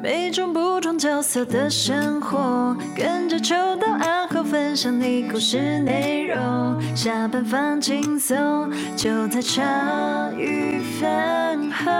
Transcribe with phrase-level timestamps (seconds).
[0.00, 6.80] 每种不同角色的生活，跟着秋到暗号分享你故事内容。
[6.94, 11.90] 下班放轻松，就在茶余饭后。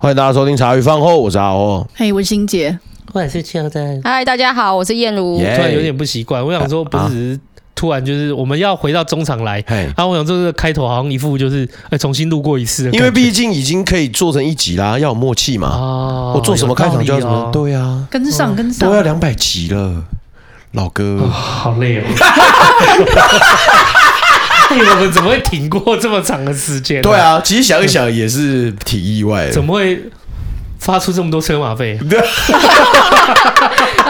[0.00, 1.86] 欢迎大家收听茶余饭后，我是阿欧。
[1.94, 2.78] 嘿，我是欣姐，
[3.12, 4.00] 我也是秋在。
[4.02, 5.38] 嗨，大家好，我是燕如。
[5.38, 7.38] Yeah 突然有点不习惯，我想说，不是
[7.80, 15.68] 突然就是我们要回到中场来，然后我想这个开头好像一副就是哎重新录过一次，因为毕竟已经可以做成一集啦，要有默契嘛。
[15.68, 20.04] 哦，我做什么开场就要什么，对啊，跟上跟上，都要两百集了，
[20.72, 22.02] 老哥，哦、好累哦。
[24.68, 27.00] 我们怎么会挺过这么长的时间？
[27.00, 30.02] 对啊，其实想一想也是挺意外的，怎么会
[30.78, 31.98] 发出这么多车马费？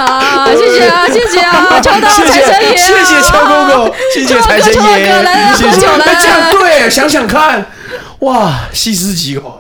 [0.05, 5.87] 啊，谢谢啊，谢谢啊， 秋到财神爷，谢谢秋哥哥，谢谢财神爷，谢谢。
[5.99, 7.67] 那这样对，想想看，
[8.21, 9.55] 哇，细思极恐。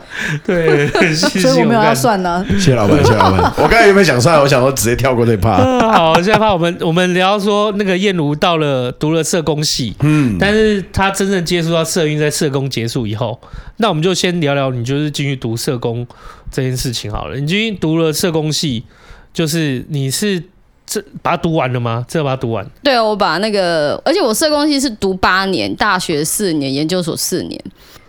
[0.45, 2.45] 对， 所以我没有要算呢。
[2.51, 3.41] 谢谢老板，谢谢老板。
[3.57, 4.38] 我刚才有没有想算？
[4.38, 5.57] 我想说直接跳过这趴。
[5.91, 13.41] 好，现在怕我们我们聊说那个燕如到了读了社工系，嗯，但是他真正接触到社运在社工结束以后，
[13.79, 16.07] 那我们就先聊聊你就是进去读社工
[16.52, 17.37] 这件事情好了。
[17.37, 18.85] 你进去读了社工系，
[19.32, 20.42] 就是你是
[20.86, 22.04] 这把它读完了吗？
[22.09, 22.66] 这把它读完？
[22.82, 27.62] 对，我把那个，而且我社工系是读八年，大学四年，研究所四年。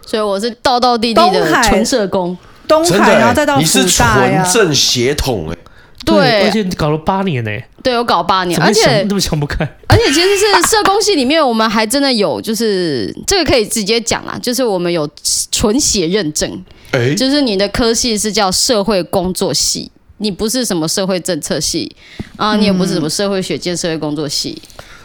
[0.04, 2.36] 所以我是道道地地的纯社工，
[2.68, 5.58] 东海，然后再到你是纯正血统哎，
[6.04, 15.08] 对，而且你搞了八年呢，对，我搞八年，而且那么想不开，而且其实是社工系里面，我们还真的有，就是这个可以直接讲啦，就是我们有
[15.52, 16.62] 纯血认证，
[16.92, 19.90] 哎，就是你的科系是叫社会工作系，
[20.22, 21.94] 你不是什么社会政策系
[22.38, 24.62] 啊，你也不是什么社会学界社会工作系。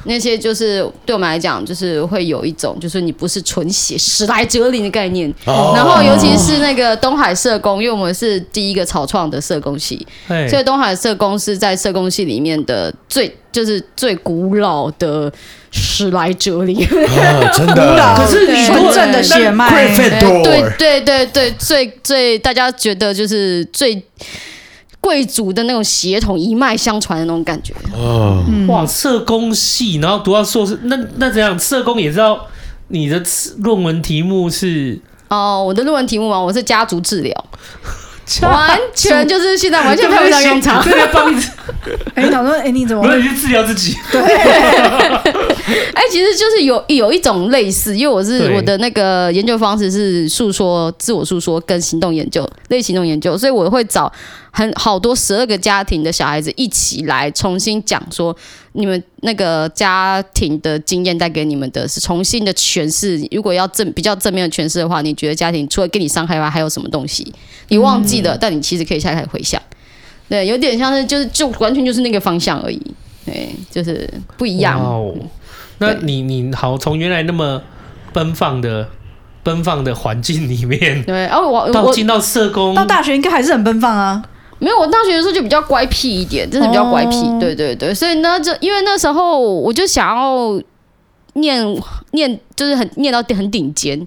[0.09, 5.29] 那些就是对我们来讲，就是会有一种，就是你不是纯血史莱哲林的概念。
[5.47, 15.33] 哦、然后，尤其是那个东海社工，因为我们是第一个草创的社工系，嘿所以东海社工是在社工系里面的最，就是最古老的
[15.73, 16.77] 史莱哲林。
[16.87, 19.93] 哦、真的， 可是纯正的血脉。
[19.97, 24.01] 对对对对，最最大家觉得就是最。
[25.01, 27.73] 贵族的那种血统一脉相传的那种感觉。
[27.95, 31.59] 哦，哇，社工系，然后读到硕士，那那怎样？
[31.59, 32.47] 社工也知道
[32.89, 33.23] 你的
[33.59, 35.01] 论文题目是？
[35.29, 37.45] 哦，我的论文题目嘛，我是家族治疗，
[38.43, 40.83] 完全就是现在完全派不上用场。
[40.83, 41.43] 对，帮你。
[42.15, 43.03] 哎，你想说，哎，你怎么？
[43.03, 43.97] 不是你去治疗自己？
[44.11, 44.21] 对。
[45.95, 54.13] 哎，其实就是有有一种类似，因为我是我的那个研究方式是诉说、自我诉说跟行动研究，类行动研究，所以我会找。
[54.53, 58.35] 很好多十二个家庭的小孩子一起来重新讲说，
[58.77, 63.21] 你们那个家庭的经验带给你们的是重新的诠释。
[63.33, 67.33] 如果要正比较正面的诠释的话，你觉得家庭除了给你伤害外，还有什么东西
[67.69, 68.35] 你忘记了？
[68.35, 69.61] 嗯、但你其实可以下来回想。
[70.29, 72.81] 对，有点像是就是就完全就是那个方向而已。
[73.25, 74.81] 对，就是不一样。
[74.81, 75.15] 哦，
[75.79, 77.63] 那你你好，从原来那么
[78.13, 78.89] 奔放的。
[79.47, 84.21] 奔放的环境里面，对，哦，我我到进到社工，到大学应该还是很奔放啊。
[84.59, 87.23] 没有，我大学的时候就比较乖僻一点，真的比较乖僻。
[87.39, 90.61] 对对对，所以呢，就因为那时候我就想要
[91.35, 91.65] 念
[92.13, 94.07] 念，就是很念到很顶尖。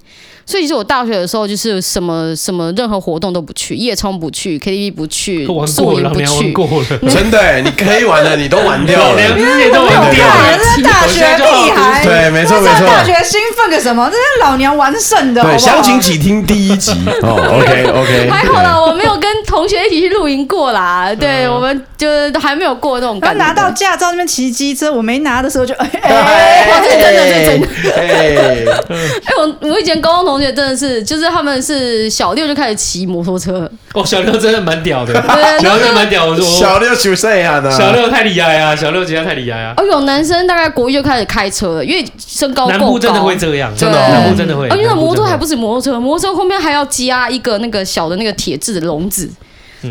[0.50, 6.52] 所以其实我大学的时候就是什么什么任何活动都不去，夜冲不去，KTV 不去，宿营不去。
[7.08, 10.58] 真的，你可以玩的你都玩掉了， 两年都玩掉了。
[10.58, 12.88] 这是大学屁孩，对，没错没错。
[12.88, 14.10] 大学兴奋个什么？
[14.10, 15.44] 这是老娘玩剩的。
[15.44, 16.94] 对，详情请听第一集。
[17.22, 18.30] 哦，OK OK。
[18.32, 21.14] 还好啦，我没有跟同学一起去露营过啦。
[21.14, 23.46] 对，我们就是还没有过那种感觉。
[23.46, 27.68] 拿到驾照那边骑机车，我没拿的时候就哎，这是真的，是真的。
[27.96, 28.66] 哎，
[29.38, 30.39] 我我以前高中同。
[30.40, 33.70] 而且真的是，就是他们是小六就开始骑摩托车。
[33.94, 35.14] 哦，小六真的蛮屌的，
[35.60, 36.26] 小六真的蛮屌。
[36.26, 39.74] 我说小六九岁啊，小六太厉害啊，小六真的太厉害啊。
[39.76, 42.78] 哦，有男生大概国一就开始开车了，因为身高够高。
[42.78, 44.70] 南部真的会这样，真的，南部真的会。
[44.70, 49.30] 而且摩托还不是摩托车，摩托车后面还要加一个那个小的那个铁质的笼子，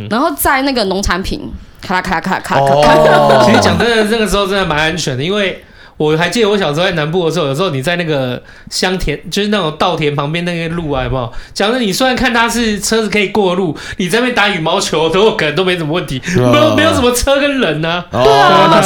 [0.08, 1.43] 然后载那个农产品，
[1.82, 3.44] 咔啦咔啦咔啦咔啦。
[3.44, 5.62] 其实讲真的，那个时候真的蛮安全的，因为。
[5.98, 11.32] 我还记得我小时候在南部的时候，有时候你在那个乡田，就是那种稻田旁边那个路啊，有没有？
[11.52, 18.02] 讲的你虽然看它是车子可以过路，你在那边打羽毛球都可能都没什么问题，没有没有什么车跟人呢。
[18.10, 18.80] 对啊，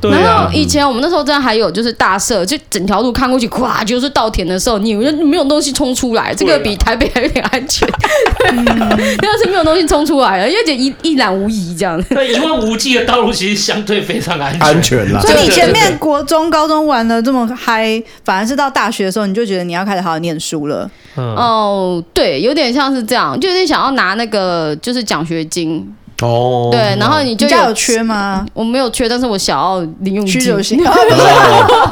[0.00, 0.10] 对。
[0.10, 7.88] 然后以前我们那时候真的还有就是大社，就整条路看过去，咵就是稻田的时候，你没有东西冲出来，这个比台北还有点安全。
[8.46, 12.00] 要是没有东西冲出来了，因为一一览无遗这样。
[12.04, 14.60] 对，一望无际的道路其实相对非常安全。
[14.62, 15.20] 安全啦。
[15.20, 20.90] 所以你前面国中、高中玩的这么嗨，反而是到大学的时候，你就觉得你要开始好好念书了。
[21.16, 25.94] 嗯、哦，对，有点像是这样，就有点想要拿那个就是奖学金。
[26.22, 28.46] 哦，对，然后你就有缺吗？
[28.54, 30.40] 我没有缺，但是我想要零用金，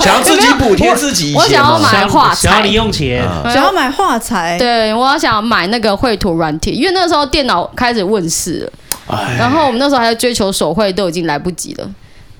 [0.01, 1.35] 想要自己补贴自己。
[1.37, 4.57] 我想要买画材，想要零用钱，想要买画材。
[4.59, 8.73] 对，我要想买那个绘图软体，因为那时候电脑开始问世了，
[9.39, 11.87] 然后我们那时候还在追求手绘，都已经来不及了。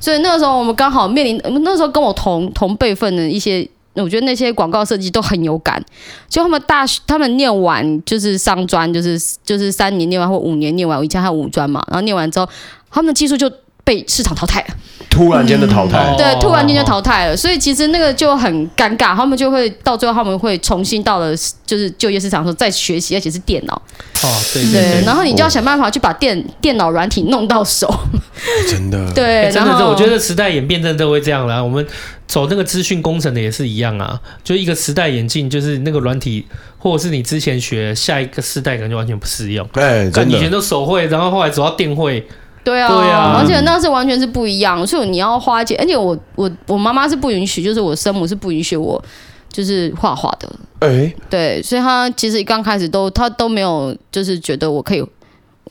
[0.05, 3.67] 所以那个时候我们刚好面临，那时候跟我同同辈份的一些。
[3.95, 5.81] 我觉得那些广告设计都很有感，
[6.29, 12.49] 就他们大学，他们念完就是商专，就是就是三年念完或五年念完，我以前还有五专嘛，然后念完之后，
[12.91, 13.49] 他们的技术就
[13.85, 14.75] 被市场淘汰了。
[15.11, 21.33] 突然间的淘汰，嗯，对，突然间就淘汰了，所以其实那个就很尴尬，他们就会到最后他们会重新到了
[21.65, 23.75] 就是就业市场的时候再学习，而且是电脑。
[23.75, 27.89] 哦，对对，对，对，然后你就要想办法去把电电脑软体弄到手。
[28.69, 31.63] 真的， 对，真的是，我觉得时代演变真的都会这样啦。
[31.63, 31.87] 我们
[32.27, 36.45] 走那个资讯工程的也是一样啊，就一个时代演进，就是那个软体，
[36.77, 39.65] 或者是你之前学，下一个时代可能就完全不适用。
[39.75, 42.27] 哎，真的，以前都手绘，然后后来走到电绘。
[42.65, 49.03] 对啊，对啊，而且那是完全是不一样，所以你要花钱，而且我我我妈妈是不允许，就是我生母是不允许我
[49.51, 50.51] 就是画画的，
[50.81, 55.05] 哎、欸，对，所以她其实刚开始都她都没有就是觉得我可以，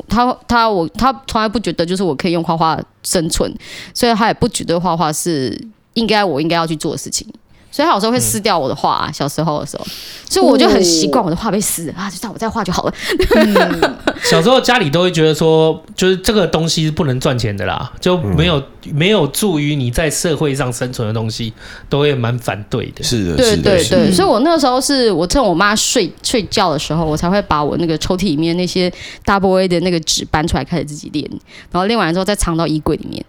[0.08, 3.52] 她她我她从来不觉得就是我可以用画画生存，
[3.94, 5.60] 所以她也不觉得画画是
[5.96, 7.28] 应该我应该要去做的事情。
[7.74, 9.86] 所以他有时候会撕掉我的画、啊嗯，小时候的时候，
[10.30, 12.94] 所以我就很习惯我的画被撕啊，就让我再画就好了。
[13.36, 21.52] 嗯、 小时候家里都会觉得说，就是这个东西是不能赚钱的啦，就没有、嗯、没有助于你在社会上生存的东西，
[21.90, 23.04] 都会蛮反对的。
[23.04, 24.12] 是的，对对对，对。
[24.12, 28.88] 所以我那个时候是我趁我妈睡睡觉的时候，我才会把我那个抽屉里面那些
[29.26, 31.28] Double A 的那个纸搬出来，开始自己练，
[31.72, 33.26] 然后练完之后再藏到衣柜里面。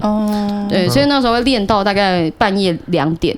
[0.00, 3.36] 哦、嗯，对，所以那时候会练到大概半夜两点。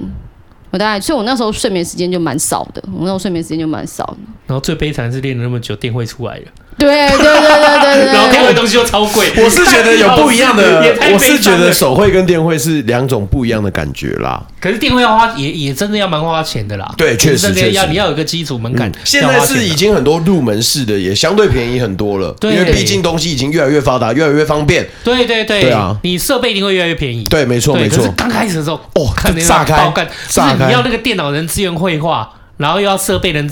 [0.71, 2.83] 我大概，所以我那时候睡眠时间就蛮少的。
[2.93, 4.19] 我那时候睡眠时间就蛮少的。
[4.47, 6.45] 然后最悲惨是练了那么久，电会出来了。
[6.81, 8.07] 对对对对对对。
[8.07, 9.31] 然后电绘东西又超贵。
[9.37, 14.43] 我是觉得有不一样的，我是觉得手绘跟电绘是两种不一样的感觉啦。
[14.59, 16.93] 可是电绘要花也也真的要蛮花钱的啦。
[16.97, 18.95] 对，确实确实要你要有个基础门槛、嗯。
[19.05, 22.35] 现在是已经很多入门式的，也相对便宜很多了。
[22.41, 24.89] 对，因为毕竟东西已经越来越发达，越来越方便。
[25.05, 25.61] 对对对。
[25.61, 27.25] 对啊，你设备一定会越来越便宜。
[27.25, 28.07] 对，没错没错。
[28.17, 33.51] 刚开始的时候，哦，看那个爆干，就是你要那个电脑人资源绘画，然后又要设备人。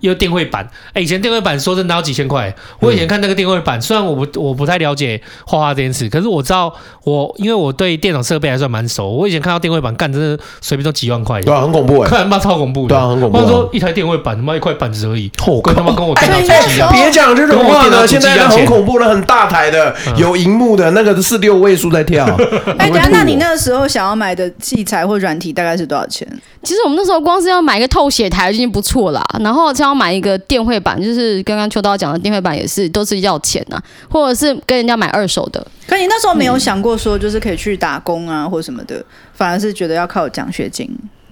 [0.00, 2.54] 有电绘板，哎、欸，以前电绘板说真的要几千块。
[2.80, 6.72] 我以前看那个电绘板、嗯，虽然我不我不太了解画画这件事，可是我知道
[7.04, 9.10] 我因为我对电脑设备还算蛮熟。
[9.10, 11.40] 我以前看到电绘板干，真的随便都几万块。
[11.42, 12.88] 对啊，很恐怖哎、欸，看他妈超恐怖的。
[12.88, 13.40] 对啊，很恐怖、啊。
[13.40, 16.90] 或者说一台电绘板他妈一块板子而已，我跟他妈跟我电脑主机一样。
[16.92, 22.24] 别讲这种话呢，现在很恐怖的，很大台的， 有荧幕的那个是六位数在跳。
[22.78, 26.26] 哎、欸，那你那个时候想要买的器材或软体大概是多少钱？
[26.62, 33.78] 其实我们那时候光是要买一个透写台就已经不错了，然后想要买一个电绘板，就是刚刚秋刀讲的电绘板也是都是要钱呐，
[34.08, 35.66] 或者是跟人家买二手的。
[35.86, 39.04] 可你那时候没有想过说就是可以去打工啊或什么的，
[39.34, 40.88] 反而是觉得要靠奖学金。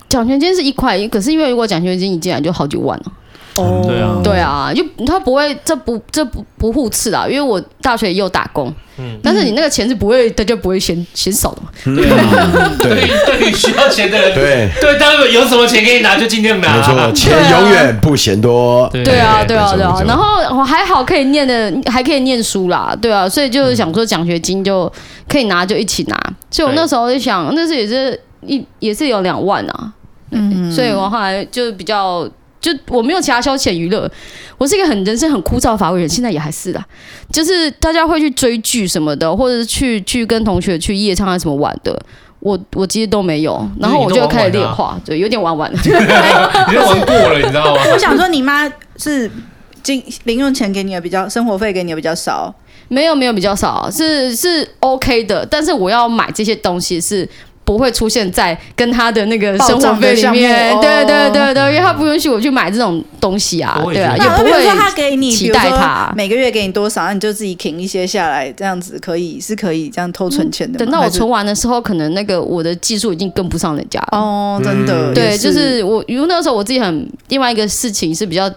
[0.09, 3.13] 奖学金是一块，可是因为如果奖学金一进来就好几万了。
[3.63, 8.73] 哦，对啊，对啊，就他不会，这不这不不互斥啊，因为我大学也有打工。
[9.01, 11.69] 嗯，但是你那个钱是不会，他就不会嫌嫌少的嘛。
[11.85, 16.77] 对啊，对对，对需要钱的人，对对，当然有什么钱可以拿就尽量拿。
[16.77, 18.89] 没错，钱永远不嫌多。
[18.93, 20.03] 对啊，对啊，对啊。
[20.05, 24.93] 然后我还好可以念的，还可以念书啦，对啊，所以就是想说奖学金就
[25.29, 26.21] 可以拿就一起拿。
[26.51, 29.93] 所以我那时候就想，那时候也是一也是有两万啊。
[30.33, 32.29] 嗯，所以我后来就比较。
[32.73, 34.11] 就我没有其他消遣娱乐，
[34.59, 36.87] 我是一个很人生很枯燥乏味的人，现在也还是啦。
[37.33, 41.99] 就是大家会去追剧什么的，或者是去去跟同学去夜唱啊什么玩的，
[42.41, 43.67] 我我其实都没有。
[43.81, 45.73] 然后我就开始练画，对，有点玩玩。
[45.75, 47.83] 你就玩过了，你知道吗？
[47.93, 49.31] 我想说，你妈是
[49.83, 52.55] 金零用钱给你的比较，生活费给你的比较少。
[52.89, 55.45] 没有没有比较少，是是 OK 的。
[55.45, 57.29] 但是我要买这些东西是。
[57.69, 70.79] 不会出现在跟他的那个生活费里面，对对对对，因为他不允许我去买这种东西啊，对啊，也不会说他给你期待他每个月给你多少，那你就自己停一些下来，这样子可以是可以这样偷存钱的。
[70.79, 74.19] 等到我存完的时候，可能那个我的技术已经跟不上人家了。
[74.19, 78.51] 哦，真的，对，就是我，因为那个时候我自己很另外一个事情是比较，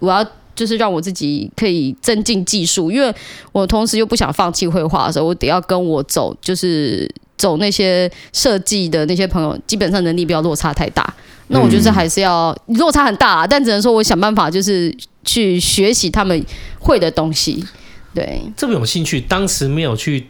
[0.00, 0.22] 我要
[0.54, 3.10] 就是让我自己可以增进技术，因为
[3.52, 7.10] 我同时又不想放弃绘画的时候，我得要跟我走，就是。
[7.38, 11.14] 走那些设计的那些朋友，基本上能力不要落差太大。
[11.50, 16.44] 那我就是还是要落差很大啊，但只能说我想办法，就是去学习他们
[16.78, 17.64] 会的东西。
[18.12, 20.26] 对，这么有兴趣，当时没有去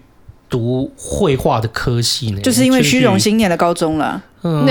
[0.48, 2.40] 读绘画的科系呢？
[2.40, 4.22] 就是因为虚荣心念的高中了。
[4.44, 4.64] 嗯，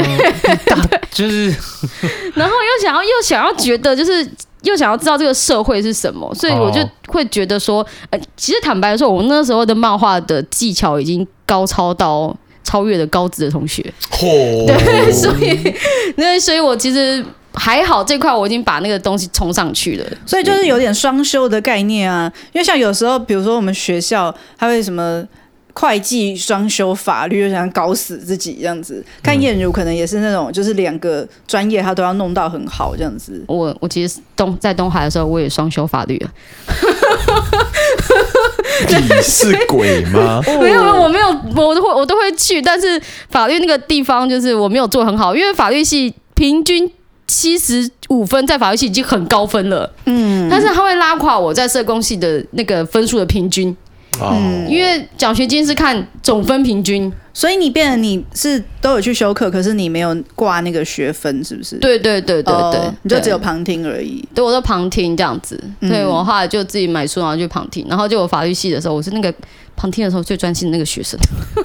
[1.12, 1.48] 就是，
[2.36, 4.26] 然后又想要又想要觉得就是
[4.68, 13.84] 又想要知道这个社会是什么，所以我就会觉得说，呃，其实坦白说，我那时候的漫画的技巧已经高超到超越了高职的同学。
[14.12, 14.66] 嚯！
[14.66, 15.76] 对，所以
[16.18, 17.26] 那所以我其实。
[17.60, 22.32] 还好这块我已经把那个东西冲上去了，所以就是有点双修的概念啊。
[22.54, 25.26] 因为像有时候，比如说我们学校，他会什么
[25.80, 29.06] 会计双修法律，就想搞死自己这样子。
[29.22, 33.44] 看燕如可能也是那种，就是两个专业他都要弄到很好这样子。
[33.48, 36.26] 我我其实东在东海的时候，我也双修法律啊。
[38.90, 40.42] 你是鬼吗？
[40.60, 46.92] 没有，我没有，我都会我都会去，但是法律那个地方就是我没有做很好，因为法律系平均。
[47.30, 53.76] 七十五分在法律系已经很高分了，嗯，但是他会拉垮我在社工系的那个分数的平均，
[54.22, 61.76] 嗯，因为奖学金是看总分平均，所以你变成你是都有去修课，可是你没有挂那个学分，是不是？
[61.78, 64.28] 对对对对对，你就只有旁听而已。
[64.34, 69.34] 对，我都旁听这样子，所以我后来就自己买书，然后就旁听，然后就我法律系的时候，我是那个。
[69.80, 71.20] 旁听的时候最专心的那个学生，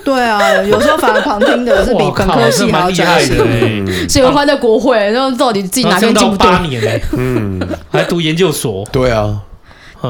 [0.05, 3.35] 对啊， 有时候反而旁听的是比本科系还要专心。
[4.07, 6.47] 所以我还在国会，然后到底自己哪边进不对？
[6.47, 7.59] 八年嘞，嗯，
[7.91, 8.87] 还读研究所。
[8.93, 9.41] 对啊，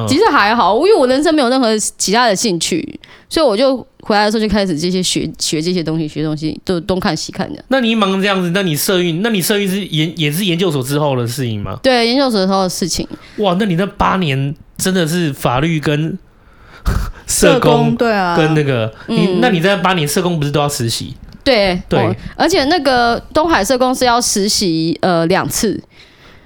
[0.09, 7.65] 其实还好，因为我人生没有任何其他的兴趣，所以我就回来的时候就开始这些学学这些东西，学东西就东看西看的。
[7.69, 11.79] 那你忙这样子，那你社运，那你社运是研也是研究所之后的事情吗？
[11.83, 13.07] 对，研究所之后的事情。
[13.39, 16.19] 哇，那你那八年真的是法律跟。
[17.29, 21.15] 社工对啊，跟那个你，那你在八年社工不是都要实习？
[21.45, 25.81] 对对、哦，而且那个东海社工是要实习呃两次，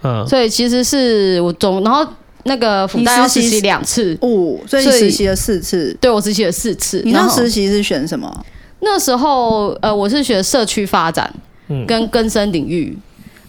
[0.03, 2.07] 嗯，所以其实是我总，然后
[2.47, 7.03] 那个福大要实习两次，哦，所以你实习了四次，对我实习了四次。
[7.05, 8.45] 你那实习是选什么？
[8.81, 11.33] 那时候呃，我是学社区发展
[11.87, 12.97] 跟更生领域。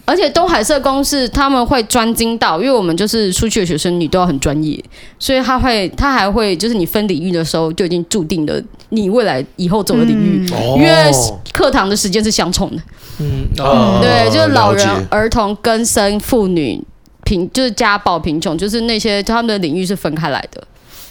[0.04, 4.82] 而且东海社工是他们会专精到，因为我们就是出去的学生，你都要很专业，
[5.18, 11.10] 所以他会，他还会就是你分领域的时候就已经注定了你未来以后走的领域，嗯、因为
[11.52, 12.82] 课堂的时间是相冲的。
[13.18, 16.82] 嗯，哦、对，就是老人、解儿童、更生、妇女、
[17.28, 20.66] 贫，就是家暴、贫穷，就是那些他们的领域是分开来的。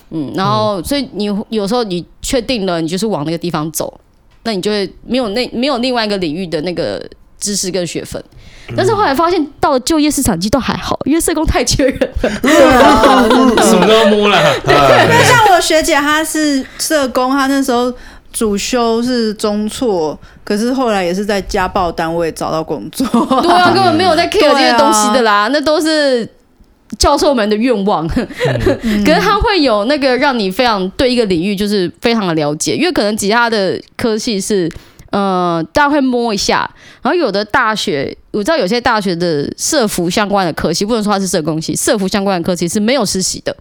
[0.10, 3.94] 嗯，然后所以你有时候你确定了，你就是往那个地方走，
[4.44, 7.00] 那你就会没有那没有另外一个领域的那个
[7.40, 8.24] 知识跟学分。
[8.76, 14.38] 但是后来发现，到了就业市场，其实都还好，因为社工太缺人了，什么都要摸了。
[14.66, 14.74] 对，
[15.08, 17.94] 那像我学姐，她是社工，她那时候
[18.38, 23.08] 主修是中辍，可是后来也是在家暴单位找到工作。
[23.42, 26.30] 对啊，根本没有在 care 这些东西的啦，那都是
[27.00, 28.08] 教授们的愿望。
[28.08, 34.72] 可是他会有那个让你非常对一个领域就是非常的了解，因为可能其他的科系是。
[35.10, 36.70] 呃，大家会摸一下，
[37.02, 43.56] 然后有的大学，我知道有些大学的社服相关的科系，不能说它是社工系，社服相关的科系是没有实习的。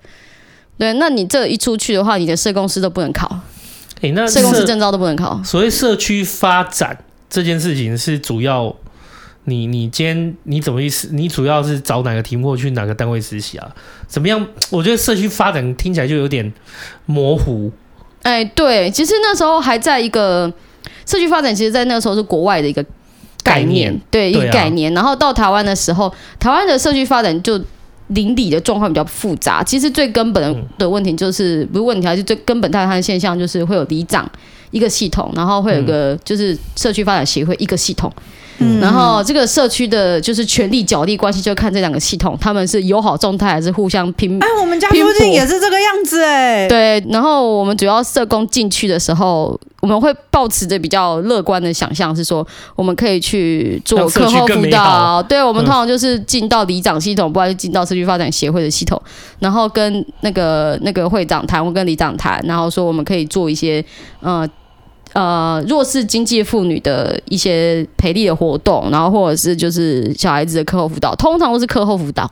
[0.76, 3.30] 对，那你这一出去的话，你的社工师都不能考，
[3.96, 5.40] 哎、欸，那社工师证照都不能考。
[5.44, 6.96] 所谓社区发展
[7.28, 8.74] 这件事情是主要，
[9.44, 11.08] 你你今天你怎么意思？
[11.12, 13.74] 你主要是找哪个题目去哪个单位实习啊？
[14.06, 14.46] 怎么样？
[14.70, 16.52] 我觉得社区发展听起来就有点
[17.06, 17.70] 模糊。
[18.22, 20.52] 哎、欸，对，其实那时候还在一个。
[21.04, 22.84] 社区发展其实，在那个时候是国外的一个
[23.44, 24.92] 概念，概念对，一个概念。
[24.92, 27.60] 然后到台湾的时候，台湾的社区发展就
[28.08, 29.62] 邻里的状况比较复杂。
[29.62, 34.30] 其实最根本的问题就是，不是问题，还是最根本大的现象，就是会有里长
[34.70, 38.12] 一个系统，然后会有一个就是社区发展协会一个系统。
[38.16, 38.22] 嗯，
[38.80, 44.38] 然后这个社区的就是权力角力关系，就看这两个系统，他们是友好状态还是互相拼？
[44.42, 46.66] 哎，我们家附近也是这个样子哎。
[46.68, 55.22] 对，然后我们主要社工进去的时候，我们会抱持着比较乐观的想象，是说我们可以去做课后辅导。
[55.22, 59.00] 对，我们通常就是进到里长系统，不然就进到社区发展协会的系统，
[59.38, 63.84] 然后跟那个那个会长谈，或跟里长谈，然后说我们可以做一些
[64.20, 64.48] 呃。
[65.16, 72.30] 呃，弱势经济妇女的一些培力的活动，然后或者是就是小孩子的课后辅导，通常都是课后辅导，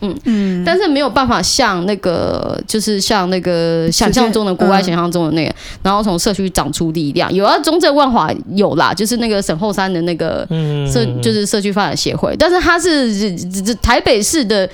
[0.00, 7.34] 嗯嗯，但是没有办法像那个，就是像那个想象中的国外想象中的那个，然后从社区长出力量。
[7.34, 10.46] 有啊，中正万华有啦，就是那个沈后山的那个
[10.88, 14.70] 社，就是社区发展协会，但是它是台北市的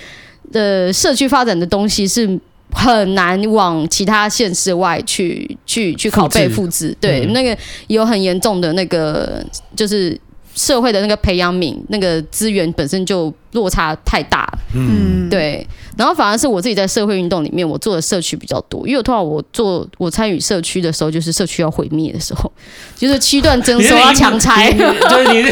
[0.53, 2.39] 的社区发展的东西是。
[2.77, 7.57] 很难往其他县市外去去去拷贝复制，对，嗯、那个
[7.87, 9.43] 有很严重的那个
[9.75, 10.17] 就是
[10.57, 14.51] 社会的那个培养皿，那个资源本身就落差太大。
[14.75, 15.65] 嗯，对。
[15.97, 18.87] 然后反而是我自己在社会运动里面，我做的社区比较多。
[18.87, 22.51] 因为我通常我做我参与社区的时候，就是社区要毁灭的时候，
[22.97, 24.71] 就是区段征收要强拆。
[24.73, 25.43] 就是你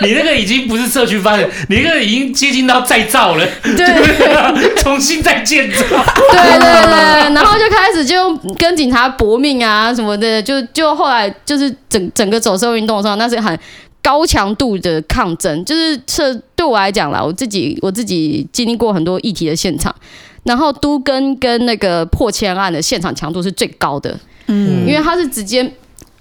[0.00, 5.78] 你那个已经不是社区发展，你那个已经接近到再造了，对， 重新再建造。
[6.32, 13.56] 对对对，然后就开始就跟警察搏命啊什么的，就就后来就是整整个走社会运动的时候，那是很。
[14.02, 19.94] 高强度的抗争，就是这对我来讲啦，我自己我自己经历过很多议题的现场，
[20.42, 24.18] 然后都跟跟那个破迁案的现场强度是最高的，
[24.48, 25.72] 嗯，因为它是直接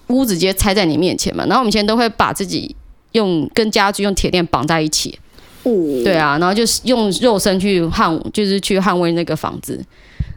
[0.08, 2.76] 屋子直接拆在你面前嘛，然后我们以前都会把自己
[3.14, 5.18] 用跟家具用铁链绑在一起，
[5.64, 5.72] 哦，
[6.04, 9.84] 对啊，然后就是用肉身去捍，就是去捍卫那个房子。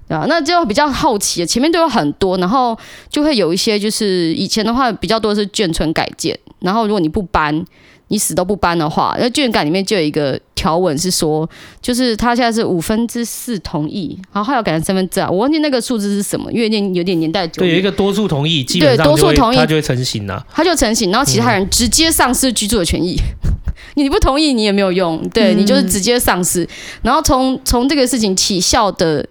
[0.08, 7.64] 啊，那就比较好奇，前面都有很多，然后就会有一些，就是以前的话比较多是眷村改建，然后如果你不搬，
[8.08, 11.48] 你死都不搬的话，那眷改里面就有一个条文是说，
[11.80, 17.60] 就是他现在是五分之四同意，然后还要改成三分之二，我忘记那个数字是什么，因为有点有点年代久。
[17.60, 23.50] 对，有一个多数同意，基本上对多数同意，他就会成型了，他就成型，然后其他人直接丧失居住的权益，嗯、
[23.96, 26.68] 你不同意你也没有用，对你就是直接丧失，
[27.00, 29.26] 然后从从这个事情起效的。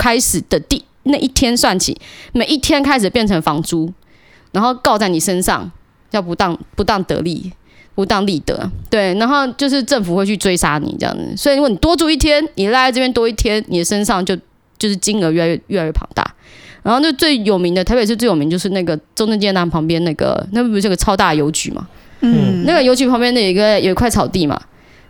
[0.00, 1.94] 开始的第那一天算起，
[2.32, 3.92] 每一天开始变成房租，
[4.52, 5.70] 然后告在你身上，
[6.10, 7.52] 叫不当不当得利，
[7.94, 11.36] 不当利得，对，然后就是政府会去追杀你这样子。
[11.36, 14.34] 所以如果你多住一天，你赖在这边多一天，你的身上就
[14.78, 16.34] 就是金额越来越越来越庞大。
[16.82, 21.86] 然后那最有名的台北市最有名就是那个中正纪念堂旁边那个，那不是个超大邮局嘛？
[22.20, 24.58] 嗯，那个邮局旁边那有一个有一块草地嘛，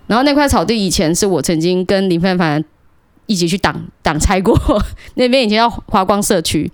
[0.09, 2.65] 然后那块草地以前是我曾经跟林非凡。
[3.31, 4.59] 一起去挡挡拆过，
[5.15, 6.69] 那边以前叫华光社区，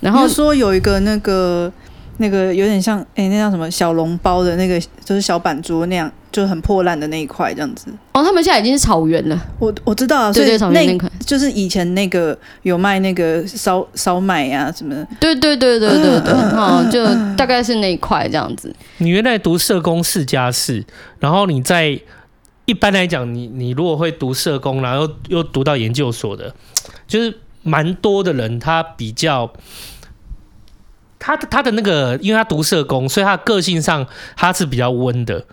[0.00, 1.72] 然后说有一个那个
[2.16, 7.86] 那个有点像哎、欸，那叫什么小笼包的那个，就是小板桌那样，就是很破烂的那一块这样子。
[8.12, 9.40] 哦，他们现在已经是草原了。
[9.60, 15.06] 我我知道啊，所以对草原，那块就是以前那个有卖那个烧烧麦呀什么的。
[15.20, 17.06] 对对对对对对，哦，就
[17.36, 18.74] 大概是那一块这样子。
[18.96, 20.84] 你原来读社工世家四，
[21.20, 22.00] 然后你在。
[22.68, 26.54] 一般来讲，你你如果会读社工，然后又又读到研究所的，
[27.06, 29.50] 就是蛮多的人，他比较
[31.18, 35.46] 他的他的那个，因为他读社工，所以他个性上他是比较温的，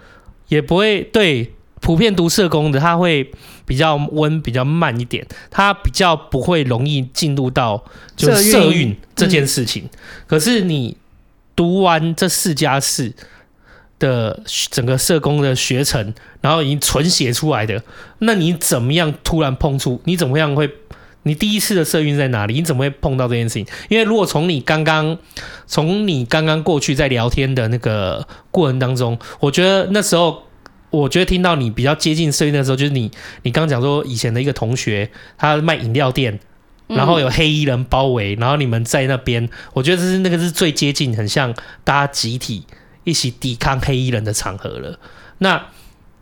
[0.50, 3.32] 也不会对普遍读社工的，他会
[3.66, 7.82] 比较温，比较慢一点，他比较不会容易进入到
[8.18, 9.86] 就社运这件事情。
[9.86, 9.98] 嗯、
[10.28, 10.98] 可是你
[11.56, 13.14] 读完这四加四。
[14.06, 17.82] 的整个社工的学程，然后已经纯写出来的，
[18.20, 20.00] 那你怎么样突然碰触？
[20.06, 20.70] 你怎么样会？
[21.24, 22.54] 你第一次的社运在哪里？
[22.54, 23.66] 你怎么会碰到这件事情？
[23.90, 25.18] 因为如果从你刚刚
[25.66, 30.44] 从你刚刚过去在聊天的那个过程当中，我觉得那时候，
[30.92, 33.10] 我觉得听到你比较接近社运的时候，就是你
[33.42, 36.40] 你刚刚讲说以前的一个同学，他卖饮料店，
[36.86, 41.52] 然后有黑衣人包围，然后你们在那边，我觉得这是那个是最接近，很像
[41.84, 42.66] 大家集体。
[43.06, 45.00] 一起抵抗黑衣人的场合了。
[45.38, 45.68] 那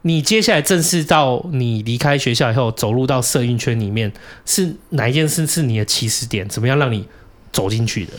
[0.03, 4.11] 你接下来正式到你离开学校以后，走入到社运圈里面，
[4.45, 6.47] 是哪一件事是你的起始点？
[6.49, 7.05] 怎么样让你
[7.53, 8.11] 走进去的？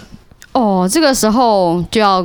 [0.53, 2.23] 哦，这个时候就要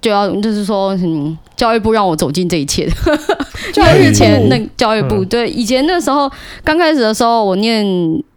[0.00, 2.88] 就要就是说，嗯，教育部让我走进这一切。
[3.74, 6.30] 教育前那教育部、嗯、对以前那时候
[6.64, 7.84] 刚开始的时候，我念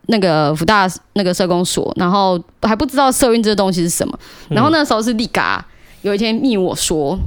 [0.08, 4.20] 那个福大那个社工所，然后还不知道社运这个东西是什么。
[4.50, 5.66] 然后那时候是立嘎。
[6.02, 7.20] 有一天密我说，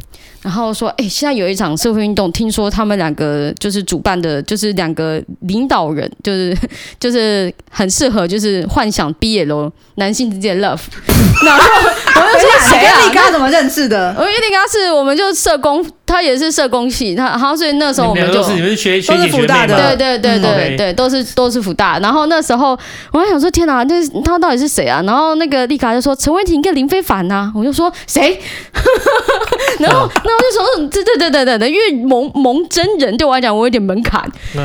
[0.45, 6.55] 然后说，哎、欸，现在有一场社会运动，听说他们两个就是主办的，就是两个领导人，就是
[7.01, 10.83] 就是很适合，就是幻想 BL 男性之间的 love。
[11.47, 11.65] 然后
[12.21, 13.01] 我就说谁啊？
[13.05, 14.15] 你跟他怎么认识的？
[14.19, 21.99] 我跟你他是我们就社工，他也是社工系，他好像所以那时候我们就都是你们学学姐学大的，对对对对、嗯、对，都是都是福大。
[22.01, 22.79] 然后那时候
[23.13, 25.01] 我还想说，天哪，那他到底是谁啊？
[25.07, 28.39] 然后那个丽卡就说陈伟霆跟林非凡呐，我就说谁？
[29.81, 34.65] 然后，那我就说，对对对对对对，因为萌萌真人对我来讲，我有点门槛， 对。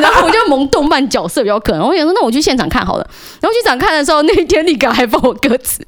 [0.00, 1.86] 然后我就萌动漫角色比较可能。
[1.86, 3.06] 我想说，那我去现场看好了。
[3.40, 5.84] 然后去现场看的时候，那一天立嘎还放我鸽子，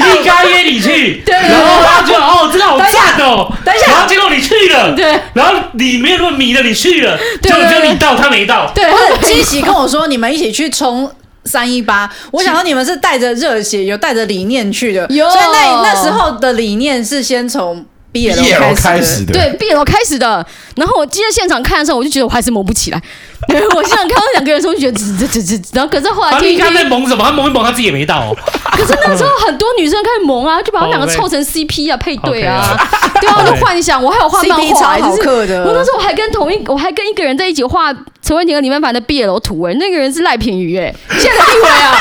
[0.00, 1.34] 立嘎约你去， 对。
[1.34, 3.86] 然后他就哦，这个好赞哦，等一下。
[3.92, 5.20] 然后结果你去了，对。
[5.34, 8.70] 然后你没有那么迷的，你去了，就只有你到，他没到。
[8.74, 8.84] 对，
[9.22, 11.10] 积极跟我说，你们一起去冲。
[11.48, 15.20] 三一八，我想说你们是带着热血，有带着理念去的，所以
[15.52, 20.44] 那那时候的理念是先从 BL 开始的，对 BL 开始的。
[20.76, 23.02] 然后我记得现场看的时候，我就觉得我还是蒙不起来。
[23.48, 27.24] 我现场看到两个人的时候，就觉得这这这这，然后可是后来，他一看在蒙什么？
[27.24, 28.34] 他蒙一蒙，他自己也没到。
[28.72, 32.76] 可是那时候很多女生开始蒙啊，就把他们两个凑成 CP 啊，配对啊，
[33.20, 34.02] 对啊，就幻想。
[34.02, 35.64] 我还有画漫画，好课的。
[35.64, 37.92] 我那时候我还跟同一，我还跟一个人在一起画
[38.22, 41.98] 陈文婷和李曼凡的毕业楼图，哎，那个人是赖品妤，哎，现在地位啊。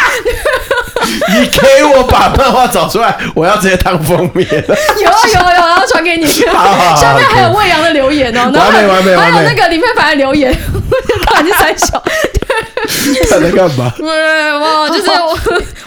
[1.30, 4.46] 你给我把漫画找出来，我要直接当封面。
[4.52, 6.26] 有啊有啊有，然后传给你。
[7.02, 10.54] 下面还有魏阳的留言哦，然后还有那个李佩凡的留言，
[11.34, 12.02] 看你三小。
[13.30, 13.92] 他在干嘛？
[14.00, 15.38] 哇，就是 我，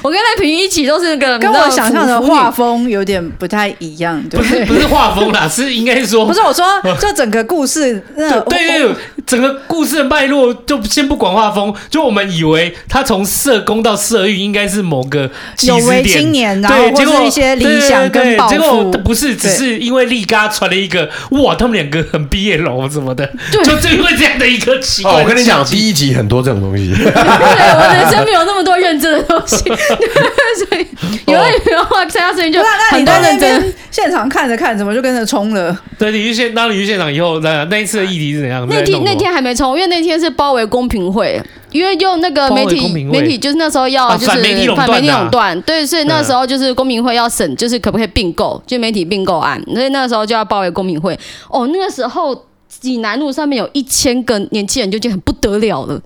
[0.03, 6.67] 我跟赖品妤一起都是那个，跟我想象的画风有点不太一样，对不是不是画风啦，是应该说不是我说，
[7.01, 8.95] 就整个故事， 对对对，
[9.27, 15.31] 整个故事的脉络就先不管画风，就我们以为他从社工到社运应该是某个
[15.63, 25.13] 有为青年，然后结果一些理想跟抱负，结果不是，只是因为立嘎传了一个哇，他们两个很毕业楼什么的，就就因为这样的一个奇怪。
[25.13, 26.90] 我跟你讲，第一集很多这种东西。
[26.99, 30.87] 对，我人生没有那么多认真的东西， 所以
[31.27, 33.75] 有的有的话，参加事情就很多认真。
[33.91, 35.77] 现场看着看，怎么就跟着冲了？
[35.99, 38.67] 对，你去现当你去现场以后，那那一次的议题是怎样？
[38.71, 41.41] 那天那天还没冲，因为那天是包围公平会，
[41.73, 44.67] 因为用那个媒体媒体就是那时候要就是反媒体
[45.11, 51.19] 垄断，对，所以那时候就是公民会要审，就是可不可以并购，就媒体并购案，所以那时候就要包围公民会。
[51.49, 52.47] 哦，那个时候。
[52.81, 56.01] 济南路上面有一千个年轻人，就觉得很不得了了。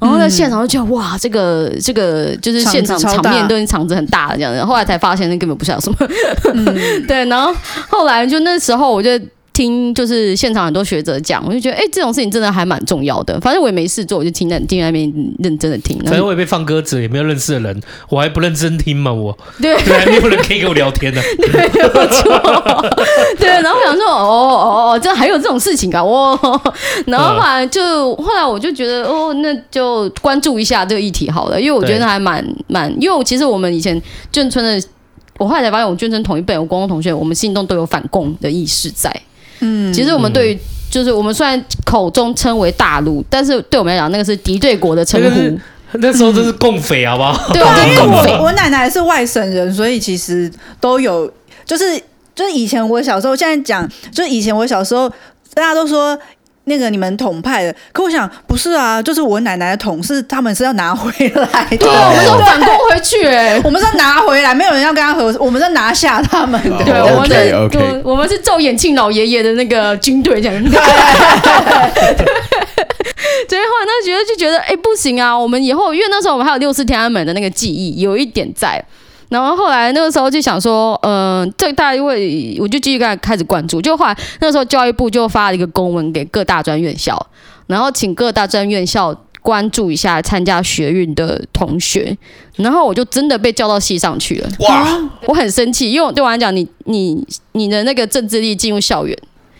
[0.00, 4.64] 然后在现场就觉得哇，这个这个就是现场场面都已经场子很大了这样子。
[4.64, 5.96] 后来才发现那根本不晓得什么。
[6.52, 6.64] 嗯、
[7.08, 7.54] 对，然后
[7.88, 9.10] 后来就那时候我就。
[9.56, 13.40] 听就是现场很多学者讲，我就觉得哎、欸，这种事情真的还蛮重要的。
[13.40, 15.98] 反正我也没事做，我就听在听在那边认真的听。
[16.04, 19.10] 反正我也被放鸽子，也没有认识的人，我还不认真听嘛。
[19.10, 21.22] 我对对，没有人可以跟我聊天的。
[21.38, 22.38] 对，没有错。
[23.38, 26.02] 对，然后我想说，哦哦哦，这还有这种事情啊！
[26.02, 26.38] 哦，
[27.06, 33.98] 然后后来就后来我就觉得，哦，那就关注一下这个议题好了，因为我觉得还蛮蛮，因为其实我们以前
[34.30, 34.86] 眷村的，
[35.38, 39.10] 我后来才发现，我眷村同一辈，我高中同学，我们心中都有反共的意识在。
[39.60, 40.58] 嗯，其实我们对于
[40.90, 45.58] 就是我们虽然口中称为大陆，但是对我们来讲，那个是敌对国的称呼。
[45.98, 47.52] 那时候真是共匪，好不好？
[47.52, 48.44] 对，因为我。
[48.44, 51.30] 我奶奶是外省人，所以其实都有，
[51.64, 51.96] 就是
[52.34, 55.08] 就是以前我小时候，现在讲，就是以前我小时候，
[55.54, 56.18] 大家都说。
[56.68, 70.72] 那个你们统派的，可我想不是啊，就是我奶奶的统是他们是要拿回来的，对，我们都反攻回去，哎，我们是 拿回来，没有人要跟他合，我们是拿下他们的，对，我们是，我们是赵延庆老爷爷的那个军队这样， 对，
[73.48, 78.84] 最后那觉得就觉得，哎，不行啊，我们以后，因为那时候我们还有六四天安门的那个记忆，有一点在。
[79.28, 87.26] 然后后来那个时候就想说，嗯、呃，这大家因为我就继续开开始关注，就后来那个时候教育部就发了一个公文给各大专院校，
[87.66, 92.16] 然后请各大专院校关注一下参加学运的同学，
[92.56, 94.48] 然后我就真的被叫到系上去了。
[94.60, 95.10] 哇！
[95.26, 99.16] 我很生气，因为对我来讲，你你你的那个政治力进入校园。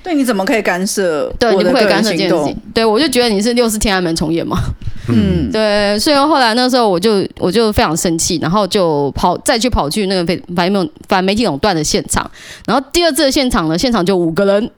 [0.06, 1.28] 对，你怎么可以干涉？
[1.36, 2.56] 对，你不可以干涉这件事情。
[2.72, 4.56] 对，我就觉得你是六四天安门重演嘛。
[5.08, 5.98] 嗯，对。
[5.98, 12.30] 所以后来那时候我就我就非常生气，然后就跑再去跑去那个反反反媒体垄断的现场。
[12.68, 14.70] 然后第二次的现场呢，现场就五个人，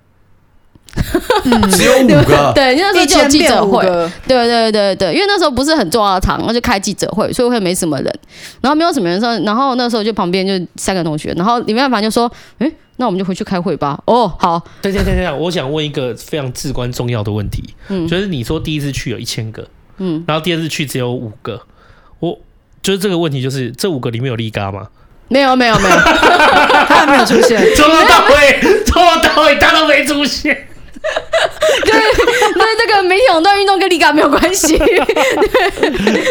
[1.44, 2.50] 嗯、 只有五个。
[2.54, 3.84] 对，那时候就有记者会。
[4.26, 8.18] 对对对对，因为那时候不是很重要的场，那就开记者会，所以会没什么人。
[8.62, 14.00] 然后没有什么人说，然后那时候就旁边就三个同学，然后李妙凡就说：“哎。”那我们就回去开会吧。
[14.04, 14.62] 哦，好。
[14.82, 21.62] 对对对对，我想问一个非常至关重要的问题，嗯，就是你说第一次去有一千个，嗯，然后第二次去只有五个，
[22.18, 22.38] 我
[22.82, 24.88] 就是这个问题，就是这五个里面有立嘎吗？
[25.28, 25.96] 没有，没有，没有，
[26.88, 30.66] 他还没有出现， 从头到尾，从头到尾他都没出现。
[31.84, 31.94] 对，
[32.56, 34.76] 那这个媒体垄断运动跟立嘎没有关系。
[34.78, 34.98] 对，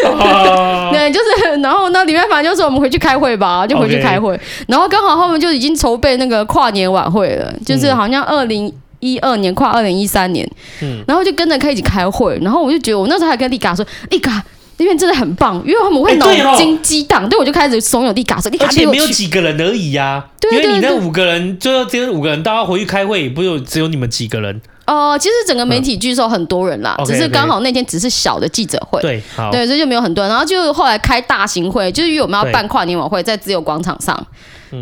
[0.04, 4.38] 哦、 对，就是，然后那，里面反正就是我们回去开会吧，就回去开会。
[4.66, 10.48] 然后刚好他们就已经筹备那个跨年晚会了，就是好像二零一二年跨二零一三年，
[10.82, 12.38] 嗯，然后就跟着开一起开会。
[12.42, 14.42] 然后我就觉得，我那时候还跟立嘎说，立嘎
[14.78, 17.28] 那边真的很棒，因为他们会脑筋激荡。
[17.28, 24.60] 对，我就开始怂恿地嘎说，立嘎而且没有几个人而已呀、因为你那五个人，最后这五个人，大家回去开会，不就只有你们几个人。
[24.86, 30.30] 哦、呃，其实整个媒体聚首很多人啦，嗯、只是刚好那天只是小的记者会，对，对，所以就没有很多人。
[30.30, 34.16] 然后就后来开大型会，就是因为我们要办跨年晚会在自由广场上，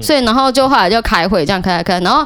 [0.01, 2.25] 所以然后就后来就开会，这样开开开，然后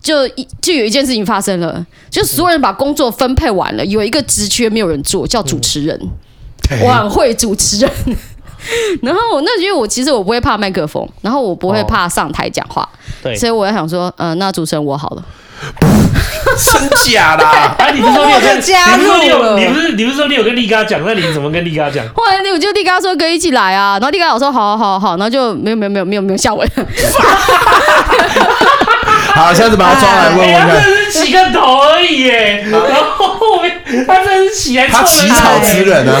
[0.00, 6.10] 就一就有一件事情发生了，就所有人把工作分配完了，有一个职缺没有人做，叫主持人，嗯、
[6.84, 7.90] 晚会主持人。
[9.02, 12.88] 然后那因为我其实我不会怕麦克风，然后我不会怕上台讲话，
[13.20, 15.24] 对，所以我在想说，嗯、呃，那主持人我好了。
[16.56, 17.44] 真假的？
[17.78, 21.00] 哎，你不是说你有跟加入了你不是你不是说你有跟力嘎讲？
[21.04, 22.06] 那你怎么跟力嘎讲？
[22.14, 26.68] 后来我就力嘎说可以一起来啊，然后力嘎我说好好好，然后就没有没有没有没有没有下文。
[29.34, 30.68] 好，下次把他抓来问问看。
[30.68, 36.20] 他只是起个头而已耶，然后后面他真是起来，他起草之人啊，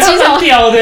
[0.00, 0.78] 起草屌的，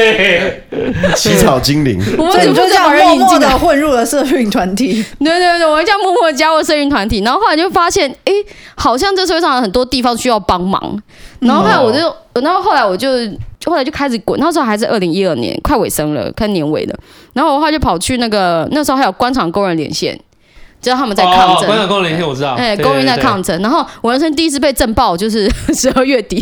[1.15, 2.01] 起草精灵。
[2.17, 5.03] 我们就这样默默的混入了社运团体。
[5.19, 8.33] 对对对，我们这样默默加入社运团体，然后后来就发现，哎，
[8.75, 11.01] 好像这社会上有很多地方需要帮忙。
[11.39, 13.09] 然后后来我就，然后后来我就，
[13.65, 14.37] 后来就开始滚。
[14.39, 16.95] 那时候还是二零一二年，快尾声了，快年尾了。
[17.33, 20.19] 然后我后来就跑去那个，那时候还有官场工人连线。
[20.81, 23.61] 知道他们在抗争，官场工人连线我知道，哎，工人在抗争。
[23.61, 26.41] 然后我人生第一次被震爆，就是 十二月底，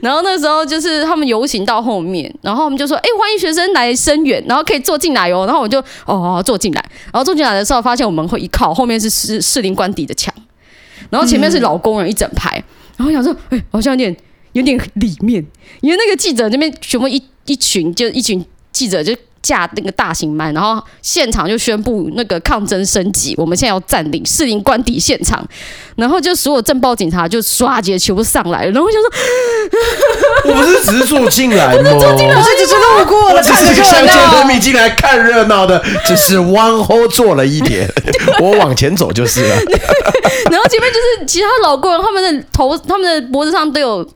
[0.00, 5.44] 然后那时候就是他们游行到后面，然后我们就说，哎，欢迎学生来声援，然后可以坐进来哦。
[5.46, 10.34] 然后我就哦坐进来，然后坐进来的时候发现我们会一靠后面是士士林官邸的墙，
[11.10, 12.52] 然后前面是老工人一整排，
[12.96, 14.16] 然后我想说，哎，好像有点
[14.52, 15.44] 有点里面，
[15.82, 18.42] 因为那个记者那边全部一一群就一群
[18.72, 19.14] 记者就。
[19.44, 25.46] 架那个大型麦，然后现场就宣布那个抗争升级，我们现在要占领士林官邸现场，
[25.96, 29.10] 然后就所有政报警察就刷节全部上来了，然后我想说，
[30.50, 31.90] 我不是只是坐进来吗？
[31.92, 37.86] 我坐进来，我是只是路过的，我只是乡间人民进来看热闹的，只是往后坐了一点，
[38.40, 39.56] 我往前走就是了。
[40.50, 44.08] 然后前面就是其他老工人，他们的头、他们的脖子上都有。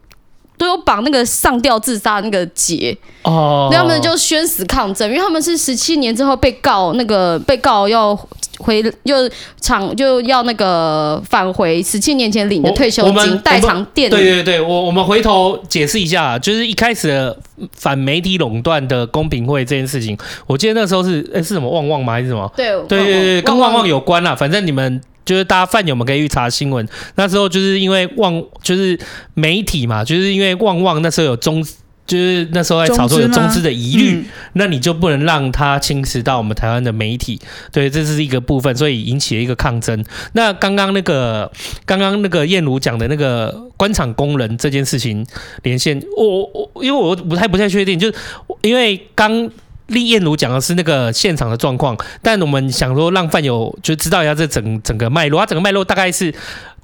[0.59, 8.15] 都有绑那个上吊自杀那个结哦，那他们就宣誓抗争，因为他们是十七年之后被告，那个被告要
[8.59, 9.17] 回又
[9.61, 14.11] 厂就要那个返回十七年前领的退休金代偿垫。
[14.11, 17.39] 对对对，我我们回头解释一下，就是一开始的
[17.73, 22.53] 反媒体垄断的公平会这件事情，我记得那时候是诶是什么旺旺吗还是什么？
[22.57, 25.01] 对对对对，跟旺旺有关啦，反正你们。
[25.29, 28.99] 就是大家饭友们可以去查新闻，那时候就是因为旺，就是
[29.35, 31.63] 媒体嘛，就是因为旺旺那时候有中，
[32.07, 37.39] 就是那时候在炒作有中资的疑虑，嗯、那你就不能让它侵蚀到我们台湾的媒体，
[37.71, 40.03] 对，这是一个部分，所以引起了一个抗争。
[40.33, 41.53] 那刚刚那个
[41.85, 45.27] 刚刚那个燕如讲的那个官场工人这件事情
[45.63, 48.15] 连线，我我因为我不太不太确定，就是
[48.63, 49.51] 因为刚。
[49.89, 56.35] 立燕如讲的是那个现场的状况，但我们想说让范友就知道一下这整整个脉络，它整个脉络大概是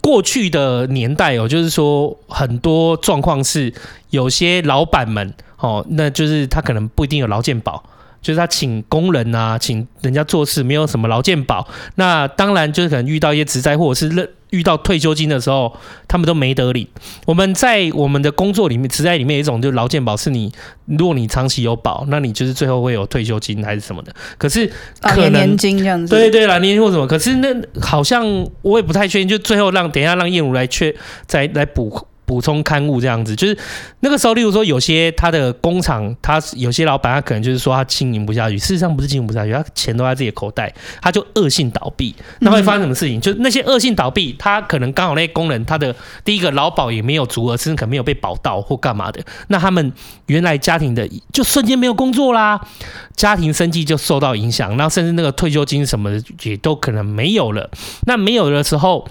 [0.00, 3.72] 过去的年代哦，就是说很多状况是
[4.10, 7.82] 有些老板们哦，那就是他可能不一定有劳健保。
[8.24, 11.68] 就是他请工人啊，请人家做事，没有什么劳健保。
[11.96, 15.76] 那当然就是可能遇到一些职灾，或者是遇到退休金的时候，
[16.08, 16.88] 他们都没得领。
[17.26, 20.50] 我们在我们的工作里面，职灾里面有一种就是劳健保，是你
[20.86, 24.14] 如果你长期有保，那你就是最后会有退休金还是什么的。
[24.38, 24.66] 可是
[25.02, 27.06] 可能年金这样子，对对啦，年金或什么。
[27.06, 28.24] 可是那好像
[28.62, 32.06] 我也不太确定，就最后让等一下让燕如来确再来补。
[32.26, 33.56] 补充刊物这样子，就是
[34.00, 42.14] 那个时候，例如说有些他的工厂，他有些老板，他可能就是说他经营不下去，事实上不是经营不下去，他钱都在自己的口袋，他就恶性倒闭。
[42.40, 43.18] 那会发生什么事情？
[43.18, 49.92] 嗯、就那些恶性倒闭，他可能刚好那些工人，他的第一个劳保也没有足额，甚至可能没有被保到或干嘛的，那他们
[50.26, 52.60] 原来家庭的就瞬间没有工作啦，
[53.14, 57.70] 家庭生计就受到影响，然后甚至那个退休金什么的也都可能没有了。
[58.06, 59.06] 那没有的时候。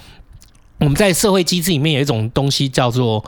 [0.84, 3.24] 我们在社会机制里面有一种东西叫做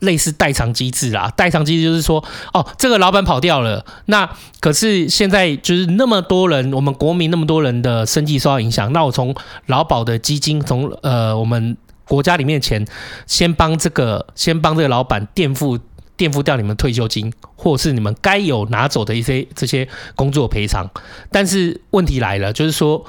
[0.00, 1.32] 类似代偿机制啦。
[1.36, 9.32] 代偿机制就是说，哦，这个老板跑掉了，那可是现在就是那么多人，我们国民那么多人的生计受到影响，那我从
[9.66, 11.76] 劳保的基金，从呃我们
[12.08, 12.84] 国家里面的钱，
[13.28, 15.78] 先帮这个先帮这个老板垫付
[16.16, 20.90] 垫付掉你们退休金，或是你们该有拿走的一些这些工作赔偿。
[21.30, 23.04] 但是问题来了，就是说。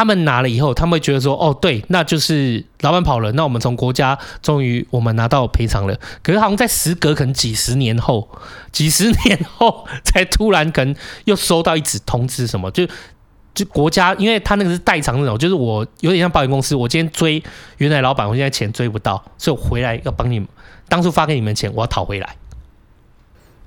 [0.00, 5.94] 他们拿了以后，他们会觉得说：“哦，对，那就是老板跑了，那我们从国家终于我们拿到赔偿了。
[6.22, 8.26] 可是好像在时隔可能几十年后，
[8.72, 12.86] 几十年后才突然可能又收到一纸通知，什么就
[13.52, 17.42] 就国家，因为他那个是代偿那种，就是我有点像保险公司，我今天追
[17.76, 20.48] 原来老板，我现在钱追不到，所以我回来要帮你们，
[20.88, 22.36] 当初发给你们钱，我要讨回来。”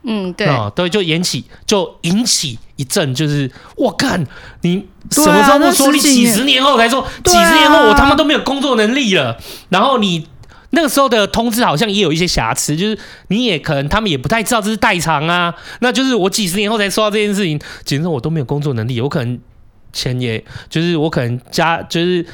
[0.03, 4.25] 嗯，对，啊，对，就引起就引起一阵，就是我干，
[4.61, 5.91] 你什么时候不说？
[5.91, 9.37] 你几十年后才说，几十年后我他妈都没有工作能力了。
[9.69, 10.27] 然后你
[10.71, 15.53] 那个时候的通知好像也有一些瑕疵，就是你也可能他们也不太知道这是代偿啊。
[15.79, 19.39] 那就是我几十年后才收到这件事情，简直我都没有工作能力，我可能
[19.93, 22.25] 钱也就是我可能家就是。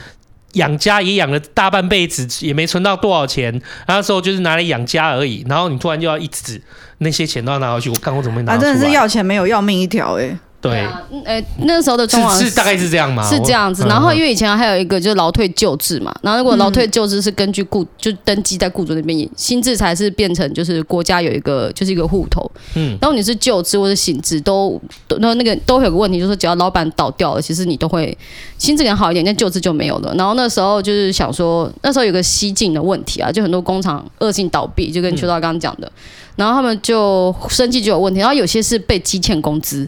[0.53, 5.45] 养家也养了大半辈子，也没存到多少钱，那时候就是拿来养家而已。
[5.47, 6.61] 然后你突然就要一直
[6.99, 8.53] 那些钱都要拿回去，我看我怎么会拿？
[8.53, 10.37] 啊，真的是要钱没有要命一条哎、欸。
[10.61, 10.85] 对，
[11.23, 13.23] 呃，那时候的状况是大概是这样吗？
[13.29, 13.85] 是这样子。
[13.87, 22.45] 然后因为以前还有一个就是劳退救治嘛，然后如果劳退救治是根据雇就登记在雇主那边，新制才是变成就是国家有一个就是一个户头。
[22.75, 28.17] 嗯，然后你是旧制或者新制都都那个都会有个问题，就是只要老板倒掉了，其实你都会
[28.57, 30.13] 新制可能好一点，但旧制就没有了。
[30.17, 35.89] 然后那时候就是想说，那时候有个西进的问题啊，就很多工厂恶性倒闭，就跟邱导刚刚讲的，
[36.35, 39.87] 然后他们就生计就有问题，然后有些是被积欠工资。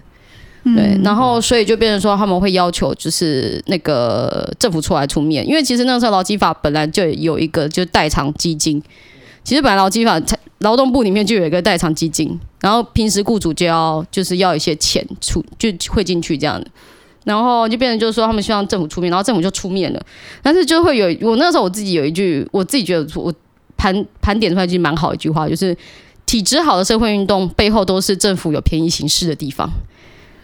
[0.63, 8.79] 对，然后所以就变成说他们会要求就是那个政府出来出面，因为其实那个时候劳基法本来就有一个就是代偿基金，
[9.43, 10.21] 其实本来劳基法
[10.59, 16.67] 劳动部里面就有一个代偿基金，然后平时雇主就要就是要一些钱出就汇进去这样的，
[17.23, 19.99] 然后就变成就是说他们希望政府出面，然后政府就出面了，
[20.43, 23.33] 但是就会有我那时候我自己有一句我自己觉得我
[23.75, 25.75] 盘盘点出来一句蛮好一句话，就是
[26.27, 29.67] 体质好的社会运动背后都是政府有便宜行事的地方。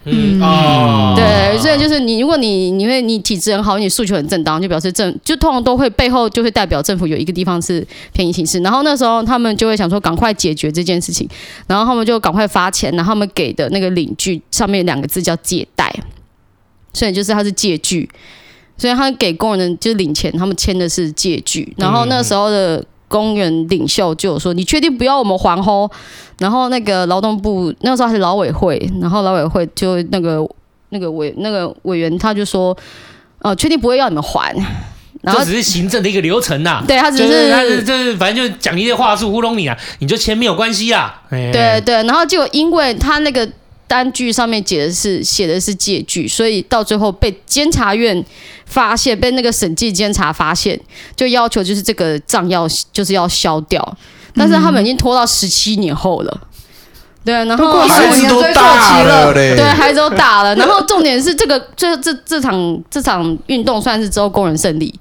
[0.10, 11.28] 嗯哦，对，所以就是你，如果你你会你体质很好，你诉求很正当，就表示政就通常都会背后就会代表政府有一个地方是便宜行事，然后那时候他们就会想说赶快解决这件事情，
[11.68, 15.94] 然后他们就赶快发钱，然后他们给的那个领据上面两个字叫借贷，
[16.94, 18.10] 所以就是他是借据，
[18.78, 22.84] 所以他给工人就是领钱，他们签的是借据，然后那时候的。
[23.08, 25.90] 工人领袖就有说：“你确定不要我们还吼？”
[26.40, 30.48] 然后那个劳动部那时候还是劳委会，然后劳委会就那个
[30.90, 32.72] 那个委那个委员他就说
[33.40, 34.56] ：“哦、呃，确定不会要你们还。”
[35.24, 36.86] 然后这只是行政的一个流程呐、 啊。
[36.88, 41.22] 对他只是，就是、他是就是反正就讲一些话术糊弄你啊，你就签没有关系啊。
[41.30, 43.50] 对对，然后就因为他那个。
[43.88, 48.24] 单据上面写的是写的是借据，所以到最后被监察院
[48.66, 50.80] 发现，被那个审计监察发现，
[51.16, 53.98] 就要求就是这个账要就是要消掉，
[54.36, 56.42] 但是他们已经拖到十七年后了，
[57.24, 64.94] 对，然后孩子都大了，对，孩子都大了，然后重点是这个这这这场这场运动算是之后工人胜利。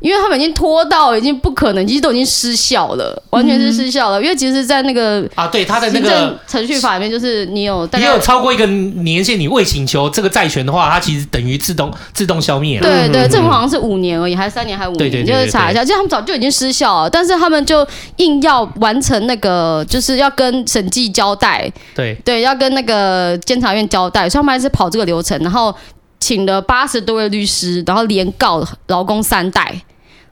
[0.00, 4.20] 因为他们已经拖到已经不可能，其实都已经失效了，完全是失效了。
[4.20, 12.88] 嗯、因为其实，在那个啊，对他的那个程序法里面，就是你有你有超过一个年限，你未请求这个债权的话，它其实等于自动自动消灭了。
[12.88, 15.26] 对对，这好像是五年而已，还是三年，还是五年？
[15.26, 17.86] 就是查一下，就他们早就已经失效了，但是他们就
[18.16, 25.74] 硬要完成那个，就是要跟审计交代，对对，要跟那个监察院交代，所以他们还是跑这个流程，然后
[26.18, 29.74] 请了八十多位律师，然后连告劳工三代。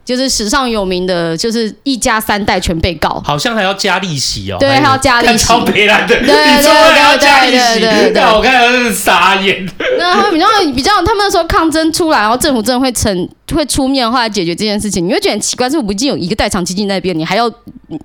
[0.08, 4.56] 就是史上有名的，就是一家三代全被告，好像还要加利息哦。
[4.58, 5.44] 对，还要加利息。
[5.44, 8.22] 超赔来的，对对对对对对。
[8.22, 9.68] 我看到是傻眼。
[9.98, 15.06] 那他们比较比较，他们那时候抗争出来，然后政府真的会成会出面，后来解决这件事情。
[15.06, 17.44] 你会觉得很奇怪，是不是已经有一个代偿基金在那边，你还要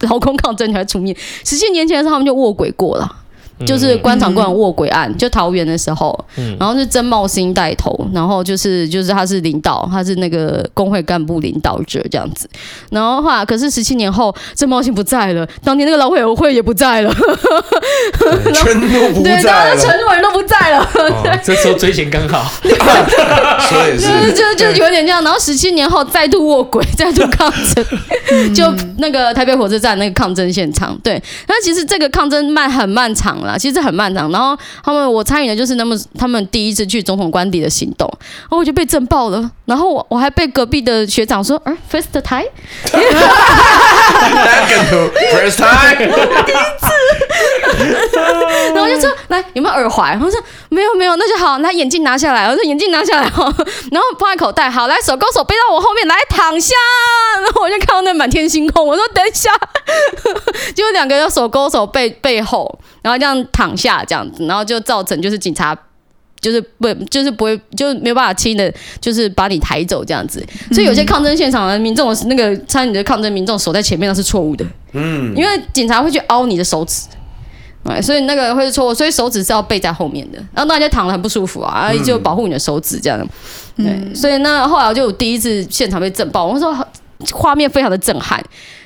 [0.02, 1.16] 劳工抗争，你还出面？
[1.46, 3.10] 十七年前的时候，他们就卧轨过了。
[3.66, 6.18] 就是官场工人卧轨案，就桃园的时候，
[6.60, 12.50] 然后是曾茂兴带头，然后就是就是他是领导，他是那个工会干部领导者这样子，
[12.92, 17.14] 然后话可是十七年后，曾茂兴不在了，当年那个劳委会也不在了，
[18.54, 22.52] 全都不在了，对，当时全部人都不在了，哦、 这时候追钱刚好，
[23.70, 24.34] 所以是。
[24.34, 33.53] 就就就有点这样，然后十七年后再度卧轨，再度抗争，就那个台北火车站那个抗争现场，对，那其实这个抗争漫很漫长了。
[33.58, 38.08] 其实很漫长，然后他们我参与的就是那么他们第一次去总统官邸的行动，
[38.42, 42.42] 然后我就被震爆了，然后我我还被隔壁的学长说，嗯，first time，first
[45.56, 46.88] time，第一次，
[48.74, 50.20] 然后我就说，来有没有耳环？
[50.22, 50.38] 我说
[50.70, 56.76] 没有没有，那就好，拿眼镜拿下来，我说眼镜拿下来， 然后放在口袋，好，来手勾手背到我后面来躺下，
[57.42, 59.50] 然后我就看到那满天星空，我说等一下，
[60.76, 62.80] 就两个要手勾手背背后。
[63.02, 65.78] 然后这样躺下，这样子，然后就造成就是警察，
[66.44, 70.46] 就是不就是不会就没有办法轻易的，就是把你抬走这样子。
[70.74, 77.08] 所以有些抗争现场的民众，那个参与的抗争民众守在前面那是错误的，嗯，因为警察会去凹你的手指，
[77.86, 80.38] 哎，所以那个会是错误，所以手指是要背在后面的。
[80.54, 83.26] 然后大家躺得很不舒服啊，就保护你的手指这样。
[83.78, 86.76] 对，所以那后来我就第一次现场被震爆，我说
[87.32, 88.44] 画面非常的震撼，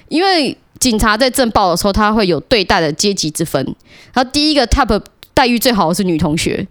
[0.10, 0.56] 因为。
[0.80, 3.60] 警察在震爆的时候，他会有对待的阶级之分。
[4.13, 5.02] 然后第一个 top
[5.34, 6.67] 待遇最好的是女同学，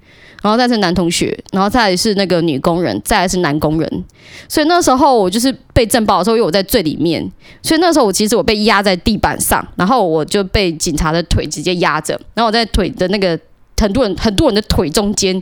[0.47, 4.05] 然后再是男同学，然后再是那个女工人，再来是男工人。
[4.49, 7.29] 所以那时候我就是被震爆的时候，因为我在最里面，
[7.63, 13.37] 所以那时候我其实我被压在地板上，然后我就被警察的腿直接压着，然后我在腿的那个。
[13.79, 15.39] 很多人很多人的腿中间，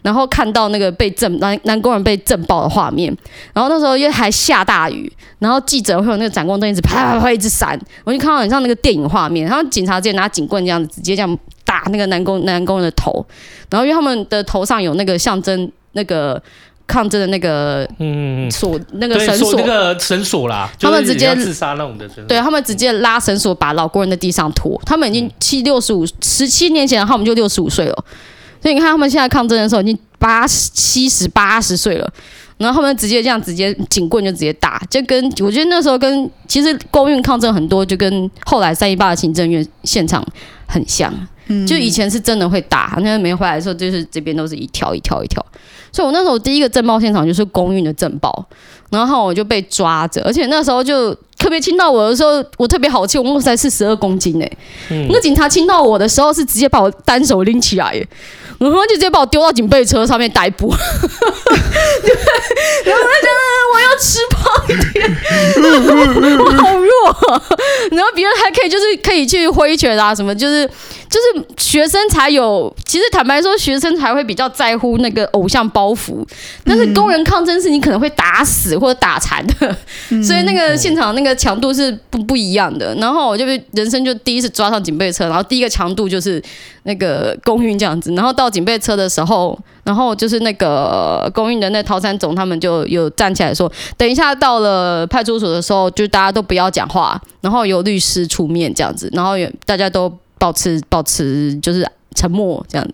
[0.00, 3.14] 然后看到那个被震男男工人被震爆的画面，
[3.52, 13.24] 然后那时候因为还下大雨，然后记者会有那个闪光灯一直啪啪啪一直闪，我就看到很像那个电影画面，然后警察直接拿警棍这样子直接这样打打那个男工男工人的头，
[13.68, 16.40] 然后因为他们的头上有那个象征那个
[16.86, 19.54] 抗争的那个嗯锁那个绳索。
[19.54, 28.04] 那个绳索啦，他们直接自杀那种的，对他们直接拉绳索把老工人的地上拖，他们已经七六十五十七年前，然后我们就六十五岁了，
[28.62, 32.08] 所以你看他们现在抗争的时候已经八十七十八十岁了。
[32.56, 40.24] 然后他们直接这样，直接警棍就直接打，就跟我觉得那时候跟其实公运抗争很多，就跟后来三一八的行政院现场
[40.68, 41.12] 很像。
[41.48, 45.44] 嗯，就以前是真的会打，那没回来的时候，就是这边都是一条一条一条。
[45.92, 48.44] 所以我那时候第一个震爆现场就是公运的震爆，
[48.90, 54.58] 然后我就被抓着，而且那时候就特别亲到我的时候，我特别好气，我才四十二公斤哎、欸，
[54.90, 58.08] 嗯、那警察亲到我的时候是直接把我单手拎起来、欸。
[58.56, 60.86] 然后就直接把我丢到警备车上面逮捕，然后
[63.02, 63.28] 他讲
[63.72, 65.10] 我要吃胖一点，
[66.38, 66.86] 我好弱，
[67.90, 70.70] 然后别人还可以就是可以去挥拳啊什么，就是
[71.14, 76.26] 就是学生才有，其实坦白说学生才会比较在乎那个偶像包袱，
[76.64, 79.76] 但是工人抗争是你可能会打死或者打残的，
[80.22, 82.94] 所以那个现场那个强度是不不一样的。
[82.94, 86.42] 然后我就人生就第一次抓上警备车，然后第一个强度就是
[86.84, 88.50] 那个公运这样子，然后到。
[88.54, 100.08] 警备车的时候，然后就是那个公运的那陶三总，他们就有站起来说：“等一下到了派出所的时候，就大家都不要讲话，然后由律师出面这样子，然后也大家都
[100.44, 102.86] 保持保持就是沉默这样，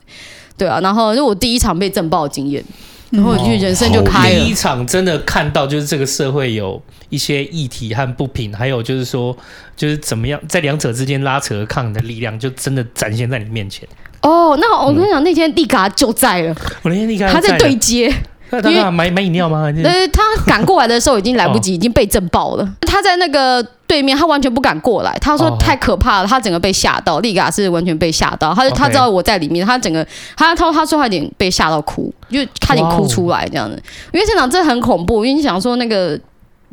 [0.57, 0.79] 对啊。
[0.81, 2.63] 然后就我第一场被震爆的经验，
[3.11, 4.39] 然后就人生就开了。
[4.39, 9.37] 第一场真的看到就是这个社会有一些议题和不平，还有就是说
[9.77, 13.89] 就是怎么样在两者之间拉扯抗衡的力量，就真的展现在你面前。”
[14.23, 16.55] 哦，那我跟你讲，那天丽卡就在了。
[16.83, 18.15] 我那天丽卡他在对接，
[18.51, 19.73] 他在买买饮料吗？
[19.85, 22.69] 呃，他赶过来的时候已经来不 及，已经被震爆了。
[22.83, 25.17] 他在那个对面，他完全不敢过来。
[25.21, 27.21] 他说太可怕了，他整个被吓到。
[27.21, 30.05] 丽嘎是完全被吓到，他他知道我在里面，他整个
[30.37, 33.81] 他他他说他有点被吓到哭，就差点哭出来这样子。
[34.13, 36.19] 因为现场真的很恐怖，因为你想说那个。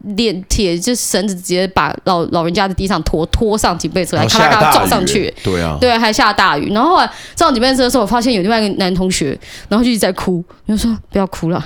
[0.03, 5.33] 链铁就绳子直接把老老人家的地上拖拖上警备车来，咔咔咔撞上去。
[5.43, 6.71] 对啊，对，还下大雨。
[6.73, 9.37] 然后后来撞警备车的时候，我发现有另外一个男同学，
[9.67, 10.43] 然后就一直在哭。
[10.65, 11.63] 我就说不要哭了。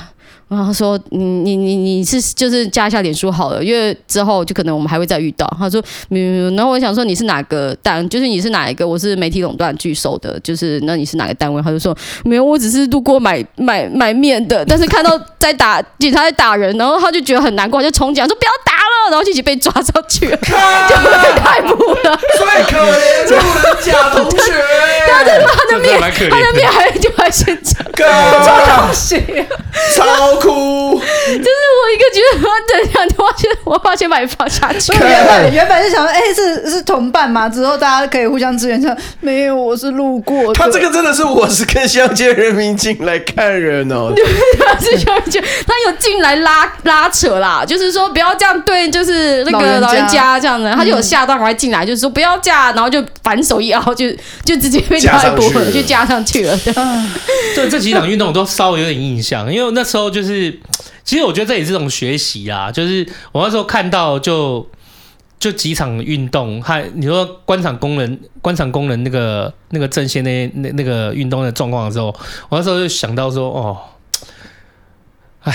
[0.52, 5.48] 然后他说你你你你是就是加一下脸书好了，因为之后就可能我们还会再遇到。
[5.58, 6.50] 他说没有没有。
[6.58, 8.08] 然后我想说你是哪个单？
[8.10, 8.86] 就是你是哪一个？
[8.86, 11.62] 我是媒体垄断拒收的，就是那你是哪个单位？
[11.62, 11.96] 他就说
[12.26, 14.66] 没有，我只是路过买买买面的。
[14.66, 22.20] 但是看到在打警察在打人，然后他就觉得很难过，就冲进来说不要打了，然后就一起被抓上去了，啊、就被逮捕了。
[22.36, 24.52] 最可怜路人甲同学，
[25.08, 25.98] 他的他的面
[26.30, 29.24] 他的面还就在现场，超可惜，
[29.96, 30.41] 超。
[30.42, 34.92] 哭，就是我一个觉得，等一下，我发现我发现把你放下去。
[34.94, 38.82] 原本原本是想说，哎、欸，是是同伴嘛，之后大家可以互相支援。
[38.82, 40.52] 下没有，我是路过。
[40.54, 44.12] 他这个真的是我是跟乡间人民进来看人哦。
[44.16, 44.26] 对，
[44.58, 54.10] 他是乡间，他有进来拉拉扯啦，就是说不要这样对，就是那个老人家这样的，他就有吓到，赶快进来，就是说不要架，然后就反手一凹，就
[54.44, 56.58] 就直接被加一波了，就加上去了。
[56.58, 56.74] 对，
[57.56, 60.31] 这这几场运动我都稍微有点印象，因为那时候就是。
[60.34, 60.60] 是，
[61.04, 62.72] 其实我觉得这也是种学习啊。
[62.72, 64.68] 就是我那时候看到就
[65.40, 72.08] 就几场运动，还你说官场工人、官场工人那个那个阵线那那那个运动的状况的时候，
[72.50, 73.78] 我那时候就想到说，哦，
[75.44, 75.54] 哎，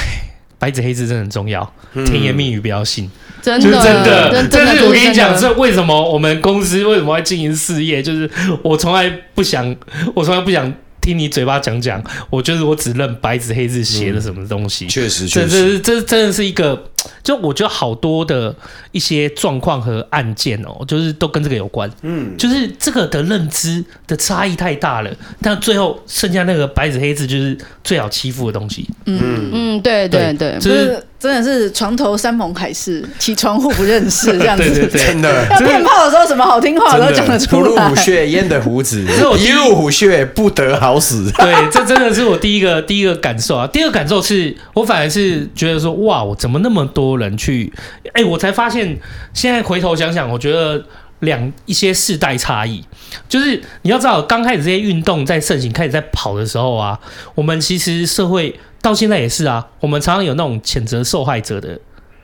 [0.59, 1.73] 白纸黑字真的很重要，
[2.07, 3.11] 甜言蜜语不要信，
[3.43, 4.49] 真的真的。
[4.51, 8.03] 但是我跟你讲，这为什么我们公司为什么要经营事业？
[8.03, 8.31] 就是
[8.63, 9.75] 我从来不想，
[10.15, 10.73] 我从来不想。
[11.07, 14.89] 听你嘴巴讲讲，我觉得我只认白纸黑字写的什么东西。
[14.89, 16.91] 确实，确实，这这这真的是一个，
[17.23, 18.55] 就我觉得好多的
[18.93, 21.91] 一些状况和案件哦，就是都跟这个有关。
[22.03, 25.11] 嗯，就是这个的认知的差异太大了，
[25.43, 28.89] 但最后剩下那个白纸黑字就是最好欺负的东西。
[29.05, 31.03] 嗯嗯，对对对，就是。
[31.19, 34.63] 真的是床头山盟海誓，起床互不认识这样子。
[34.69, 35.49] 对对对，真的。
[35.49, 37.63] 要骗炮的时候，什么好听话都讲得出来。
[37.63, 39.03] 不入虎穴，焉得虎子？
[39.39, 41.33] 一入虎穴，不得好死。
[41.41, 43.67] 对，这真的是我第一个第一个感受啊。
[43.67, 47.71] 第二个感受是我反而是觉得说，哇，我怎么那么多人去？
[48.15, 48.99] 哎，我才发现，
[49.35, 50.83] 现在回头想想，我觉得
[51.19, 52.83] 两一些世代差异，
[53.29, 56.99] 就是你要知道，刚开始这些运动在盛行、开始在跑的时候啊，
[57.35, 58.59] 我们其实社会。
[58.83, 61.77] 到现在也是啊，我们常常有那种谴责受害者的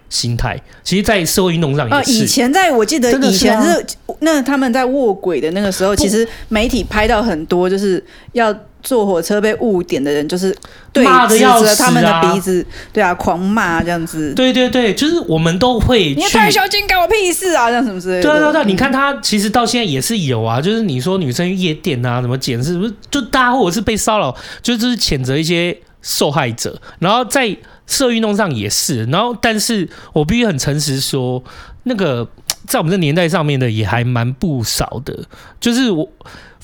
[0.09, 0.57] 心态。
[0.85, 2.12] 其实，在社会运动上也是。
[2.12, 10.57] 以前在我记得以前是，是、啊、那他们在卧轨的那个时候，其实媒体拍到很多，就是要坐火车被误点的人，就是
[10.93, 14.33] 对指着他们的鼻子，对啊，狂骂这样子。
[14.35, 16.14] 对对对，就是我们都会。
[16.14, 17.68] 你退休金干我屁事啊！
[17.68, 18.22] 这样什么之类的。
[18.22, 27.57] 对对对，你看他其实到现在也是有啊，就是你说女生夜店啊，什么检视，不是就大家或者是被骚扰，就是谴责一些受害者，然后在。
[27.85, 31.43] 社运动上也是，然后，但是我必须很诚实说，
[31.83, 32.26] 那个
[32.66, 35.24] 在我们这年代上面的也还蛮不少的。
[35.61, 36.09] 就是我，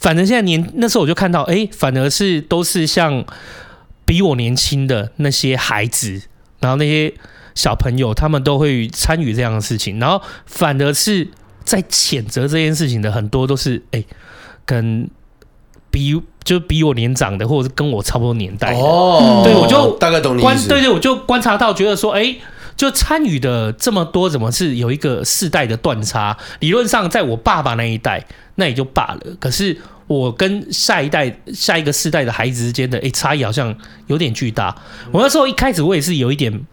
[0.01, 3.25] 反正现在年那时候我就看到，哎，反而是都是像
[4.05, 6.23] 比我年轻的那些孩子，
[6.61, 7.13] 然后那些
[7.55, 11.29] 小朋友，他们都会参与这样的事情，然后反而是
[11.65, 14.05] 在谴责这件事情的很多都是，哎，
[14.65, 15.11] 跟
[15.91, 16.21] 比。
[16.45, 20.67] 就比我年长的，或者是跟我差不多年代的，哦，对，我就大概懂你意思。
[20.67, 22.37] 对对，我就观察到，觉得说，哎，
[22.79, 26.35] 就参与的这么多，怎么是有一个世代的断差？
[26.61, 28.25] 理论上，在我爸爸那一代，
[28.55, 29.37] 那也就罢了。
[29.39, 29.77] 可是
[30.07, 33.77] 我跟下一代、下一个世代的孩子之间的，哎，差异好像
[34.07, 34.75] 有点巨大。
[35.13, 36.65] 我那时候一开始，我也是有一点。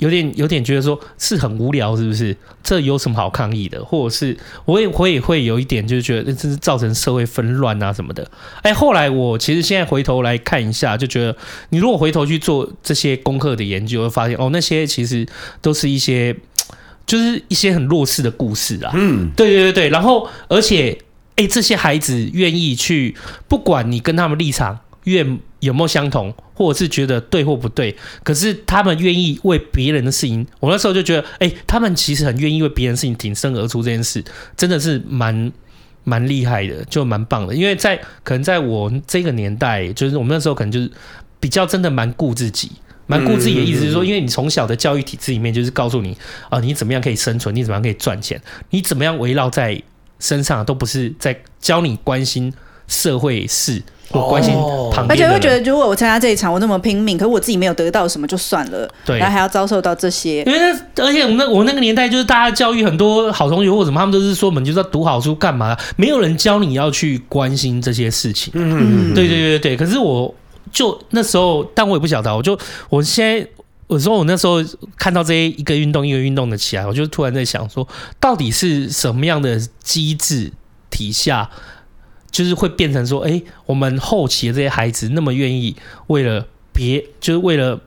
[0.00, 2.36] 有点有点觉得说是很无聊，是不是？
[2.62, 3.82] 这有什么好抗议的？
[3.84, 8.28] 或者是我也我也会有一点，就是觉得这是造成社会纷乱啊什么的。
[8.62, 11.34] 哎，后来我其实现在回头来看一下，就觉得
[11.70, 15.26] 你如果回头去做这些功课的研究，会发现哦，那些其实
[15.62, 16.36] 都是一些
[17.06, 18.92] 就是一些很弱势的故事啊。
[18.94, 19.88] 嗯，对对对对。
[19.88, 20.98] 然后而且
[21.36, 23.16] 哎，这些孩子愿意去，
[23.48, 24.78] 不管你跟他们立场
[25.10, 25.38] 愿。
[25.60, 27.94] 有没有相同，或者是觉得对或不对？
[28.24, 33.82] 可是他们愿意为别人的事情，我那时候就觉得，哎、欸，他们其实很愿意为别人的事情挺身而出。
[33.82, 34.24] 这件事
[34.56, 35.52] 真的是蛮
[36.02, 37.54] 蛮厉害的，就蛮棒的。
[37.54, 40.90] 因为在可能在我这个年代，就是我们那时候可能就是
[41.38, 42.72] 比较真的蛮顾自己，
[43.06, 46.16] 蛮顾自己的意思是说，因为你从小的教育体制里面就是告诉你
[46.48, 48.40] 啊，你怎么样可以生存，你怎么样可以赚钱，
[48.70, 49.82] 你怎么样围绕在
[50.18, 52.50] 身上都不是在教你关心
[52.88, 53.82] 社会事。
[54.12, 54.52] 我关心
[54.92, 58.88] 旁边，而且会觉得，如果我参加这一场，我那么拼命，可是我自己没有得到什么，就算了。
[59.04, 60.42] 对，然后还要遭受到这些。
[60.42, 65.76] 因为那，而且我那我那个年代，就是大家教育很多好同学或者什么，他们都是说，我们就是要读好书干嘛？
[65.96, 68.52] 没有人教你要去关心这些事情。
[68.56, 69.76] 嗯，对对对对。
[69.76, 70.34] 可是我
[70.72, 72.58] 就那时候，但我也不晓得，我就
[72.88, 73.46] 我现在
[73.86, 74.56] 我说我那时候
[74.96, 77.86] 看到这些一个运动一个运动的起来，我就突然在想说，
[78.18, 80.52] 到底是什么样的机制
[80.90, 81.48] 底下？
[82.30, 85.74] 就是会变成说，哎、欸，我们后期的这些孩子那么愿意
[86.06, 87.80] 为了别，就是为了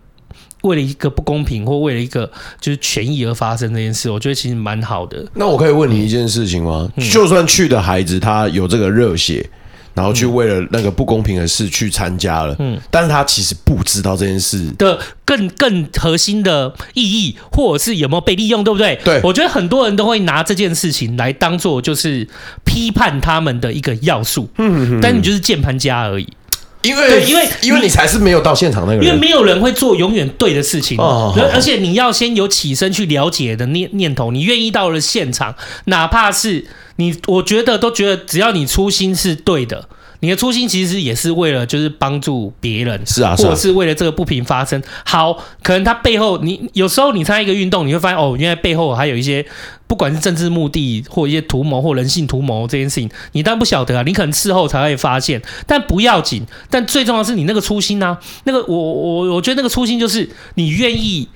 [0.64, 5.26] 为了一个不公平或为了一个就是权益而发生这件事，我觉得其实蛮好的。
[5.34, 6.92] 那我可以问你一件事情吗？
[6.96, 9.50] 嗯、就算去的孩子他有这个热血。
[9.94, 14.72] 然后去为了那个不公平的事去参加了，嗯，但是他其实不知道这件事。
[14.78, 19.00] 的更更核心的意义，或者是有没有被利用，对不对？
[19.04, 22.28] 对，我觉得很多人都会拿这件事情来当做就是
[22.66, 26.28] 批判他们的一个要素，嗯哼哼，但你就是键盘家而已，
[26.84, 35.56] 因为因为因为你才是没有到现场那个人，因为没有人会做永远对的事情，哦，而且你要先有起身去了解的念念头，你愿意到了现场，
[35.86, 36.66] 哪怕是。
[36.98, 44.80] 你我觉得都觉得，只要你初心是对的，你的初心其实也是为了就是帮助别人，是啊，或者是为了这个不平发生。
[45.04, 49.44] 好，可能他背后你有时候你参加一个运动，你会发现哦，原来背后还有一一些
[49.94, 56.48] 不管是政治目的或一些图谋或人性图谋这件事情，你当然不晓得啊，你可能事后才会发现，但不要紧。
[56.68, 61.30] 但最重要的是你那个初心啊，那个我我我觉得那个初心就是你愿意。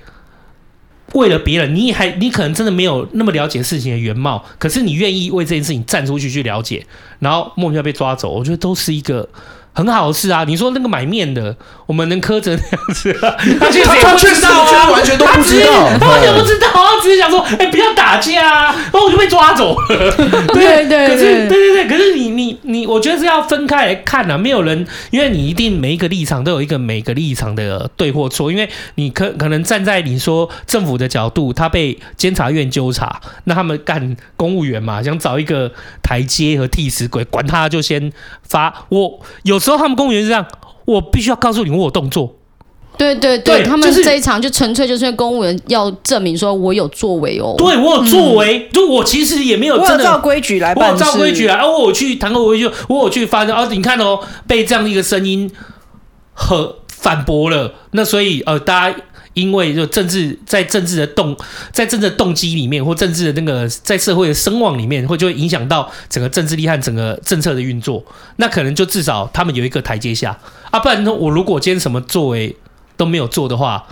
[1.14, 6.84] 为了别人，你还你可能真的没有那么了解事情的原貌，可是你愿意为这件事情站出去去了解，
[7.20, 9.30] 然后莫名其妙被抓走，我觉得都是一个。
[9.78, 10.44] 很好吃啊！
[10.48, 11.56] 你说那个买面的，
[11.86, 13.14] 我们能苛责那样子？
[13.62, 35.72] 他确实也不知道啊，完全都不知道，他完全不知道他，只是想说，哎、欸，不要打架啊，然后我就被抓走对 对，可是对对对，可是你你你，我觉得是要分开来看啊，没有人，因为你一定每一个立场都有一个每个立场的对或错，因为你可可能站在你说政府的角度，他被监察院纠察，那他们干公务员嘛，想找一个
[36.02, 38.12] 台阶和替死鬼，管他就先
[38.48, 39.60] 发我有。
[39.60, 40.46] 时候他们公务员是这样，
[40.86, 42.34] 我必须要告诉你我有动作。
[42.98, 47.54] 对对对，对他们这一场就纯粹就是因为公务员要证明说我有作为哦。
[47.58, 51.64] 对我有作为，嗯、就我其实也没有真的照规矩来办事，我照规矩来。
[51.64, 53.56] 我我去谈个规矩，我有去发生。
[53.56, 55.52] 哦，你看哦，被这样的一个声音
[56.34, 57.74] 和反驳了。
[57.92, 58.98] 那所以呃，大家。
[59.38, 61.38] 因为就政治在政治的动
[61.72, 68.04] 在政治的动机里面，或政治的那个在社会的声望里面，会就会影响到整个政治力和整个政策的运作。
[68.38, 70.36] 那可能就至少他们有一个台阶下。
[70.72, 72.56] 啊，不然呢，我如果今天什么作为
[72.98, 73.86] 都没有做的话，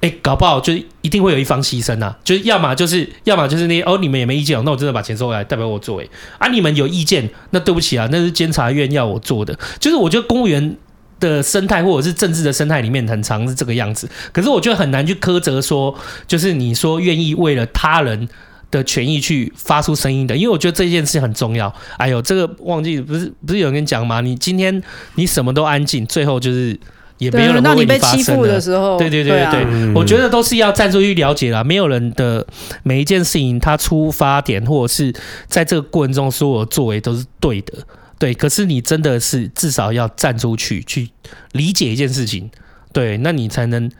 [0.00, 6.08] 哎，搞不好就一定会有一方牺牲啊，就是要么就是要么就是那哦，你们也没意见哦，那我真的把钱收回来，代表我作为。
[6.38, 10.76] 啊，你们有意见，那对不起啊，那是监察院要我做的，就是我觉得公务员
[11.20, 15.94] 的生态或者是政治的生态里面很常是这个样子，可是我觉得很难去苛责说，
[16.26, 18.28] 就是你说愿意为了他人
[18.70, 21.72] 的权益去发出声音的，因为我觉得这件事很重要。
[21.96, 24.20] 哎呦，这个忘记不是不是有人跟你讲吗？
[24.20, 24.82] 你今天
[25.14, 26.76] 你什么都安静，最后就是
[27.18, 28.18] 也没有人会为你发声。
[28.18, 31.62] 你被欺负的时候，对对对对对，我觉得都是要站出去了解啦。
[31.62, 32.44] 没有人的
[32.82, 35.14] 每一件事情，他出发点或者是
[35.46, 37.74] 在这个过程中所有作为都是对的。
[38.24, 41.10] 对，可是你真的是至少要站出去去
[41.52, 42.50] 理解一件事情，
[42.90, 43.90] 对，那你才能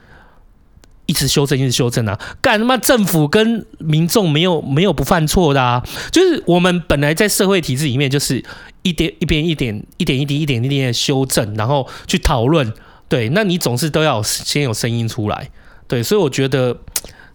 [1.04, 2.18] 一直修正，一直修正啊！
[2.40, 5.86] 干他妈政府跟民众没有没有不犯错的啊！
[6.10, 8.42] 就是我们本来在社会体制里面，就是
[8.80, 12.72] 一点一边一点一点一滴一点一点的修正，然后去讨论。
[13.10, 15.50] 对，那你总是都要先有声音出来。
[15.86, 16.78] 对，所以我觉得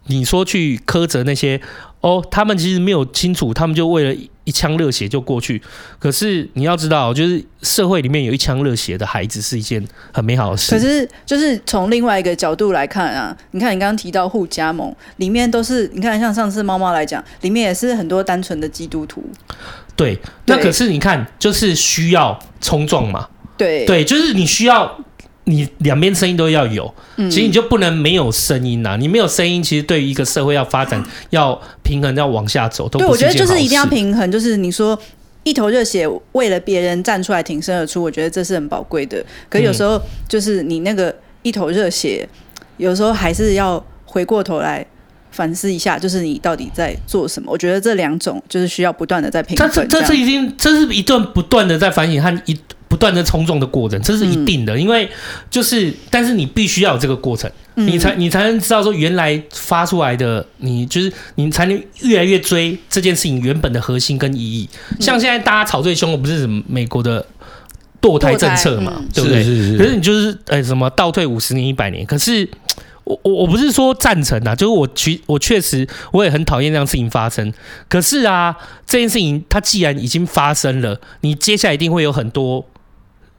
[0.08, 1.62] 你说去苛责那些。
[2.02, 4.18] 哦，他们其实没有清楚，他们就为了
[4.50, 5.62] 一腔热血就过去。
[6.00, 10.72] 可是你要知道，就是社会里面有一腔热血的孩子是一件很美好的事。
[10.72, 19.24] 可是，就是从另外一个角度来看啊，你看你刚刚提到互加盟里面都是，你看像上次猫猫来讲，里面也是很多单纯的基督徒。
[19.96, 23.28] 对，那可是你看，就是需要冲撞嘛。
[23.56, 25.00] 对对，就是你需要。
[25.50, 28.98] 你两边声音都要有，其实你就不能没有声音呐、啊。
[28.98, 32.88] 你没有声音，其实对于一个社会要发展、要平衡、要往下走。
[32.88, 34.32] 对，我觉得就是一定要平衡。
[34.32, 34.98] 就是你说
[35.44, 39.26] 一头热血为了别人站出来挺身而出，我觉得这是很宝贵的。
[39.50, 42.28] 可有时候就是你那个一头热血，
[42.78, 44.86] 有时候还是要回过头来
[45.32, 47.52] 反思一下，就是你到底在做什么。
[47.52, 49.70] 我觉得这两种就是需要不断的在平衡。
[49.74, 52.56] 这这这已经这是一段不断的在反省和一。
[52.90, 55.08] 不断的冲撞的过程，这是一定的，嗯、因为
[55.50, 64.68] 就是，但是你必须要有这个过程，嗯、你才你才能知道说原来发出来的，你就是你才能越来越追这件事情原本的核心跟意义。
[64.90, 67.24] 嗯、像现在大家吵最凶的不是什么美国的
[68.02, 69.44] 堕胎政策嘛，嗯、对不对？
[69.44, 72.50] 是是是，可是你就是哎、欸、什么倒退五十年一百年，可是
[73.04, 77.54] 我我我不是说赞成啊，就是我确我确实我也很讨厌这样事情发生。
[77.88, 82.66] 可是啊，这件事情它既然已经发生了，你接下来一定会有很多。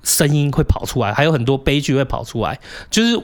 [0.02, 2.58] 声音会跑出来，还有很多悲剧会跑出来，
[2.90, 3.20] 就是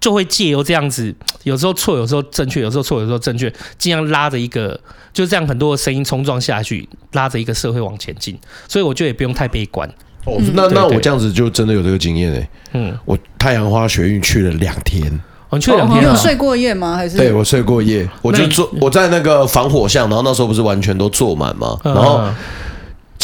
[0.00, 1.14] 就会借由这样子，
[1.44, 4.78] 有时候错，有时候正确，有时候错，有时候正确，尽量拉着一个，
[5.12, 8.38] 就这样很多的声音冲撞下去，拉着一个社会往前进。
[8.68, 9.88] 所以我觉得也不用太悲观。
[10.26, 12.48] 哦，那那我这样子就真的有这个经验哎。
[12.72, 15.06] 嗯，我太阳花学运去了两天，
[15.48, 16.96] 哦，你去了两天，你有睡过夜吗？
[16.96, 17.16] 还是？
[17.16, 21.78] 对，我睡过夜，我就坐我在那个防火巷，然后那时候不是完全都坐满吗？
[21.82, 22.28] 然后。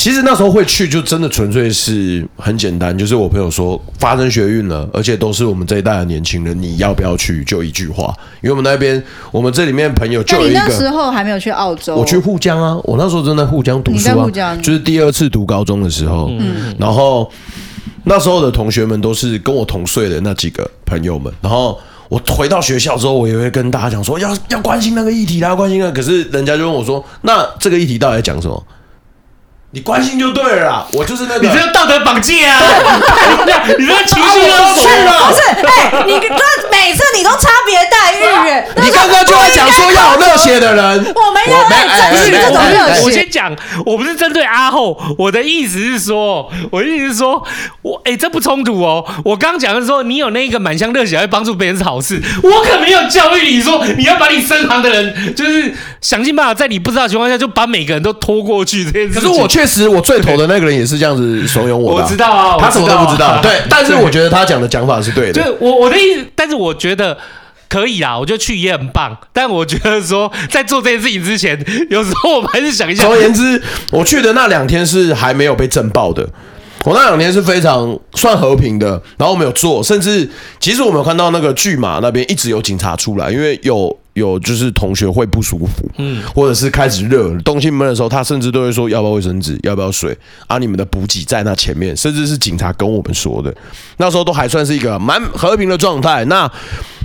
[0.00, 7.44] 其实那时候会去，就真的纯粹是很简单，就是我朋友说发生学运了，而且都是我们这一代的年轻人，你要不要去？
[7.44, 10.58] 就一句话，因为我们那边，我们这里面朋友就有一个。
[10.58, 14.08] 那时候还没有去澳洲，我去沪江啊，我那时候正在沪江读书
[14.40, 17.30] 啊，就是第二次读高中的时候，嗯，然后
[18.04, 21.78] 那时候的同学们都是跟我同岁的那几个朋友们，然后
[22.08, 28.66] 我回到学校之后，我也会跟大家讲说要要关心那个议题啦，关心那个，可是人家就问我说，那这个议题到底在讲什么？
[29.72, 31.46] 你关心就对了啦，我就是那个。
[31.46, 32.58] 你这个道德绑架啊！
[33.78, 35.28] 你这个情绪勒索了！
[35.28, 36.28] 不是，哎、欸，你这
[36.72, 38.18] 每次你都差别待遇。
[38.82, 43.02] 你刚刚就在讲说要有热血的人，我没有在争取这种热血。
[43.04, 43.54] 我先讲，
[43.86, 47.40] 我不是针对阿后，我的意思是说，我的意思是说，
[47.82, 49.06] 我哎、欸，这不冲突哦。
[49.24, 59.14] 我刚刚讲的时候，你有那个满腔热血来帮助别人是好事，我可没有教育你说你要把你身旁的人，就是想尽办法在你不知道的情况下就把每个人都拖过去这件事。
[59.14, 62.02] 可是我确实，我最头的那个人也是这样子怂恿我的。
[62.02, 63.38] 我知道啊，他什么都不知道。
[63.42, 65.42] 对， 但是我觉得他讲的讲法是对的。
[65.42, 67.14] 对，我我的意思，但是我觉得
[67.68, 69.14] 可以啊，我觉得去也很棒。
[69.34, 73.04] 但我觉得说，在做这件事情之前，有时候我们还是想一下。
[73.04, 76.26] 总而言之，我去的那两天是还没有被震爆的。
[76.86, 80.26] 我那两天是非常算和平的，然后我们有做，甚至
[80.58, 83.94] 其实我们有看到那个巨马那边一直有警察出来，因为有。
[84.20, 90.16] 有就是同学会不舒服，嗯，或者是开始热，东西闷的时候，他甚至都会说要不要卫生纸，要不要水，
[90.46, 93.52] 啊，你们的补给在那前面，甚至是警察跟我们说的，
[93.96, 96.24] 那时候都还算是一个蛮和平的状态。
[96.26, 96.48] 那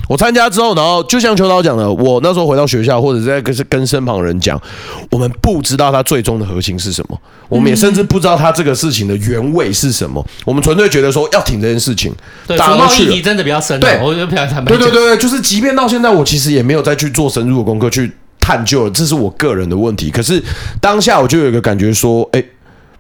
[0.08, 4.62] 我参加之后，然后就像秋刀讲的，我那时候回到学校，或者在跟跟身旁人讲，
[5.10, 12.14] 我们不知道他最终的核心是什么，我们也甚至不知道他这个事情的原委是什么，我们纯粹觉得说要挺这件事情。
[12.46, 14.72] 对，服贸议题真的比较深，对，我觉得比较坦白。
[14.72, 20.10] 对对对，就是即便到现在，我其实也没有再去做深入的功课去探究，这是我个人的问题。
[20.10, 20.42] 可是
[20.80, 22.44] 当下我就有一个感觉说，哎，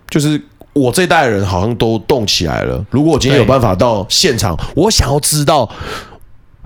[0.10, 0.42] 就是
[0.74, 2.86] 我这代人好像都动起来了。
[2.90, 5.70] 如果我今天有办法到现场，我想要知道。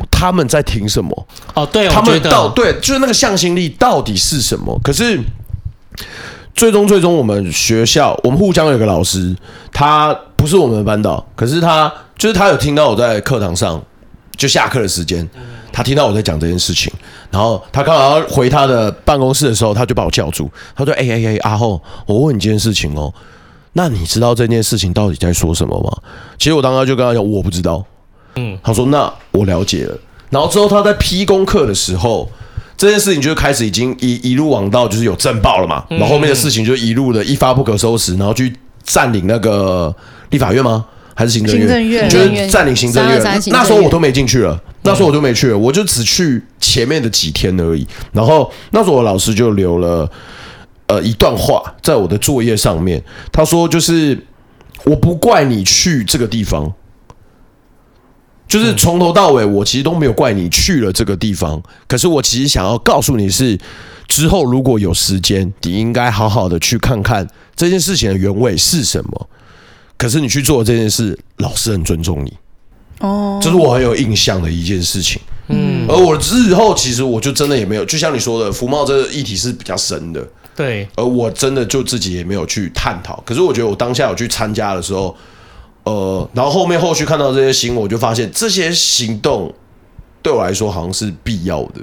[0.09, 1.27] 他们在听什么？
[1.53, 4.79] 哦，对，他们到对，就是那个向心力到底是什么？
[4.81, 5.19] 可是
[6.55, 9.35] 最终最终，我们学校我们互相有个老师，
[9.73, 13.83] 他不是我们的班导，可是他就是他有听到我在课堂上
[14.37, 15.29] 就下课的时间，
[15.79, 16.91] 他听到我在讲这件事情，
[17.31, 23.13] 然后他刚好要回他的办公室的时候，他就把我叫住，他说：“哎哎哎，阿厚，我问你一件事情哦，
[23.71, 25.89] 那你知道这件事情到底在说什么吗？”
[26.37, 27.81] 其实我当时就跟他讲，我不知道。
[28.35, 29.97] 嗯，他说：“那我了解了。”
[30.29, 32.29] 然后之后他在批功课的时候，
[32.75, 35.85] 这件事情就开始已经一一路往到就是有震爆了嘛。
[35.87, 38.53] 然后后面的事情就一路的一发不可收拾，然后去
[38.83, 39.95] 占领那个
[40.31, 40.85] 立法院吗？
[41.19, 41.85] 还是行政院？
[41.85, 43.21] 院就是占领行政院。
[43.47, 47.85] 那时候我都没进去了，那时候我就没去了，我就只去前面的几天而已。
[48.13, 50.09] 然后那时候我老师就留了
[50.87, 53.03] 呃一段话在我的作业上面，
[53.33, 54.17] 他说就是
[54.85, 56.73] 我不怪你去这个地方。
[58.47, 61.61] 就是从头到尾，我其实都没有怪你去了这个地方。
[61.85, 63.59] 可是我其实想要告诉你是，
[64.07, 69.29] 之后如果有时间，你应该好好的去看看这件事情的原委是什么。
[69.99, 72.33] 可是你去做这件事，老师很尊重你。
[73.01, 75.21] 哦，这是我很有印象的一件事情。
[75.49, 80.27] 嗯，而我日后其实我就真的也没有，就像你说的，福茂这个议题是比较深的。
[80.55, 83.21] 对，而我真的就自己也没有去探讨。
[83.25, 85.15] 可是我觉得我当下有去参加的时候。
[85.85, 89.51] 呃，然后后面后续看到这些新闻，我就发现这些行动
[90.21, 91.81] 对我来说好像是必要的，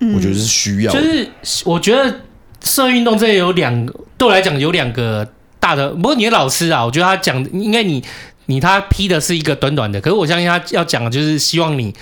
[0.00, 1.00] 嗯、我觉得是需要的。
[1.00, 1.28] 就是
[1.64, 2.20] 我觉得
[2.62, 5.26] 社运动这有两个，对我来讲有两个
[5.60, 5.90] 大的。
[5.90, 8.02] 不过你的老师啊，我觉得他讲应该你
[8.46, 11.94] 你他批的是一个短短的，可是我相信他要讲的就是希望你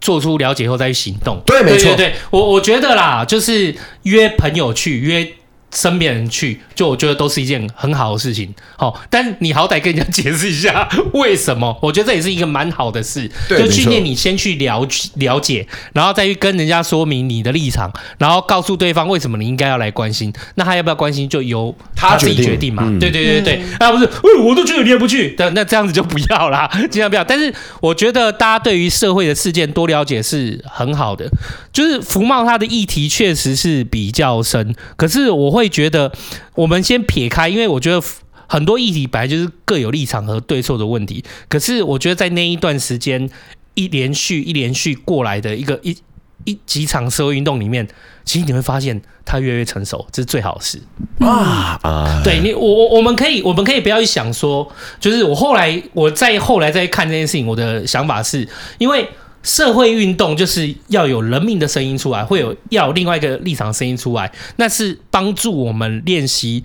[0.00, 1.42] 做出了解后再去行动。
[1.44, 5.34] 对，没错，对，对，我我觉得啦，就是约朋友去约。
[5.74, 8.52] 身边人去，就我觉得都是一件很好的事情。
[8.76, 11.78] 好，但你好歹跟人家解释一下为什么？
[11.80, 20.32] 我觉得这也是一个蛮好的事，就训练你先去了了解，然后再去跟人家说明你的立场，然后告诉对方为什么你应该要来关心。
[20.56, 22.82] 那他要不要关心，就由他自己决定嘛。
[22.98, 24.08] 对对对对，啊不是，
[24.44, 27.22] 我都觉得你也不去，但那这样子就不要啦，尽量不要。
[27.22, 31.28] 但是我觉得大家对于社会的事件多了解是很好的。
[31.72, 35.70] 就是福茂它的议题确实是比较深，可是我会。
[35.70, 36.10] 觉得，
[36.56, 38.02] 我们先撇开，因为我觉得
[38.48, 41.24] 很多议题本来就是各有立场和对错的问题。
[41.48, 43.30] 可是我觉得在那一段时间，
[43.74, 45.96] 一连续一连续过来的一个一
[46.44, 47.86] 一几场社会运动里面，
[48.24, 50.82] 其实你会发现它越来越成熟，这是最好的事
[51.20, 51.78] 啊！
[51.84, 54.68] 啊，对你，我我我们可以我们可以不要去想说，
[54.98, 58.48] 就是我后来我再后来再看这件事情，我的想法是
[58.78, 59.08] 因为。
[59.42, 66.62] 社会运动就是要有人民的声音出来，会有要有另外一个立场声音出来，那是帮助我们练习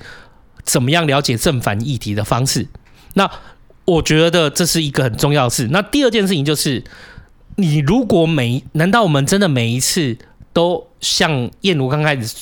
[0.64, 2.68] 怎么样了解正反议题的方式。
[3.14, 3.30] 那
[3.86, 5.70] 我觉得这是一个很重要的事。
[5.72, 6.84] 那第二件事情就是，
[7.56, 10.18] 你如果每难道我们真的每一次
[10.52, 12.36] 都像燕如刚开始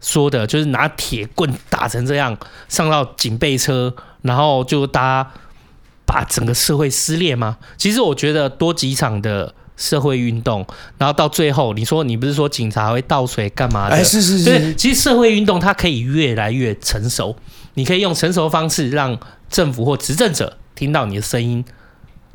[0.00, 2.36] 说的，就是拿铁棍打成这样，
[2.68, 5.32] 上到警备车，然后就搭。
[6.06, 7.56] 把整个社会撕裂吗？
[7.76, 10.64] 其实我觉得多几场的社会运动，
[10.98, 13.96] 然后到最后，你说你不是说警察会倒水干嘛的？
[13.96, 14.44] 哎，是是是。
[14.44, 17.34] 对，其实社会运动它可以越来越成熟，
[17.74, 21.64] 你可以用成熟的方式让政府或执政者听到你的声音。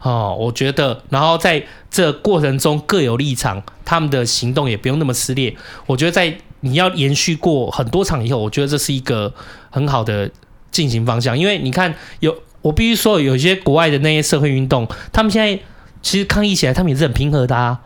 [0.02, 5.56] 哦，我觉得，然后在这过程中各有立场，他们的行动也不用那么撕裂。
[5.86, 9.34] 我觉得在你要延续过很多场以后，我觉得这是一个
[9.70, 10.30] 很好的
[10.72, 12.36] 进行方向，因为你看有。
[12.62, 15.58] 我必须说，有些国外的那些社会运动，他们现在
[16.02, 17.80] 其实抗议起来，他们也是很平和的啊。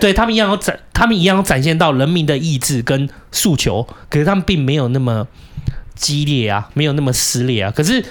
[0.00, 5.26] 对，他们一样有展，他们一样展现到人民的意志跟诉求，可是他们并没有那么
[5.94, 7.70] 激烈啊，没有那么撕裂啊。
[7.70, 8.04] 可是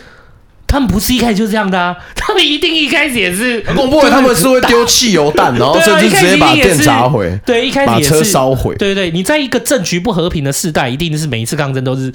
[0.65, 8.73] 他们不是一开始就这样的啊，他们一定一开始也是很恐怖，他们是会丢汽油弹，然后甚至直接把店砸毁，对，一开始也是把车烧毁。
[8.77, 12.11] 对对，你在一个政局不和平的时代，一定是每一次抗争都是。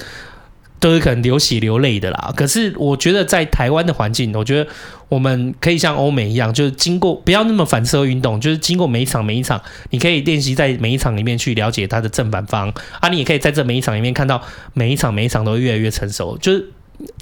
[0.83, 2.35] 都是可能流血流泪的啦。
[2.37, 4.69] 可是我觉得在台湾的环境，我觉得
[5.09, 12.69] 我们可以像欧美一样，就是经过不要那么反社会运动，就是经过每一场每一场，你可以练习在每一场里面去了解它的正反方
[13.01, 13.09] 啊。
[13.09, 14.43] 你也可以在这每一场里面看到
[14.75, 16.69] 每一场每一场都越来越成熟，就是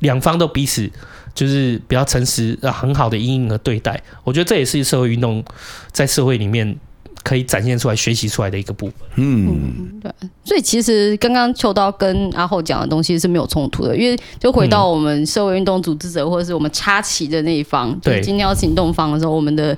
[0.01, 0.91] 两方都彼此
[1.35, 4.03] 就是比较诚实啊、很好的阴影和对待。
[4.25, 5.45] 我觉得这也是社会运动
[5.93, 6.77] 在社会里面。
[7.23, 8.95] 可以展现出来、学习出来的一个部分。
[9.17, 10.13] 嗯，对。
[10.45, 19.77] 所以其实刚刚秋刀跟阿后讲的东西是没有冲突的，因为就回到我们社会运动组织者或者是我们插旗的那一方，对，今天要行动方的时候，我们的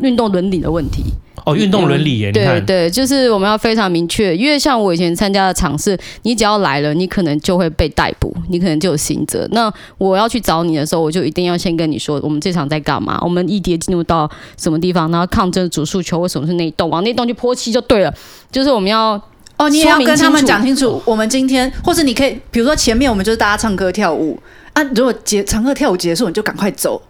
[0.00, 1.04] 运动伦理的问题。
[1.44, 9.48] 哦，运动伦理耶，对对，就是我们要非常明确，因为像我以前参加的场次，你只要来了，你可能就会被逮捕，你可能就有刑责。
[9.50, 13.18] 那我要去找你的时候，我就一定要先跟你说，我们这场在干嘛？
[13.22, 15.10] 我们一叠进入到什么地方？
[15.10, 16.88] 然后抗争主诉求为什么是那一栋？
[16.88, 18.14] 往那栋去泼漆就对了。
[18.52, 19.20] 就是我们要
[19.56, 24.38] 哦，你也要跟他们讲清楚，我们今天，或者你可以，比如说前面我们就是大家唱歌跳舞
[24.74, 27.02] 啊，如果结唱歌跳舞结束，你就赶快走。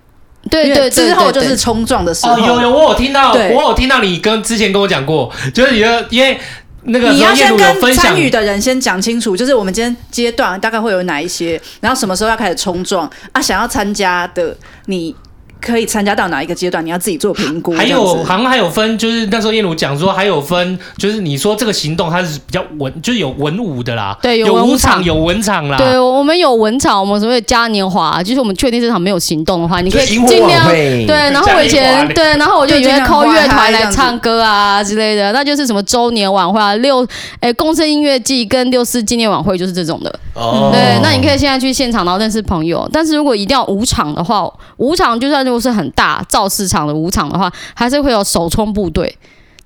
[0.51, 2.35] 对对，对，之后就是冲撞的时候。
[2.35, 6.39] 哦，有有，我有听到，我有听到你跟之前跟我讲过，就是你的因为
[6.85, 13.41] 那个你要先跟参与的人先讲清楚，就是我们今天阶段大概会有哪一些，然后什么时候要开始冲撞啊？
[13.41, 15.15] 想要参加的你。
[15.63, 16.85] 可以参加到哪一个阶段？
[16.85, 17.73] 你要自己做评估。
[17.73, 24.19] 还有，好像还有分，就是那时候燕如讲说还有分，就是你说这个行动它是比较文，就是有文武的啦。
[24.21, 25.79] 对，有武场，有文场啦。
[25.79, 31.07] 对，我们有文场，我们所谓嘉年华，就是我们确定这场没有行动的话，你可以尽量对。
[31.07, 37.07] 然后我以前对，然后我就以为 call 乐团来唱歌啊之类的，那就是什么周年晚会啊，六
[37.39, 40.13] 哎共生音乐季跟六四纪念晚会就是这种的。
[40.35, 40.71] 哦。
[40.73, 42.89] 对，那你可以现在去现场，然后认识朋友。
[42.93, 45.43] 但是如果一定要五场的话，五场就算。
[45.53, 49.17] 都是很大造市场的武场的话，还是会有首冲部队，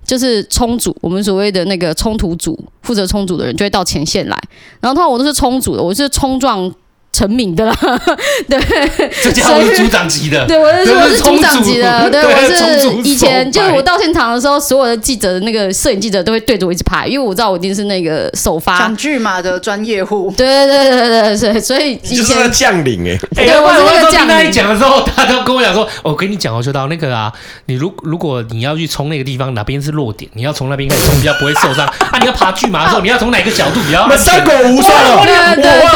[0.05, 4.37] 就是冲组，我们所谓的那个冲突组，负责冲组的人就会到前线来。
[4.81, 6.75] 然后他我都是冲组的，我是冲撞。
[7.17, 7.75] 成名的啦，
[8.47, 8.61] 对，
[9.23, 18.79] 这家伙是组长级的，对，我是说我是组长级的，对，我是以前就是我到现场的时候，所有的记者的那个摄影记者都会对着我一直拍，因为我知道我一定是那个首发。
[18.79, 21.09] 讲剧嘛的专业户，对对对对
[21.39, 24.49] 对对，所以以前是将领哎，对，我是那个将领。
[24.49, 27.33] 你讲的时候，他都跟我讲说，我跟你讲，哦就到那个啊，
[27.65, 31.87] 你如如果你要去冲那个地方，哪边是弱点，你要从那边开始冲，比较不会受伤。
[31.87, 32.19] 啊。
[32.21, 34.07] 你要爬巨马的时候，你要从哪个角度比较？
[34.17, 35.96] 三狗无伤啊，对对对。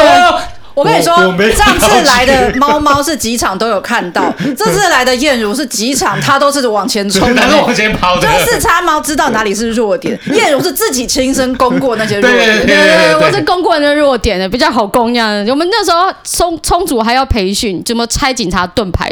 [0.73, 1.15] 我跟你说，
[1.53, 8.27] 上次来的猫猫是几场都有看到， 这次来的燕如是几场，它都是往前冲的，往前跑的。
[8.27, 12.65] 就是叉猫知道哪里是弱点， 燕如是自己亲身攻过那些弱点。
[12.65, 15.45] 对对对，我是攻过那弱点的，比较好攻这样。
[15.47, 19.11] 我们那时候冲冲组还要培训，怎么拆警察盾牌。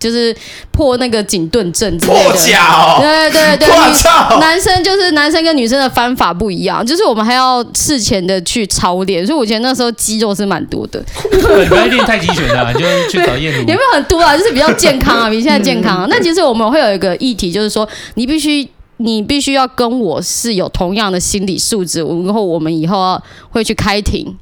[0.00, 0.34] 就是
[0.72, 3.68] 破那个警盾阵之类的，破甲哦，对对对，
[4.40, 11.00] 男生就是男生跟女生的方法不一样，就是我们还要事前的去操练，所以我觉得那时候肌肉是蛮多的。
[11.30, 12.80] 对，不要练太极拳的，就
[13.10, 13.60] 去找燕如。
[13.60, 14.36] 有没有很多啊？
[14.36, 16.06] 就是比较健康啊，比现在健康啊。
[16.08, 24.34] 那其实我们会有一个议题，就是说你必须你必须要跟我是有同样的心理素质，然后我们以后要会去开庭。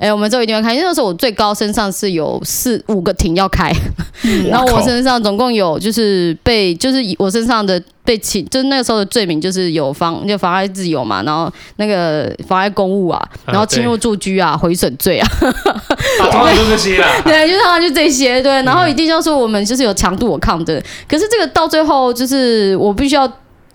[0.00, 3.70] 哎、欸，我们这一定要开，因为那时候我最高身上是有四五个庭要开，
[4.24, 23.30] 嗯、 然后我身上总共有就是被就是我身上的被起，就是那个时候的罪名就是有妨就妨碍自由嘛，然后那个妨碍公务啊，然后侵入住居啊，毁损罪啊，通常就这些啊，对， 就通常就这些，对，然后一定要说我们就是有强度我抗争，可是这个到最后就是我必须要。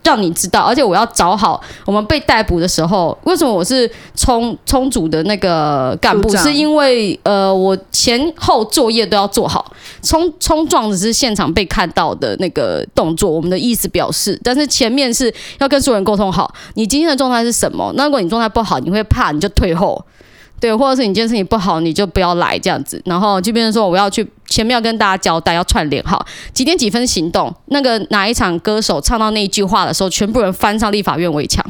[0.06, 6.30] 让你知道，而且我要找好我们被逮捕的时候，为什么我是冲冲组的那个干部？
[6.38, 9.74] 是因为呃，我前后作业都要做好。
[10.03, 17.91] 冲冲撞只是现场被看到的那个动作，我们的意思表示，但是前面是要跟所有人沟通好，你今天的状态是什么？
[17.95, 20.06] 那如果你状态不好，你会怕，你就退后。
[20.60, 23.01] 对，或者是你今天身体不好，你就不要来这样子。
[23.06, 27.53] 然后就变成说，我要去前面要跟大家交代，要串联好几点几分行动。
[27.68, 31.64] 那个哪一场歌手唱到那一句话的时候，全部人翻上立法院围墙。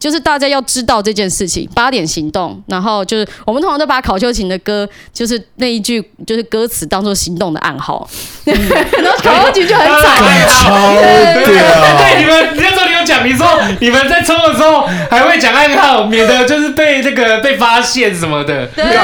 [0.00, 8.08] 就是大家要知道这件事情，八点行动，然后就是我们通常都把考秋琴的歌，就是那一句就是歌词当做行动的暗号，
[8.46, 8.54] 嗯、
[9.04, 13.46] 然后考秋琴就很惨，超屌，对你们，你那时候你有讲，你说
[13.80, 18.94] 你们在抽的时候还会讲暗号，免得就是被那个被发现什么的，对对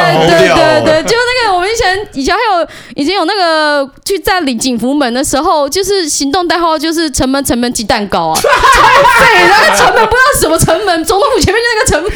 [0.48, 11.04] 对对，就那个以前以前还有以前有那个去占领景福门的时候，就是行动代号就是城门城门鸡蛋糕啊，对，那个城门不知道什么城门。
[11.04, 12.10] 总统府前面那个城门，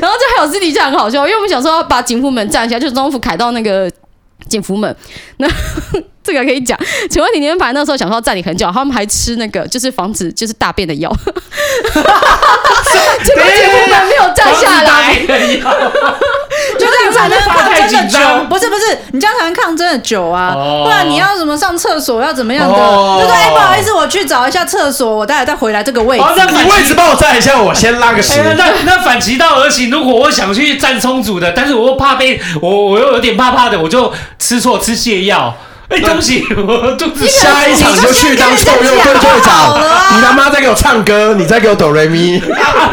[0.00, 3.90] 然后就还有私底下很好笑，因为我们想说要把景福门占下，就是总统府凯到那个
[4.48, 4.96] 景福门，
[5.38, 5.48] 那
[6.22, 6.78] 这个可以讲。
[7.10, 11.10] 请问你们排那时候想说要占领很久，他们还吃那个就是防止就是大便的药，
[13.24, 15.14] 结果景福门没有占下来。
[16.78, 18.18] 就这样才能抗争的久，
[18.48, 20.54] 不是不是，你这样才能抗争的久啊！
[20.54, 22.74] 不然你要什么上厕所要怎么样的？
[22.74, 26.24] 就说哎，不好意思，我去找一下厕所，我待会再回来这个位置。
[26.50, 28.40] 你位置帮我占一下，我先拉个屎。
[28.56, 35.54] 那 那反其道而行，如果我想去占充足的，但是我又怕被我我又有点怕怕的，我就吃错吃泻药。
[35.88, 37.26] 哎，对不起，我肚子。
[37.26, 39.80] 下一场就去当臭鼬队队长。
[40.14, 42.40] 你他妈在给我唱歌，你在给我哆来咪。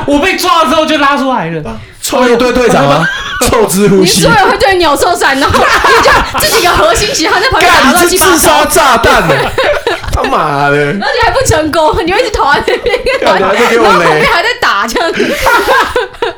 [0.07, 1.79] 我被抓了之后就拉出来了。
[2.07, 3.05] 臭鼬队队长吗？
[3.49, 4.21] 臭之呼吸。
[4.21, 8.31] 你所有会对鸟兽散，然 后你就这几个核心其实他在旁边打乱七八糟。
[8.31, 9.35] 自杀炸弹呢？
[10.13, 10.75] 他妈的？
[10.77, 15.37] 而且还不成功，你会一直投在那边，干嘛在给我然后后雷面还在打这样子。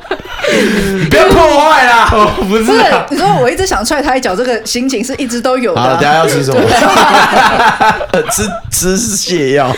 [1.10, 2.10] 不要破坏啦！
[2.12, 6.02] 哦，不是不是啊，你说我一直想踹他一脚，这个心情是一直都有的等。
[6.02, 6.60] 下要吃什么？
[8.32, 9.72] 吃吃泻药。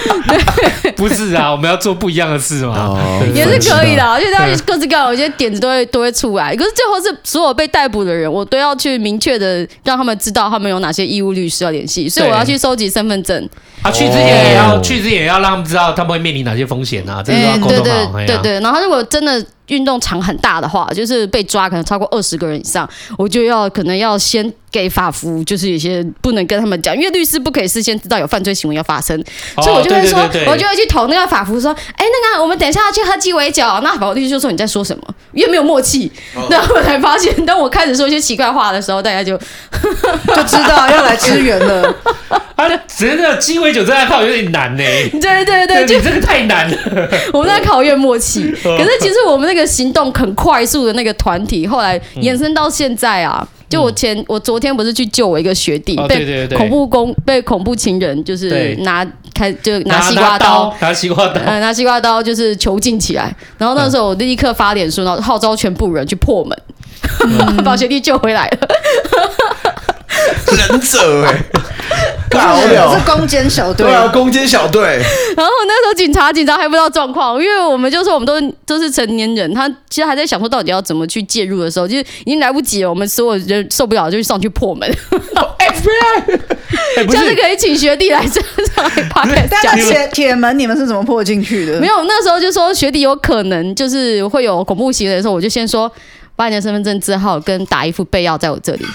[0.95, 2.75] 不是啊，我们要做不一样的事嘛。
[2.77, 6.55] 哦也是可以的，啊就大家各自各样，有些点子都会都会出来。
[6.55, 13.49] 可是最后是所有被逮捕的人，我都要去明确的让他们知道他们有哪些义务律师要联系，所以我要去收集身份证。
[13.81, 29.19] 啊，去之前也要去之前也要让他们知道他们会面临哪些风险啊，这个都要沟对对对对，然后如果真的运动场很大的话，就是被抓可能超过二十个人以上，我就要可能要先给法服，就是有些不能跟他们讲，因为律师不可以事先知道有犯罪行为要发生，
[29.57, 35.03] 哦所以我就会说，对对对对我就会去投那个法服说，哎，那个我们等一下要去喝鸡尾酒，那法律师就说你在说什么，
[35.33, 36.09] 因为没有默契，
[36.49, 39.37] 然后我才发现，当我开始说一些奇怪话的时候，大家就
[39.77, 41.93] 就知道要来支援了。
[42.55, 44.83] 啊，只是那个鸡尾酒这样靠有点难呢。
[45.19, 46.77] 对对对，就你这个太难了。
[47.33, 53.45] 我们在考验默契，可是其实我们那个行动很快速的那个团体，后来延伸到现在啊。
[53.71, 63.33] 就我前我昨天不是去救我一个学弟，哦对对对被恐怖攻被恐怖情人就是拿开就拿西瓜刀，拿西瓜刀，呃拿西瓜刀就是囚禁起来。
[63.57, 66.57] 然后那时候我立刻发脸书，然后号召全部人去破门，
[67.63, 68.67] 把学弟救回来了。
[70.57, 71.43] 忍者哎，
[72.29, 73.11] 尬 好我了是。
[73.11, 74.81] 攻坚小队对，啊，攻坚小队，
[75.35, 82.89] 然后那时候警察警察还不知道状况，因为我们就说我们都都是成年人，他其实还在想说到底要怎么去介入的时候，就是已经来不及了。
[82.89, 84.89] 我们所有人受不了，就上去破门。
[85.57, 85.67] 哎，
[87.05, 88.41] 不是，下次可以请学弟来这
[88.73, 91.79] 上来拍但铁铁门你们是怎么破进去的？
[91.79, 95.91] 没有，那时候就说学弟有可能就是会有恐怖行为的时候，我就先说
[96.35, 98.85] 把你的身份证字号跟打一副备药在我这里。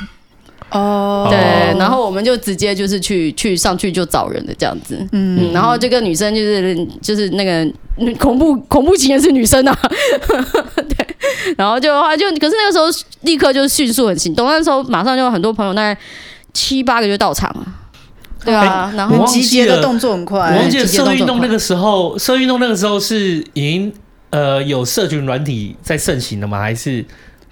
[0.71, 1.39] 哦，对，
[1.79, 4.99] 然后我们就直接就是去去上去就找人的这样子。
[5.12, 7.64] 嗯，然后这个女生就是就是那个
[7.99, 9.79] 嗯恐怖恐怖情人是女生啊。
[10.77, 11.07] 对，
[11.57, 12.87] 然后就的话就可是那个时候
[13.23, 15.99] 立刻就迅速很行动，那时候马上就有很多朋友大概
[16.53, 17.67] 七八个就到场了。
[18.45, 20.39] 对啊，然后集结的动作很快。
[20.53, 23.93] 我忘记了社运动那个时候，社运动那个时候是已经
[24.31, 26.61] 呃有社群软体在盛行了吗？
[26.61, 27.05] 还是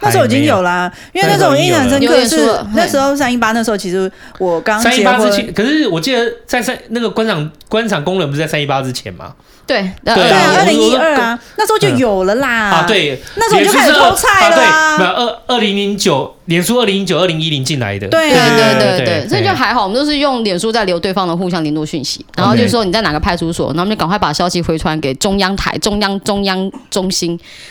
[0.05, 2.37] 那时候已经有啦，因为那时候我印象深刻是
[2.75, 5.53] 那时候三一八那时候，其实我刚三一，八之前？
[5.53, 9.35] 可是我记得在三那个观场观场功能不是在三一八之前吗？
[9.67, 12.49] 对对对啊，我二零一二啊，那时候就有了啦。
[12.49, 18.07] 啊，，对，那时候就开始偷菜了对，二二零零九，脸书二零零九、二零一零进来的。
[18.09, 27.31] 对对啊对对对，所以就还好，我们都是用脸书在留对方的互相联络讯息，然后就说你在哪个派出所，然后我们就赶快把消息回传给中央台、中央中央中心，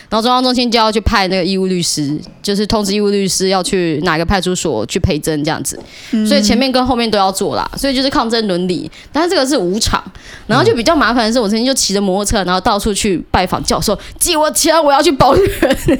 [0.10, 5.80] 然后中央中心就要去派那个义务律师，就是通知义务律师要去哪个派出所去陪诊这样子，
[6.28, 10.04] 所以前面跟后面都要做啦，所以就是抗争伦理，但是这个是无偿，
[10.48, 15.44] 然后就比较麻烦的是，我曾经就骑着摩托车，然后到处去拜访教授，借我钱，我要去保人，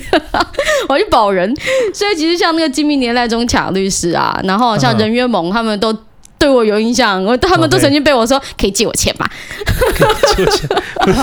[0.88, 1.54] 我要去保人，
[1.94, 5.94] 所以其实像那个金明年代中强律师啊，然后像任约盟他们都
[6.40, 9.30] 对我有印象，我他们都曾经被我说可以借我钱吗？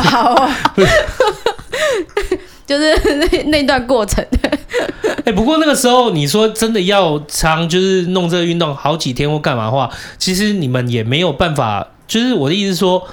[0.02, 0.74] 好啊，
[2.66, 4.22] 就是那那段过程，
[5.24, 11.86] 哎、不过那个时候你说真的要常就是弄这个运动好几天或干嘛的话，其实你们也没有办法。
[12.10, 13.06] 就是我的意思是说，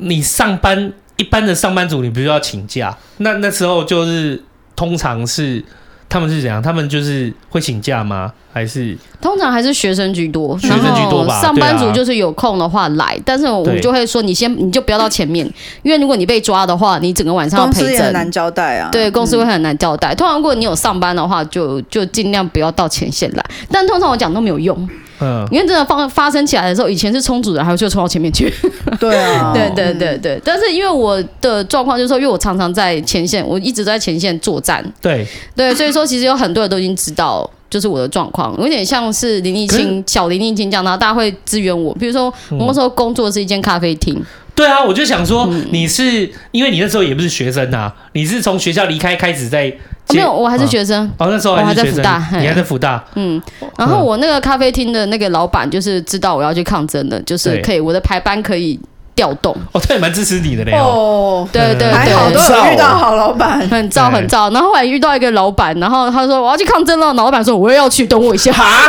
[0.00, 2.96] 你上班一般的上班族，你不是要请假？
[3.18, 4.42] 那那时候就是
[4.76, 5.64] 通常是
[6.08, 6.62] 他们是怎样？
[6.62, 8.32] 他们就是会请假吗？
[8.50, 15.46] 还是通常还是学生居多，学生居多吧然后上班族就是有空的话来，但是我们就会说你先你就不要到前面，
[15.82, 18.12] 因为如果你被抓的话，你整个晚上要陪公司也很。
[18.12, 18.88] 难交代啊。
[18.90, 20.12] 对，公司会很难交代。
[20.12, 23.44] 通常如果你有上班的话，就就尽量不要到前线来。
[23.70, 24.88] 但通常我讲都没有用，
[25.20, 25.46] 嗯？
[25.50, 28.52] 因为真的发发生起来的时候，以前是冲组人，还会就冲到前面去。
[28.98, 30.40] 对啊， 对对对对。
[30.44, 34.84] 但是因为我的状况就是说，因为我常常在前线，我一直在前线作战。
[35.00, 41.94] 对，对，所以说其实有很多人都已经知道，就是我的状况，有点像是林立清、小林立清这样，然后大家会支援我。
[41.94, 44.20] 比如说，我那时候工作是一间咖啡厅，
[44.54, 51.04] 对啊，我就想说，嗯你是因为你那时候也不是学生啊，你是从学校离开开始在哦没有，我还是学生。
[51.18, 52.40] 哦，那时候我还在是学生，辅大嘿。
[52.40, 53.40] 你还在福大，嗯，
[53.76, 58.78] 然后我那个咖啡厅的那个老板就是知道我要去抗争的，就是可以我的排班可以
[59.18, 59.52] 调动。
[59.72, 60.78] 哦，他也蛮支持你的嘞哦。
[60.78, 62.38] 哦，对对还好都
[62.70, 63.58] 遇到好老板。
[63.68, 64.52] 很燥很燥。
[64.54, 68.52] 然后后来遇到一个老板，然后他说我要去抗争了，老板说我也要去，等我一下。
[68.52, 68.88] 啊，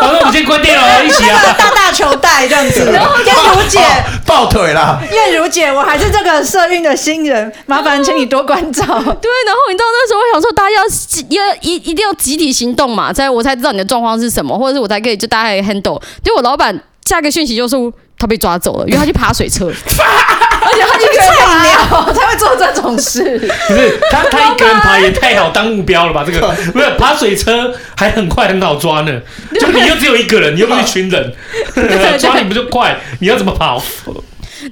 [0.00, 1.54] 好，那我们先关电了，一起那个啊。
[1.58, 3.78] 大大球带这样子，然后燕如姐，
[4.24, 4.98] 抱腿啦！
[5.12, 8.82] 燕如姐，我还是这个社运的新人，麻烦请你多关照。
[8.86, 16.00] 对，然后你知道那时候我想说，大家要集要一一定要集体行动嘛，才我才知道你的状况是什么，或者是我才可以就大概 handle。
[16.24, 17.76] 结果我老板下个讯息就是
[18.20, 23.38] 他被抓走了，因为他去爬水车， 而且他就是菜鸟，他会做这种事。
[23.66, 26.22] 不是他，他一个人爬也太好当目标了吧？
[26.24, 29.20] 这个 不是爬水车还很快很好抓呢，
[29.58, 31.32] 就你又只有一个人，你又不是一群人，
[32.18, 33.00] 抓你不就快？
[33.20, 33.82] 你要怎么跑？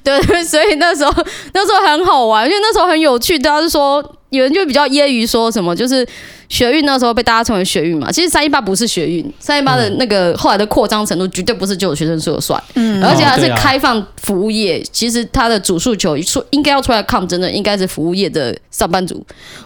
[0.04, 1.12] 对对，所以那时候
[1.54, 3.38] 那时候很好玩，因为那时候很有趣。
[3.38, 6.06] 大家就说有人就比较揶揄说什么，就是
[6.48, 8.12] 学运那时候被大家称为学运嘛。
[8.12, 14.82] 其实三一八不是学运，三一八的那个后来的扩张程度绝对不是只有学生说了算，嗯，而且还是开放服务业。
[14.92, 19.24] 其实它的主诉求说应该要出来抗争的，应该是服务业的上班族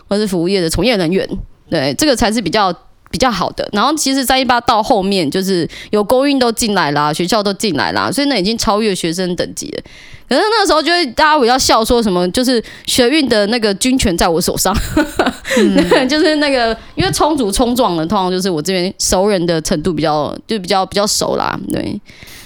[0.08, 1.28] 或是服务业的从业人员，
[1.68, 2.72] 对，这个才是比较。
[3.12, 9.82] 比较好的，然后其实三一八到后面就是有公运都进来啦，学校都进来啦，所以那已经超越学生等级了。
[10.28, 14.74] 可是那时候就会大家比较笑说什么，就是学运的那个军权在我手上，
[15.58, 21.58] 嗯、 就是那个因为冲突冲撞了，通常就是我这边熟人的程度比较就比较比较熟啦。
[21.70, 22.00] 对，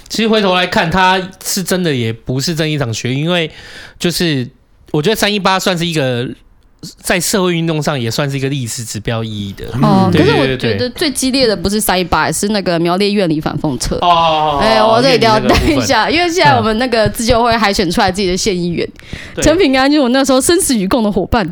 [0.09, 3.49] 其实回头来看，他是真的也不是正一场学运，因为
[3.97, 4.45] 就是
[4.91, 6.27] 我觉得三一八算是一个。
[6.81, 10.09] 在社会运动上也算是一个历史指标意义的哦。
[10.13, 14.59] 可是我觉得最激烈的不是三一八，是那个苗栗院里反讽车哦。
[14.61, 18.87] 哎，我这里一定要带一下，因为现在我们那个自救会还选出来自己的县议员
[19.41, 21.43] 陈平安，就是我那时候生死与共的伙伴。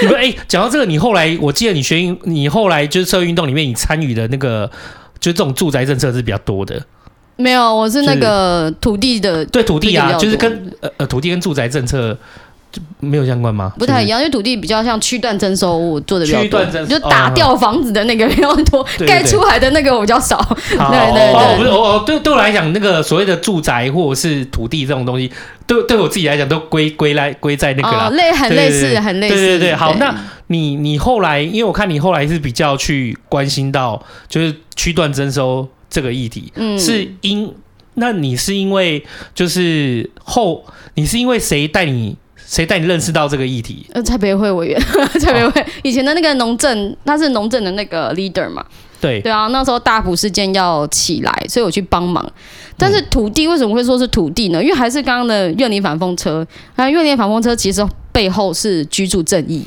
[0.00, 4.70] 你们哎，讲到这个，你后来我记得你学运，你后来就是社会运动里面你参与的那个，
[5.18, 6.80] 就这种住宅政策是比较多的。
[7.36, 12.16] 没有，我是那个土地的，对土地啊，就是跟呃呃土地跟住宅政策。
[13.00, 13.72] 没有相关吗？
[13.78, 20.36] 不太一样，因为土地比较像区段征收，我做的比较多，就打掉房子的那个比较多，盖出来的那个我比较少。
[20.68, 25.30] 对对对，不是我对对我来讲，那个所谓的住宅或者是土地这种东西，
[25.66, 29.34] 对对我自己来讲都归归来归在那个啦，类很类似，很类似。
[29.34, 30.14] 对对对，好，那
[30.46, 37.52] 你你后来，因为我看你后来是比较去关心到就是区段征收这个议题，嗯，是因
[37.94, 39.04] 那你是因为
[39.34, 40.64] 就是后
[40.94, 42.16] 你是因为谁带你？
[42.46, 43.86] 谁带你认识到这个议题？
[43.92, 44.80] 呃，蔡培慧委员，
[45.20, 48.64] 蔡培慧以前的那个农政，他是农政的那个 leader 嘛。
[49.00, 52.24] 对对啊，那时候大埔事件要起来，所以我去帮忙。
[52.78, 54.62] 但是土地为什么会说是土地呢？
[54.62, 59.62] 因为还是刚刚的怨灵反风车，啊，怨灵反风车其实背后是居住正义，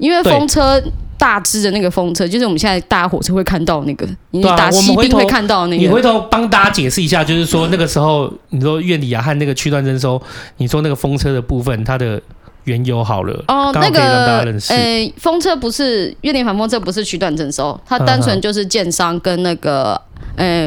[0.00, 0.82] 因为风车。
[1.20, 5.82] 大支的那个风车，就是我们现在搭火车会看到那个，你打西兵会看到那个。
[5.82, 10.18] 你回头帮大家解释一下，就是说那个时候，你说苑里啊和那个区段征收，
[10.56, 12.18] 你说那个风车的部分，它的
[12.64, 13.44] 缘由好了。
[13.48, 14.38] 哦，那个
[14.70, 20.00] 呃，风车不是苑里反风车，不是区段征收，它单纯就是建商跟那个
[20.36, 20.66] 呃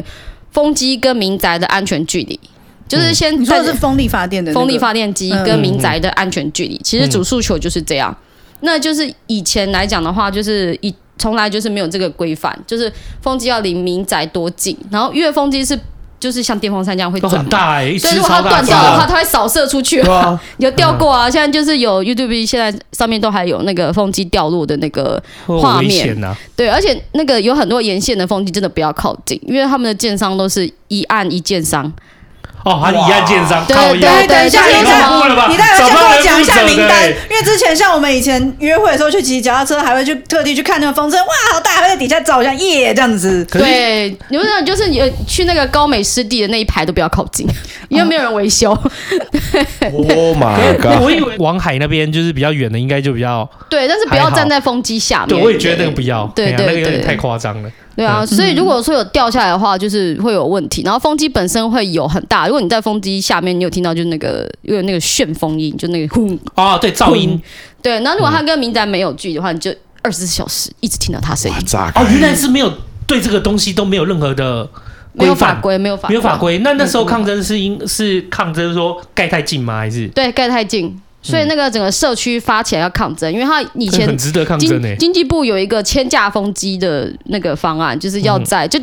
[0.52, 2.40] 风机跟民宅的安全距离，
[2.88, 8.16] 就是先你说的是风力发电的风力发电机跟民宅的安全距离，其实主诉求就是这样。
[8.64, 12.92] 那就是以前来讲的话，就是以从来就是没有这个规范，就是
[13.22, 15.80] 风机要离民宅多近，然后因为风机是
[16.20, 18.98] 就是像电风扇这样会转很大哎、欸，所以如果它断掉的。
[18.98, 20.00] 话，它会扫射出去。
[20.02, 31.92] 啊、 有掉过啊，现在就是有 YouTube 现在上面都还有那个风机掉落的那个画面、啊、对，而且那个有很多沿线的风机真的不要靠近，因为他们的建商都是一案一建商。
[32.64, 43.44] 哦，他一案建商，对对对，等一下，你再你待会先跟我讲一下名单，因为之前像我们以前约会的时候去骑脚踏车，还会去特地去看那个风车，哇，好大，还会在底下照一下耶，这样子。
[43.46, 47.46] 对，有没有就是有去那个高美湿地的那一排都不要靠近，
[47.90, 48.72] 因为没有人维修。
[48.72, 51.02] Oh my god！
[51.02, 55.30] 我以为往海那边就是比较远的，应该就比较对，但是不要站在风机下面。
[55.30, 57.70] 对，我也觉得那个不要，对对，那个有点太夸张了。
[57.96, 60.82] 对啊，所以如果说有掉下来的话，就是会有问题。
[60.84, 67.40] 然后风机本身会有很大，如果你在风机下面，你有听到就是那个有那个旋风音，就那个轰啊，对，噪音。
[67.82, 69.72] 对，那如果它跟民宅没有距离的话，你就
[70.02, 71.58] 二十四小时一直听到它声音。
[71.96, 72.72] 哦，原来是没有
[73.06, 74.68] 对这个东西都没有任何的
[75.14, 76.58] 没有法规，没有法没有法规。
[76.60, 79.78] 那那时候抗争是因是抗争说盖太近吗？
[79.78, 81.00] 还是对盖太近？
[81.24, 84.96] 所以那个整个社区发起来要抗争，因为他以前 很值得抗争呢。
[84.98, 88.80] 经济部有一个千架风机的那个方案，就是要在就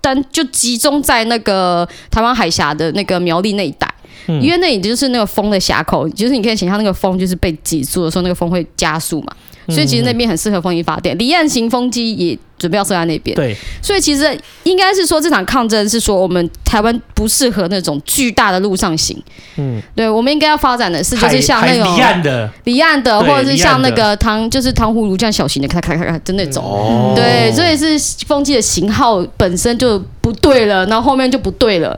[0.00, 3.86] 单就集中在那个台湾海峡的那个苗栗那一带，
[4.26, 9.32] 因为那里就是那个风的峡口，就是你可以想象那个风就是被挤住的时候，那个风会加速嘛。
[9.68, 13.32] 所以其实那边很适合风力发电，离岸型风机也准备要设在那边。
[13.36, 19.16] 对，所以其实应该是说这场抗争是说我们台湾不适合那种巨大的陆上型。
[19.56, 26.64] 嗯，对，我们应该要发展的是就是像那种离岸的、离岸的，或者是像那个糖就是糖葫芦这样小型的，咔咔咔咔的那种。
[26.64, 27.12] 哦。
[27.14, 27.96] 对，所以是
[28.26, 31.96] 风机的型号本身就不对了，然后后面就不对了。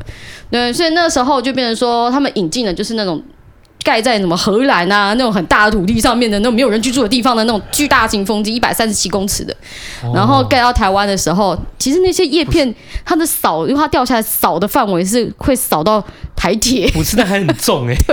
[0.51, 3.23] 对，所以那时候就变成说他们引进的就是那种。
[3.85, 9.55] 盖在什么荷兰啊那种很大的土地上面的那种没有人居住的地方的那种巨大型风机，一百三十七公尺的，
[10.15, 16.03] 然后盖到台湾的时候，其实那些叶片它的扫，因为它掉下来扫的范围是会扫到。
[16.35, 18.03] 台铁，不是，那还很重哎、欸。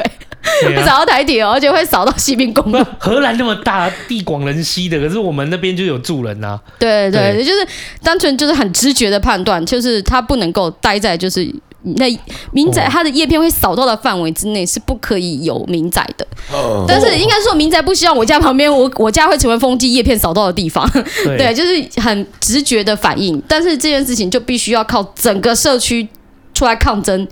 [0.63, 0.75] 对。
[0.75, 2.79] 会扫到台铁哦，而且会扫到西滨公路。
[2.97, 6.61] 荷兰那么大，地广人稀的，可是我们那边就有住人呐、啊。
[6.79, 7.67] 对对，对就是
[8.01, 11.53] 单纯就是很直觉的判断，就是它不能够待在就是
[11.83, 12.05] 那
[12.51, 16.25] 民宅，它的叶片会扫到的范围之内是不可以有民宅的。
[16.51, 16.85] 哦。
[16.87, 20.87] 但是应该说民宅不希望我家旁边， 我我家会成为风机叶片扫到的地方。
[21.23, 23.41] 对，对，就是很直觉的反应。
[23.47, 26.07] 但是这件事情就必须要靠整个社区
[26.53, 27.27] 出来抗争。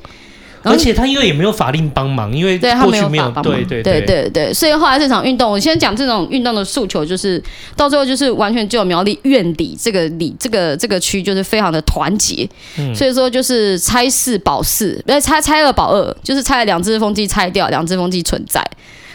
[0.63, 4.01] 而且他因为也没有法令帮忙，因为过去没有，对对对。
[4.01, 7.41] 对对，所以后来这场运动，我先讲这种运动的诉求，就是
[7.75, 12.49] 到最后就是完全只有苗栗院里这个里这个这个区就是非常的团结，
[12.95, 18.63] 所以说就是拆四保四，呃拆拆二保二，就是拆了两只风机拆掉，两只风机存在。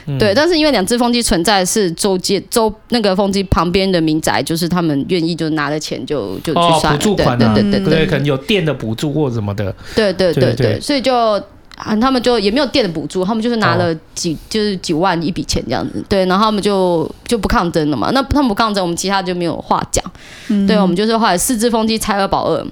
[0.07, 10.73] 嗯、对，但是因为两只风机存在是周街周那个风机旁边的民宅，就是他们愿意就拿了钱就就去算了，补助款、啊、对对对对，对，可能有电的补助或什么的，对对对对，对对。
[10.75, 11.15] 对所以就
[11.77, 20.05] 啊他们就也没有电的补助，他们就是拿了几、哦、就是几万一笔钱这样子，对，然后他们就就不抗争了嘛，那他们不抗争，我们其他就没有话讲，
[20.49, 22.67] 嗯、对，我们就是后来四只风机拆二保二，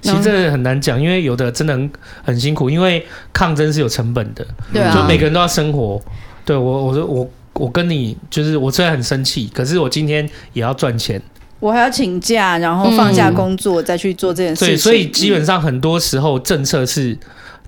[0.00, 1.90] 其实这个很难讲，因为有的真的很
[2.24, 6.00] 很辛苦，因为抗争是有成本的，对啊，就每个人都要生活。
[6.46, 11.20] 对我，我说我我跟你就是，我虽然很生气，可是我今天也要赚钱，
[11.58, 14.68] 我还要请假，然后放下工作、嗯、再去做这件事情。
[14.68, 17.18] 对，所以基本上很多时候政策是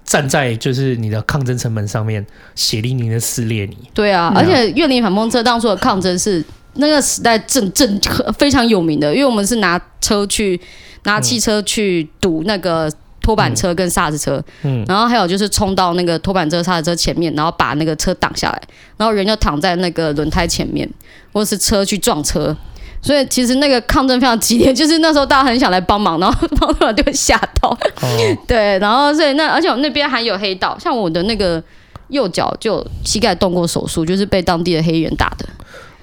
[0.05, 2.24] 站在就是你的抗争成本上面，
[2.55, 3.76] 血淋淋的撕裂你。
[3.92, 6.44] 对啊，而且苑林反风车当初的抗争是
[6.74, 8.00] 那个时代正正
[8.38, 10.60] 非常有名的，因为我们是拿车去
[11.02, 12.88] 拿汽车去堵那个。
[13.20, 18.62] 拖板车跟刹子车，嗯，然后还有就是冲到那个拖板车、刹子车前面，然后把那个车挡下来，
[18.96, 20.88] 然后人就躺在那个轮胎前面，
[21.32, 22.56] 或是车去撞车，
[23.02, 28.08] 所以其实那个抗争非常激烈，就是那时候大家很想来帮忙，然后帮忙就会吓到，哦、
[28.48, 31.62] 对，然后所以那而且我那边还有黑道，像我的那个
[32.08, 35.46] 右脚就膝盖动过手术，就是被当地的黑人打的。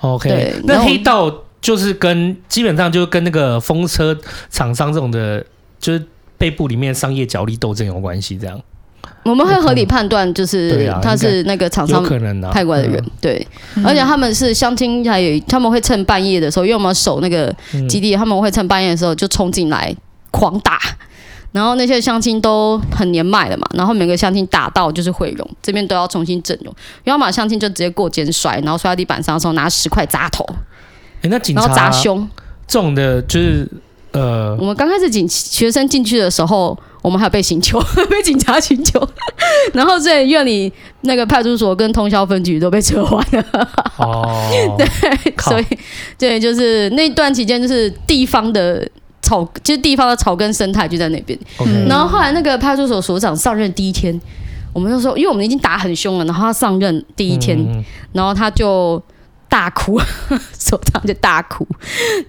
[0.01, 4.15] OK，对那黑道就是跟基本上就跟那个风车
[4.51, 5.43] 厂商这种的，
[5.79, 6.05] 就是。
[6.37, 8.61] 背部里面商业角力斗争有关系，这样。
[9.23, 12.03] 我们会合理判断，就是他是那个厂商
[12.51, 13.47] 派过来的人，对，
[13.83, 17.53] 而且他们是相亲，还有他们会趁半夜的时候，因为我们守那个
[17.87, 19.95] 基地，他们会趁半夜的时候就冲进来
[20.31, 20.79] 狂打，
[21.51, 30.45] 然后那些相亲都很年迈了嘛，然后每个相亲打到就是毁容，这边都要重新整容，然后马乡亲就直接过肩摔，然后摔在地板上的时候拿石块砸头，
[31.21, 32.27] 哎，那警察砸胸。
[32.67, 33.67] 这种的，就是。
[34.15, 37.79] 呃，我们刚开始警学生进去的时候，我们还有被刑求，
[38.09, 39.05] 被警察刑求，
[39.73, 40.71] 然后在院里
[41.01, 43.69] 那个派出所跟通宵分局都被撤换了。
[43.97, 44.87] 哦， 对，
[45.37, 45.65] 所以
[46.17, 48.89] 对，就是那段期间，就是地方的
[49.21, 51.37] 草，就是地方的草根生态就在那边。
[51.57, 54.19] Okay 然后后来那个派出所所长上任第一天，
[54.71, 57.83] 我们就说，因为我们已经打很凶了，然后他上任第一天，嗯、
[58.13, 59.01] 然后他就。
[59.55, 59.97] 大哭，
[60.59, 61.65] 手上就大哭，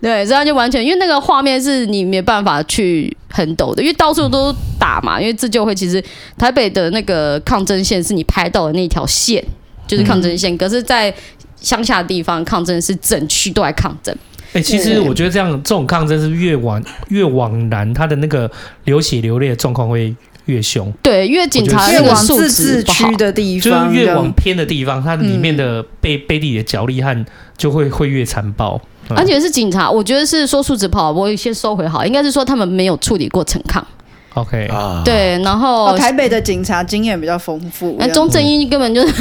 [0.00, 5.20] 对，这样就完全，因为那个画面是你没办法去很抖的，因为到处都打嘛。
[5.20, 6.00] 因为自救会其实
[6.38, 9.44] 台北的那个抗争线是你拍到的那条线，
[9.88, 10.54] 就是抗争线。
[10.54, 11.12] 嗯、可是，在
[11.56, 14.14] 乡下的地方，抗争是整区都在抗争。
[14.52, 18.48] 哎、欸，其实我觉得这样这种抗争是越往越往南，它的那个
[18.84, 20.14] 流血流泪的状况会。
[20.46, 28.80] 越凶，对，越警察越往自治区的地方，就是越往偏的地方，它里面的背背地里的角力和就会会越残暴。
[29.10, 33.86] 而且是警察，我觉得是说素质不好，我先收回好，应该是说他们没有处理过陈抗。
[34.34, 39.14] OK 啊，对，然后、哦、台北的警察经验比较丰富，那钟正一根本就是。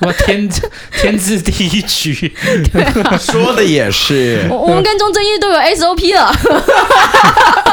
[0.00, 0.48] 我天，
[0.92, 2.32] 天字第一局，
[3.18, 4.46] 说的也是。
[4.48, 6.32] 我我们跟钟正义都有 SOP 了。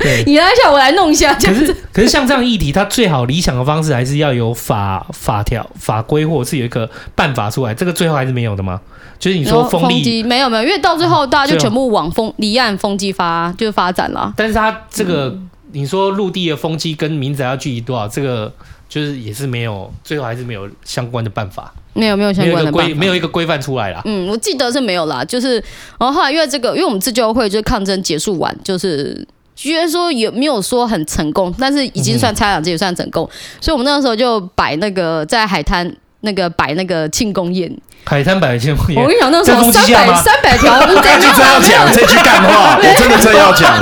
[0.00, 1.32] 对，你来一下，我来弄一下。
[1.34, 7.74] 可是，可是像这样议题，它最好理想的方式还是要有法法条、法规，或者是有一个办法出来。
[7.74, 8.80] 这个最后还是没有的吗？
[9.18, 14.32] 就是你说风力没有没有，因为到最后大家就全部往风离岸风机发就发展了。
[14.36, 18.08] 但是它这个，嗯、你说陆地的风机跟民宅要距离多少？
[18.08, 18.52] 这个。
[18.90, 24.02] 就是也是没有，最后还是没有相关的办法，没有没有相关的规，没有一个规范出来啦。
[24.04, 25.24] 嗯，我记得是没有啦。
[25.24, 25.62] 就是，
[25.96, 29.24] 然后后来因为这个，因为我们自救会就是抗争结束完，就是
[29.62, 37.70] 虽然说也没有说很成功，但是已经算差两只也算成功，嗯、所以我们那个时候就摆那个在海滩那个摆那个庆功宴。
[38.02, 43.78] 海滩摆庆功宴，我跟你讲，那时候三百三百条， 这句真要讲，这句干话，我真的真要讲。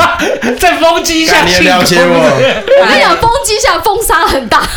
[0.59, 2.19] 在风机下，你也了解我。
[2.81, 4.60] 我跟你讲，风机下风沙很大，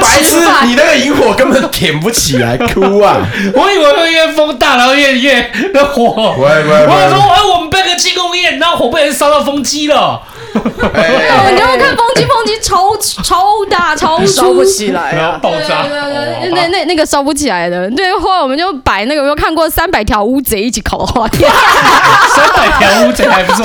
[0.00, 3.18] 白痴，你那个萤火根本点不起来，哭啊！
[3.52, 6.36] 我以为会越风大，然后越越那火。
[6.38, 6.86] 喂喂喂！
[6.86, 10.22] 我说，哎，我们办个庆功宴，然后火被人烧到风机了。
[10.54, 17.90] 我就看风机，风机超超大，超烧不起来，然后爆炸，对对对，那那那个烧不起来的。
[17.90, 21.50] 对，后来我们就摆那个，有没有看过三百条乌贼一起烤的画面？
[22.34, 23.64] 三百条乌贼还不错，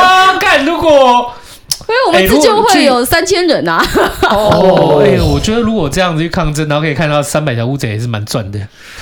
[0.00, 0.34] 哇！
[0.38, 1.32] 干，如果。
[1.80, 3.82] 因为我们自救会有三千人啊！
[4.28, 8.58] 哦，哎，我觉得如果这样子去抗争，然后可以看到三百条乌贼也是蛮赚的。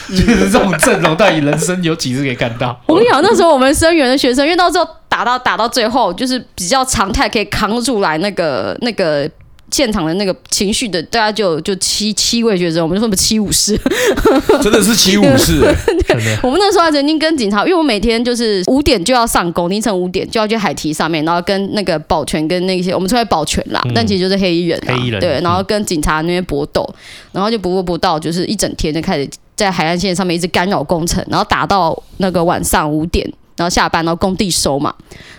[0.09, 2.79] 就是这种阵容，到底人生有几次可以看到？
[2.87, 4.87] 我跟你讲，那时候我们生源的学生，因为到时候
[5.17, 9.29] 打到打到最后，就是比较常态，可以扛出来那个那个。
[9.73, 13.77] 现场的那个情绪的，大家就就七七位学生，我们就说我们七武士，
[14.63, 15.59] 真的是七武士。
[16.07, 26.89] 对，我们那时候还曾经跟警察，因为我每天就是五点就要上工，凌晨五点就要去海堤上面，然后跟那个保全跟那些我们出来保全啦，嗯、但其实就是黑衣人，黑衣人对，然后跟警察那边搏斗，
[27.33, 33.29] 然后就搏搏到就是一整天就开始在海岸线上面一直干扰工程，然后打到那个晚上五点。
[33.57, 34.95] 然后下班，然后工地收嘛，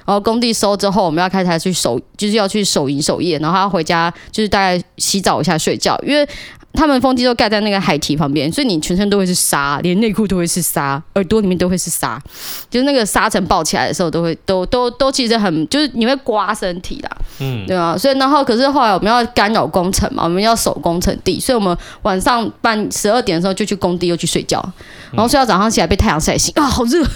[0.06, 6.28] 然后工地收之后，我们要开始去守，就是要去守营守夜，然后他要回家，就是大概洗澡一下睡觉，因为。
[6.78, 12.22] 他们风机都盖在那个海堤旁边，所以你全身都会是沙，连内裤都会是沙，耳朵里面都会是沙，
[12.70, 24.64] 就是那个沙尘爆起来的时候，都会都都都其实很，就是你会刮身体啦，嗯，对啊，所以然后可是后来我们要干扰工程嘛，我们要守工程地，所以我们晚上半十二点的时候就去工地又去睡觉，
[25.12, 27.04] 然后睡到早上起来被太阳晒醒啊，好热，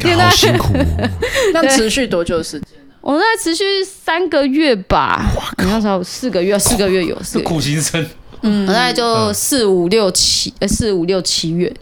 [0.00, 0.72] 对啊，好辛苦，
[1.52, 2.68] 那持续多久时间？
[3.00, 5.24] 我们在持续三个月吧，
[5.58, 8.04] 你那时候四个月，四个月有，是苦行僧。
[8.42, 11.72] 嗯，大概就四五六七，呃，四五六七月。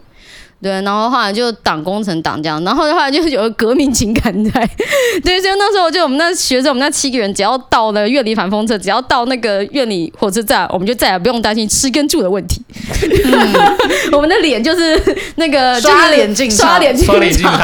[0.61, 4.69] 对，然后后来就党工程党这样，然后后来就有个革命情感在。
[5.23, 12.61] 对，所以那时候就我们那学生，我们那七个人，只要到了院里反风车，只要到那个院里火车站，我们就再也不用担心吃跟住的问题。
[13.25, 13.53] 嗯、
[14.13, 14.99] 我们的脸就是
[15.35, 17.59] 那个刷脸进刷脸进刷脸进场，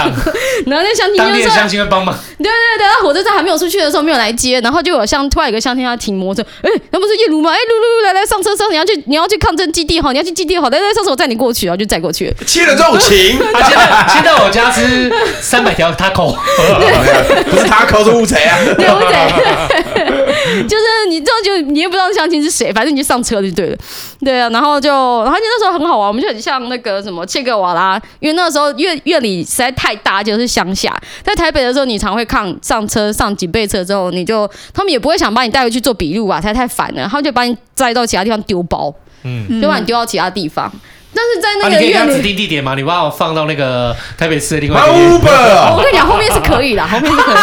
[0.67, 2.15] 然后那相亲当地的相亲会帮忙。
[2.37, 7.51] 对对对，火车站还没有出去的时候没有来接，然后就有像突然有个相亲要停摩托车，哎，那不是叶卢吗？
[7.51, 12.33] 哎，露露来来上车上，你要去你要去抗争基地哈，你要去基地好，来来上车我载你过去，然后就载过去了。
[12.45, 15.11] 切了肉情， 他现在先到我家吃
[15.41, 16.35] 三百条 taco，
[17.49, 23.77] 不是 taco 是乌贼啊， 对乌贼，就是你这就你也不知道相亲是谁，反正你就上车就对了，
[24.19, 24.89] 对啊，然后就
[25.23, 38.93] 然后那时候很好玩，我们就很像那个什么切格瓦拉，因为那时候院院里实在太大，就是乡下，在台北的时候你常会看上车上警备车之后，你就他们也不会想把你带回去做笔录啊，才太烦了，他们就把你载到其他地方丢包，
[39.23, 40.71] 嗯，就把你丢到其他地方。
[41.15, 44.81] 但是在那个院里，指定地点嘛，你把我放到那个台北市的地方。
[44.87, 47.35] 我跟你讲，后面是可以的， 后面是可以，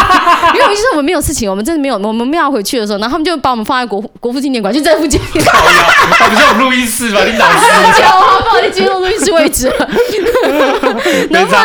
[0.59, 5.21] 因为就是我们没有事情，我们真的没有，我们没有回去的时候，然后他们就把我们放在国国父纪念馆，就在附近。
[5.21, 5.85] 好呀，
[6.29, 7.21] 不是有录音室吗？
[7.25, 9.73] 你老师， 好，不好意思，录音室位置。
[11.31, 11.57] 然后，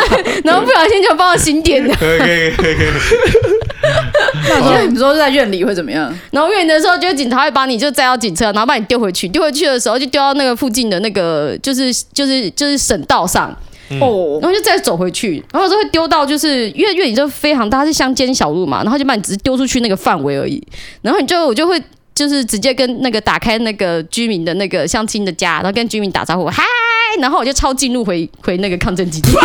[0.44, 1.94] 然后不小心就放到新店的。
[1.96, 3.55] 可以，可以，可以，可以。
[4.72, 6.12] 那你说在院里会怎么样？
[6.30, 9.28] 然后院里的时候，就警察会把你就载到警车，然后把你丢回去。
[9.28, 13.48] 丢回去的时候，就丢到那个附近的那个，就是就是就是省道上
[14.00, 14.38] 哦。
[14.40, 20.62] 然后就再走回去，然后就会丢到就是因为院里就非常大，是乡间小路嘛，然后就把你只是丢出去那个范围而已。
[21.02, 21.82] 然后你就我就会
[22.14, 26.62] 就是直接跟那个打开那个居民的那个相亲的家，然后跟居民打招呼，嗨。
[27.20, 29.30] 然后我就抄近路回回那个抗震基地，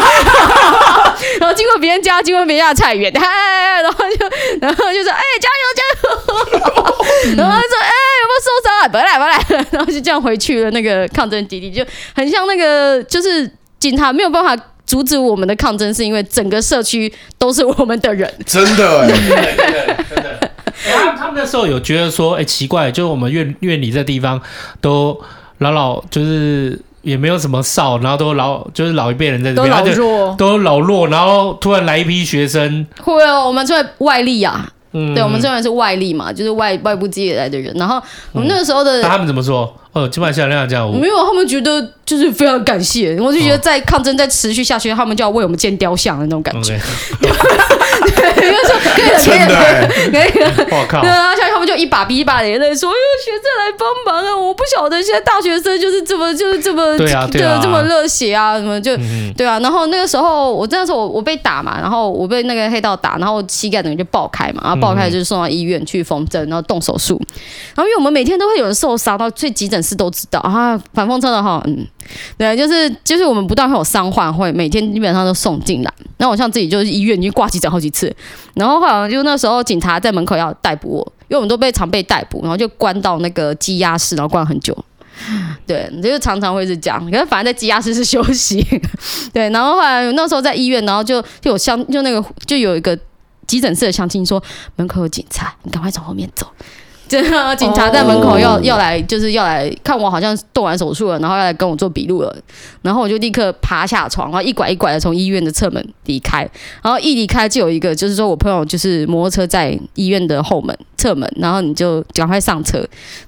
[1.40, 4.30] 然后经过别人家，经过别人家的菜园， 哎，然后就
[4.62, 8.88] 然后就说，哎，加油加油， 然后说，哎，有没有受伤啊？
[8.88, 11.86] 不来不来，然后就这样回去了那个抗争基地，就
[12.16, 14.56] 很像那个就是警察没有办法
[14.86, 20.52] 阻止我们的抗争，是因为整个社区都是我们的人，真的，真的，真的。
[20.84, 24.42] 他们他们那时候有觉得说，哎，奇怪，就是我们院院里这地方
[24.80, 25.20] 都
[25.60, 26.80] 老老就是。
[27.02, 38.02] 也没有什么少，然后都老就是老一辈人在这边，都老弱，都老弱，然后突然来一批学生，会哦，我们出来外力啊，嗯，对，我们虽然是外力嘛，就是外外部接来的人，然后
[38.32, 39.74] 我们那个时候的，他们怎么说？
[39.94, 46.80] 哦，今晚下亮这样，没有，他们觉得就是非常感谢，我就觉得在抗争再持续下去，他们就要为我们建雕像的那种感觉。
[47.20, 47.30] 对，
[48.46, 50.68] 因为说可以了，可以了，可以了。
[50.72, 51.02] 我 靠！
[51.02, 54.38] 对啊，下去他们就一把比一把眼泪说：“哎呦，学生来帮忙啊！
[54.38, 58.96] 我不晓得现在大学生就是这么就是这么对啊，对啊，这么热血啊，什么就
[59.36, 59.60] 对啊。
[59.60, 67.22] 然后那个时候，我那时候我我被打嘛，然后我被那个黑道打，然后膝盖等于就爆开嘛，然后爆开就是送到医院去缝针，然后动手术。
[67.76, 70.78] 然后因为我们每天都会有人受伤，到最急诊是都知道啊。
[70.94, 71.88] 反风车的哈，嗯，
[72.38, 75.94] 对，就是就是我们不断会有伤患，会每天基本上都送进来。
[76.18, 78.14] 那我像自己就是医院已经挂急诊好几次，
[78.54, 84.78] 然后好像就那时候警察在门口要逮捕我，因为我们都被常被逮捕，然后就关到那个羁押室，然后关很久。
[85.66, 88.66] 对，就常常会是这样，可是反正在羁押室是休息。
[89.34, 92.98] 对，然后后来那时候在医院，然后就就有相就那个就有一个。
[93.48, 94.42] 急诊室的相亲说
[94.78, 96.48] 门口有警察，你赶快从后面走。
[97.12, 98.64] 真的，警察在门口要、oh.
[98.64, 102.34] 要来，就是要来看我，好像动完手术了，然后要来跟我做笔录了。
[102.82, 106.50] 然后我就立刻爬下床，然后一拐一拐的从医院的侧门离开。
[106.82, 112.82] 然后一离开就有一个，就是说我朋友就是摩托车在医院的后门侧门，然后你就赶快上车。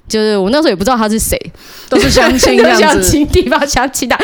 [0.08, 1.38] 就是我那时候也不知道他是谁，
[1.90, 4.16] 都是相亲这样子，地方相亲的。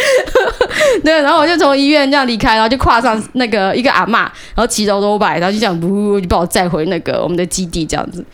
[1.04, 8.24] 对，然后我就从医院这样离开，然后就跨上那个一个阿嬷，然后骑着欧拜，然后就这样呜就把我载回那个我们的基地这样子。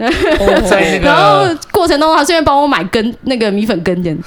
[1.02, 4.18] 然后过程中他顺便帮我买根那个米粉羹，这样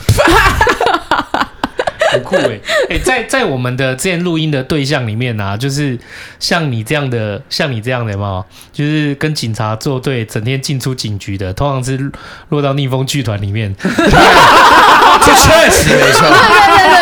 [2.12, 2.62] 很酷哎、欸！
[2.90, 5.98] 哎、欸，在在我们的之前录音的对象里面啊，就是
[6.40, 12.12] 像你这样的，像你这样的嘛，就是跟警察作对，整天进出警局的，通常是
[12.50, 13.76] 落到逆风剧团里面。
[13.82, 16.28] 这确实没错。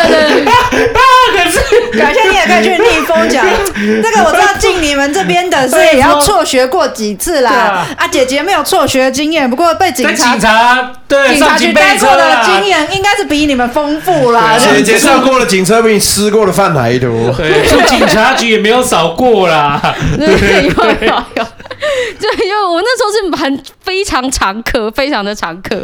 [0.06, 1.61] 对对对对对。
[1.98, 3.44] 改天你也可以去逆风讲，
[4.02, 7.50] 那个我知道进你们这边的， 是也要辍学过几次啦。
[7.50, 14.56] 啊，啊，姐姐没有辍学的经验，不过被警察警察对警察局待过的经验，应该是比你们丰富啦。
[14.58, 17.10] 姐姐上过的警车比你吃过的饭还多。
[17.88, 19.80] 警察局也没有少过啦。
[20.16, 20.26] 对，
[20.64, 21.46] 有有有。
[22.20, 25.76] 对，因为我那时候是很非常常客，非常的常客。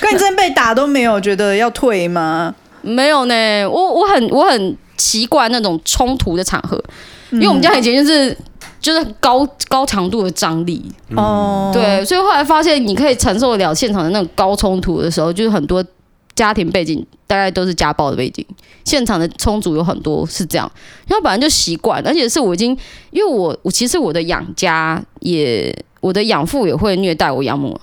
[0.00, 2.54] 跟你真被打都没有觉得要退吗？
[2.84, 6.82] 没有呢，我我很我很习惯那种冲突的场合，
[7.30, 8.36] 因为我们家以前就是
[8.80, 10.84] 就是高高强度的张力。
[11.16, 15.84] 哦，对，所以后来发现你可以承受得了现场的那种高冲突的时候，就是很多
[16.34, 18.44] 家庭背景大概都是家暴的背景，
[18.84, 20.70] 现场的冲突有很多是这样，
[21.08, 22.76] 因为本来就习惯，而且是我已经
[23.10, 27.80] 因为我我其实我的养家也我的养父也会虐待我养母。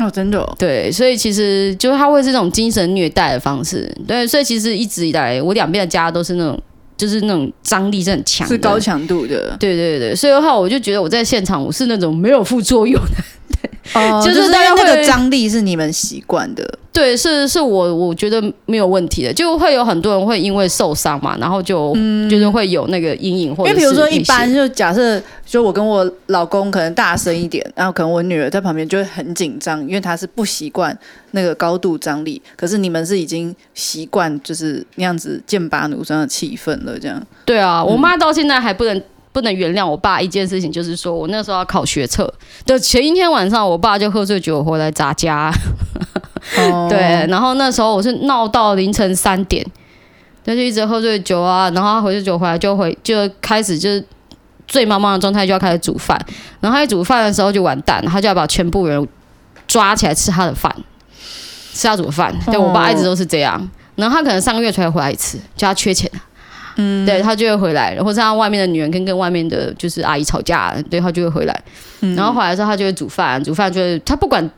[0.00, 6.60] 哦，真的、哦，对，所以其实就是他会是这种精神虐待的方式，对，所以其实一直以来我两边的家都是那种，
[6.96, 13.59] 就是那种张力是很强，是高强度的，对对对，所以的话我就觉得我在现场我是那种没有副作用的。
[13.94, 30.96] 哦，就是大家那个张力是你们习惯的，对，是是我我觉得没有问题的，就会有很多人会因为受伤嘛，然后就、嗯、就是会有那个阴影，或者因为比如说一般就假设，就我跟我老公可能大声一点，然后可能我女儿在旁边就会很紧张，因为她是不习惯
[31.32, 37.20] 那个高度张力，可是你们是已经习惯就是那样子剑拔弩张的气氛了，这样。
[37.44, 39.02] 对啊，我妈到现在还不能。
[39.32, 42.32] 不能原谅我爸一件事情，就是说我那时候要考学测
[42.66, 45.52] 的前一天晚上，我爸就喝醉酒回来砸家。
[46.58, 46.88] Oh.
[46.90, 46.98] 对，
[47.28, 49.64] 然后那时候我是闹到凌晨三点，
[50.44, 54.04] 他就一直喝醉酒啊，然后他回醉酒回来就回就开始就是
[54.66, 56.18] 醉茫茫的状态，就要开始煮饭。
[56.60, 59.06] 然后他一煮饭的时候就完蛋，他就要把全部人
[59.68, 60.74] 抓起来吃他的饭，
[61.72, 62.34] 吃他煮的饭。
[62.46, 66.10] 对，我爸一直都是这样，然后他可能上个月才会回来一次，叫他缺钱。
[66.80, 71.62] 嗯，对，他就会回来，或者他外面的女人跟跟外面的就是阿姨吵架，对，他就会回来。
[72.00, 74.50] 嗯、然后回来之后，他就会煮饭，煮饭就是他不管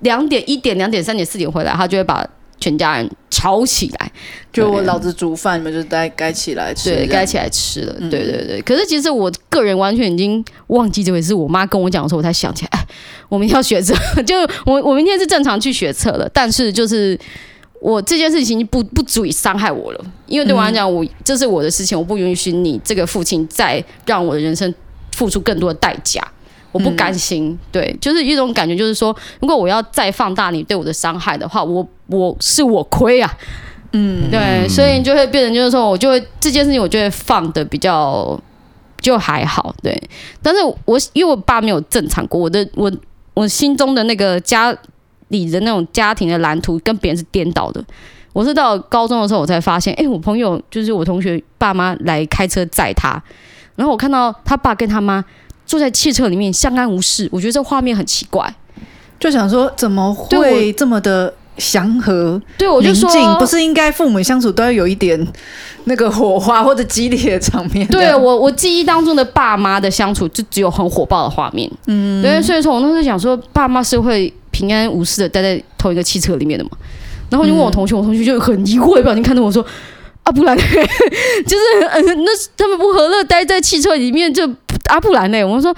[0.00, 2.26] 两点、一点、两点、三点、四点回来，他就会把
[2.60, 4.12] 全家人吵起来。
[4.52, 7.94] 就我老子煮饭，你们就该该起来吃，对，该起来吃了。
[8.10, 8.60] 对对对。
[8.62, 11.32] 可是其实我个人完全已经忘记这回事。
[11.32, 12.86] 我妈跟我讲的时候，我才想起来，哎，
[13.28, 14.36] 我明天要学车， 就
[14.66, 17.18] 我我明天是正常去学车了，但是就是。
[17.80, 24.72] 我这件事情不不足以伤害我了，因为对我来讲，我这是我的事情，我不允许你这个父亲再让我的人生
[25.12, 26.22] 付出更多的代价，
[26.72, 27.58] 我不甘心。
[27.72, 33.34] 对，就是一种感觉，就是说，如果我要再放大你对我的伤害的话，我我是我亏啊，
[33.92, 38.38] 嗯，对，所以就会变成就是说，我就会这件事情，我就会放的比较
[39.00, 39.98] 就还好，对。
[40.42, 42.92] 但是我因为我爸没有正常过，我的我
[43.32, 44.76] 我心中的那个家。
[45.30, 47.82] 你的那种家庭的蓝图跟别人是颠倒的。
[48.32, 53.20] 我是到高中的时候，我才发现，哎、欸，我朋友就是我同学爸妈来开车载他，
[53.74, 55.24] 然后我看到他爸跟他妈
[55.66, 58.54] 坐在汽车里面相安无事，我觉得这画面很奇怪，
[59.18, 62.40] 就想说怎么会这么的祥和？
[62.58, 63.08] 对，我就说
[63.38, 65.24] 不是应该父母相处都要有一点
[65.84, 67.86] 那个火花或者激烈的场面？
[67.88, 71.70] 对我，我记忆当中的爸妈的相处就只有很火爆的画面。
[71.86, 74.32] 嗯，对，所以说我那时候想说，爸妈是会。
[74.52, 76.70] 平安无事的待在同一个汽车里面的嘛，
[77.30, 79.64] 然后就问我同学，我同学就很疑惑的表情看着我说
[80.24, 84.42] ：“阿不然， 就是嗯，那他们不和乐待在汽车里面，就
[84.86, 85.72] 阿布兰呢？”我说：“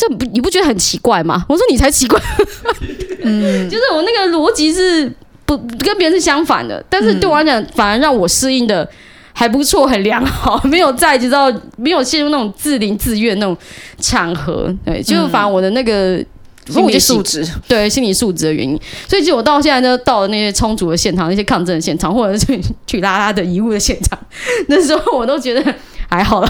[0.00, 2.18] 这不你不觉得很奇怪吗？”我说：“你才奇怪。
[3.22, 5.12] ”嗯，就是我那个逻辑是
[5.44, 8.88] 不跟别人是相反的，但是对我来讲，反而让我适应的
[9.34, 13.56] 还不错，很良好， 没有在就知道没有陷入那种自怜自怨那种
[13.98, 14.74] 场合。
[14.84, 16.24] 对，就是反而我的那个。
[16.68, 18.78] 心理素质对心理素质的原因，
[19.08, 22.46] 所以其实我到现在呢，到了那些充足的现场、那些抗争的现场，或者是
[22.86, 24.16] 去拉拉的遗物的现场，
[24.68, 25.74] 那时候我都觉得
[26.10, 26.48] 还好了。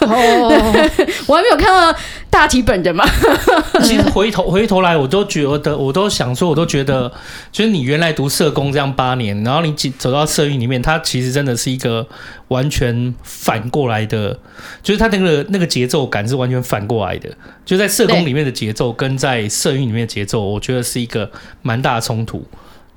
[0.00, 0.90] 哦，
[1.26, 1.98] 我还没有看到
[2.28, 3.04] 大体本人嘛。
[3.82, 7.10] 其实回头回头来，我都觉得，我都想说，我都觉得，
[7.50, 12.06] 就是你原来读社工这样八年，然后你走到社运里面，它其实真的是一个
[12.48, 14.38] 完全反过来的，
[14.82, 17.30] 就是它那个那个节奏感是完全反过来的。
[17.64, 21.30] 就在社工里面的节奏，跟在社运里面的节奏，我觉得是一个
[21.62, 22.46] 蛮大的冲突。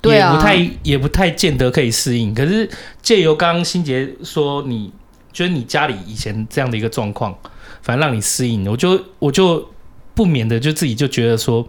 [0.00, 2.34] 对啊，也不太也不太见得可以适应。
[2.34, 2.68] 可是
[3.00, 4.92] 借由刚刚心杰说，你
[5.32, 7.36] 觉得你家里以前这样的一个状况，
[7.82, 9.66] 反正让你适应，我就我就
[10.14, 11.66] 不免的就自己就觉得说，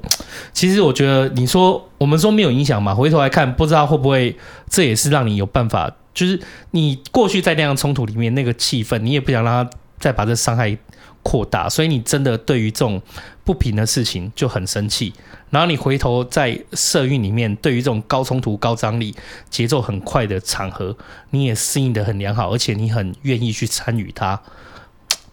[0.52, 4.38] 其实我觉得你说我们说没有影响嘛，回头来看，不知道会不会
[4.69, 6.40] 这也是让你有办法，就是
[6.72, 10.77] 你过去在那样冲突里面那个气氛，你也不想让他再把这伤害
[11.24, 13.02] 扩大，所以你真的对于这种
[13.44, 15.14] 不平的事情就很生气。
[15.50, 19.16] 然后你回头在社运里面，对于这种高冲突、高张力、
[19.50, 20.95] 节奏很快的场合，
[21.30, 24.36] 你也适应得很良好，而且你很愿意去参与它。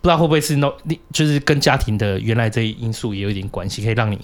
[0.00, 0.72] 不知道会不会是那，
[1.12, 4.18] 就是跟家庭的原来这一因素也有一点关系，可以让你，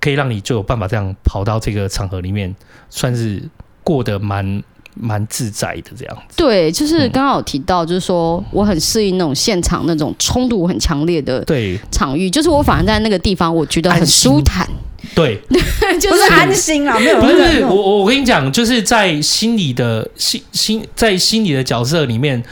[0.00, 2.54] 可以让你就有办法这样跑到这个场合里面，
[2.90, 3.48] 算是
[3.82, 4.62] 过得蛮。
[4.94, 11.78] 蛮自在的这样子，对，就是刚刚有提到，就是说我很适应那种现场那种冲突很强烈的对。
[11.90, 14.68] 场域，就是我反而在那个地方我觉得很舒坦，
[15.14, 15.40] 对，
[16.00, 22.42] 就是安心啊，没有，不是我我我跟你讲，就是在心里的心心在心里的角色里面，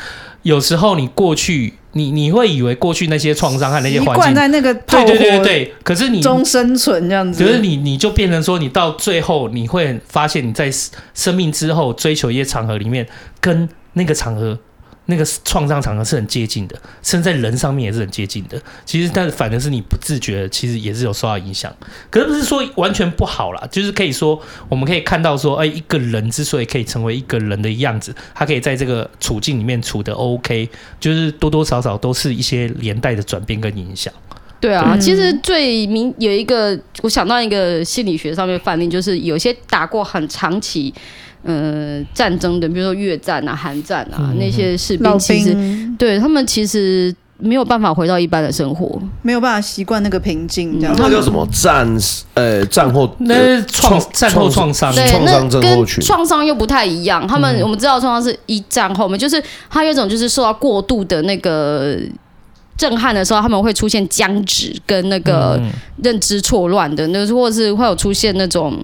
[0.43, 1.75] 有时候你过去。
[1.93, 10.71] 你你会以为过去那些创伤和那些环境，在那个对对对对，可是你终生存这样子，可是你你就变成说，你到最后你会发现你在
[11.15, 13.07] 生命之后追求一些场合里面，
[13.41, 14.59] 跟那个场合。
[15.11, 18.59] 那个创伤场合是很接近的，甚至在人上面也是很接近的。
[18.87, 21.71] 其实，但是反正是你不自觉，其实也是有受到影响。
[22.09, 30.69] 可是不是说完全不好啦，就是可以说，我们可以看到说，哎，一个人之所以可以成为一个人的样子，他可以在这个处境里面处得 OK，
[30.99, 34.13] 就是多多少少都是一些连带的转变跟影响。
[34.61, 40.95] 对啊，其实最明有一个，我想到一个心理学上面范例，就是有些打过很长期。
[41.43, 45.57] 呃，战争的，比如说越战啊、韩战啊，嗯、那些士兵其实
[45.99, 50.79] 对他们其实没有办法回到一般的生活，没有办法习惯那个平静。
[50.79, 51.97] 这样，那叫什么战？
[52.35, 57.27] 呃，战后那是创战后创伤，对，那跟创伤又不太一样。
[57.27, 61.99] 他们、嗯、我们知道创伤是一战后面，就是他有一种就是受到过度的那个
[62.77, 65.59] 震撼的时候，他们会出现僵直跟那个
[66.03, 68.79] 认知错乱的，那或者是会有出现那种。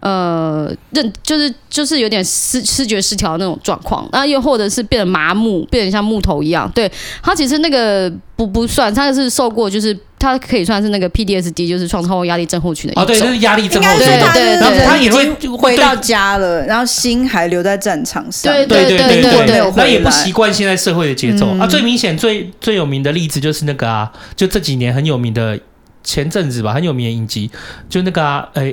[0.00, 6.70] 呃，认就是就是有点思视觉失调的那种状况，然后又或者是变得麻木，变得像木头一样。
[6.72, 13.02] 对，他其实那个不不算，他是受过，就是他可以算是那个 PDSD，就是创伤后压力症候群的一种。
[13.02, 14.06] 哦，对，就是压力症候群。
[14.06, 18.52] 对对对，然后他也会回到家了，然后心还留在战场上。
[18.52, 21.66] 对对对对对对，他也不习惯现在社会的节奏、嗯、啊。
[21.66, 25.58] 最明显、最最有名的例子就是那个啊，就这几年很有名的
[26.04, 27.50] 前阵子吧，很有名的影集，
[27.88, 28.72] 就那个啊，哎。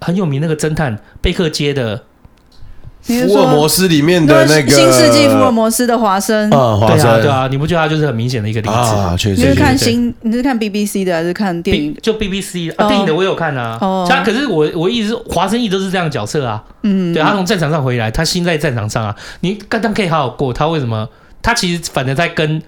[0.00, 2.02] 很有名那个侦探贝克街的
[3.02, 9.16] 福尔摩斯里面的那个新世纪福尔摩斯的华生啊，华生对啊，对啊，你不觉得他就是很明显的一个例子啊？
[9.18, 11.96] 确实，你是看新，你是看 BBC 的还是看电影？
[12.02, 13.78] 就 BBC 啊，电影的我有看啊。
[13.80, 16.62] 哦，他可是我我一直华生一直都是这样的角色啊。
[16.82, 19.16] 嗯，对，他从战场上回来，他心在战场上啊。
[19.40, 21.08] 你刚刚可以好好过，他为什么？
[21.40, 22.62] 他其实反正在跟。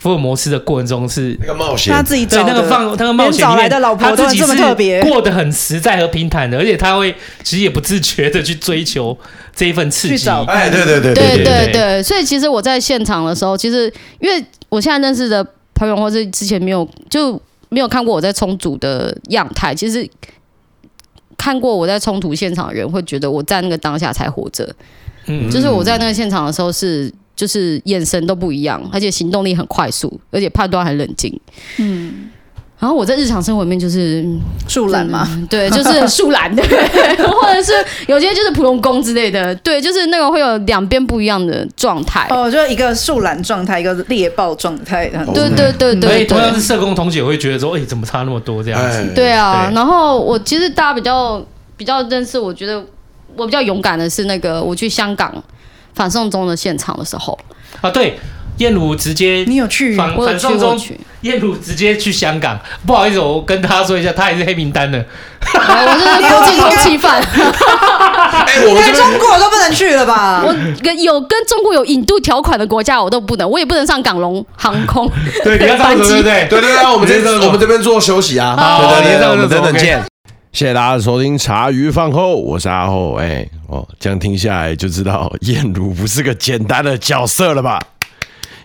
[0.00, 3.68] 福尔摩斯的过程中是那个冒险，他自己找对那个放那个冒险里面，
[3.98, 7.14] 他自己是过得很实在和平坦的，而且他会
[7.44, 9.16] 其实也不自觉的去追求
[9.54, 10.28] 这一份刺激。
[10.46, 20.08] 哎，对对对对对对，所以其实我在现场的时候，其实因为我现在认识的朋友，或是之前没有就没有看过我在冲突的样态，其实
[21.36, 24.74] 看过我在冲突现场的人会觉得我在那个当下才活着。
[25.26, 27.12] 嗯，就是我在那个现场的时候是。
[27.40, 31.40] 就是眼神都不一样，而且行动力很快速，而且判断很冷静。
[31.78, 32.28] 嗯，
[32.78, 34.22] 然后我在日常生活里面就是
[34.68, 36.62] 树懒嘛，对，就是树懒的，
[37.32, 37.72] 或者是
[38.08, 42.26] 有些就是普通工之类的，对，就是那个会有两边不一样的状态。
[42.28, 45.08] 哦，就一个树懒状态，一个猎豹状态。
[45.32, 49.12] 对对对对，所以同样是社工同学会觉得说，哎，怎么差那么多这样子？
[49.14, 51.42] 对啊，然后我其实大家比较
[51.78, 52.84] 比较认识，我觉得
[53.34, 55.42] 我比较勇敢的是那个我去香港。
[55.94, 57.38] 反送中的现场的时候。
[57.80, 58.18] 啊，对，
[58.58, 59.96] 燕如直接你有去？
[59.96, 60.78] 反反送中，
[61.22, 65.04] 燕如直接去香港，不好意思，我跟他说一下，他也是黑名单的，
[65.54, 67.20] 我是国际通缉犯。
[67.20, 70.42] 哎，我们中国都不能去了吧？
[70.44, 75.10] 我跟有跟中国有引渡条款的国家，我都不能，我也不能上港龙航空。
[75.44, 76.46] 对，你要上对对对？
[76.48, 80.02] 对对对，我们这我们这边做休息啊，对对对，我们等等见。
[80.52, 83.14] 谢谢大家的收听，茶余饭后，我是阿厚。
[83.14, 87.80] 哎、欸，哦，这样听下来就知道燕如不是个简单的角色了吧？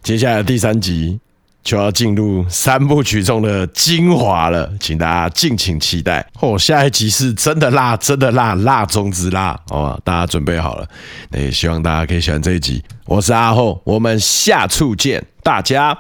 [0.02, 1.20] 接下来第三集
[1.64, 6.58] 就要进入三部曲中的精华了，请大家敬请期待哦。
[6.58, 10.00] 下一集是真的辣，真的辣，辣中之辣哦！
[10.04, 10.88] 大家准备好了，
[11.30, 12.84] 那也希望大家可以喜欢这一集。
[13.06, 15.96] 我是阿厚，我们下次见，大家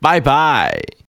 [0.00, 1.01] 拜拜。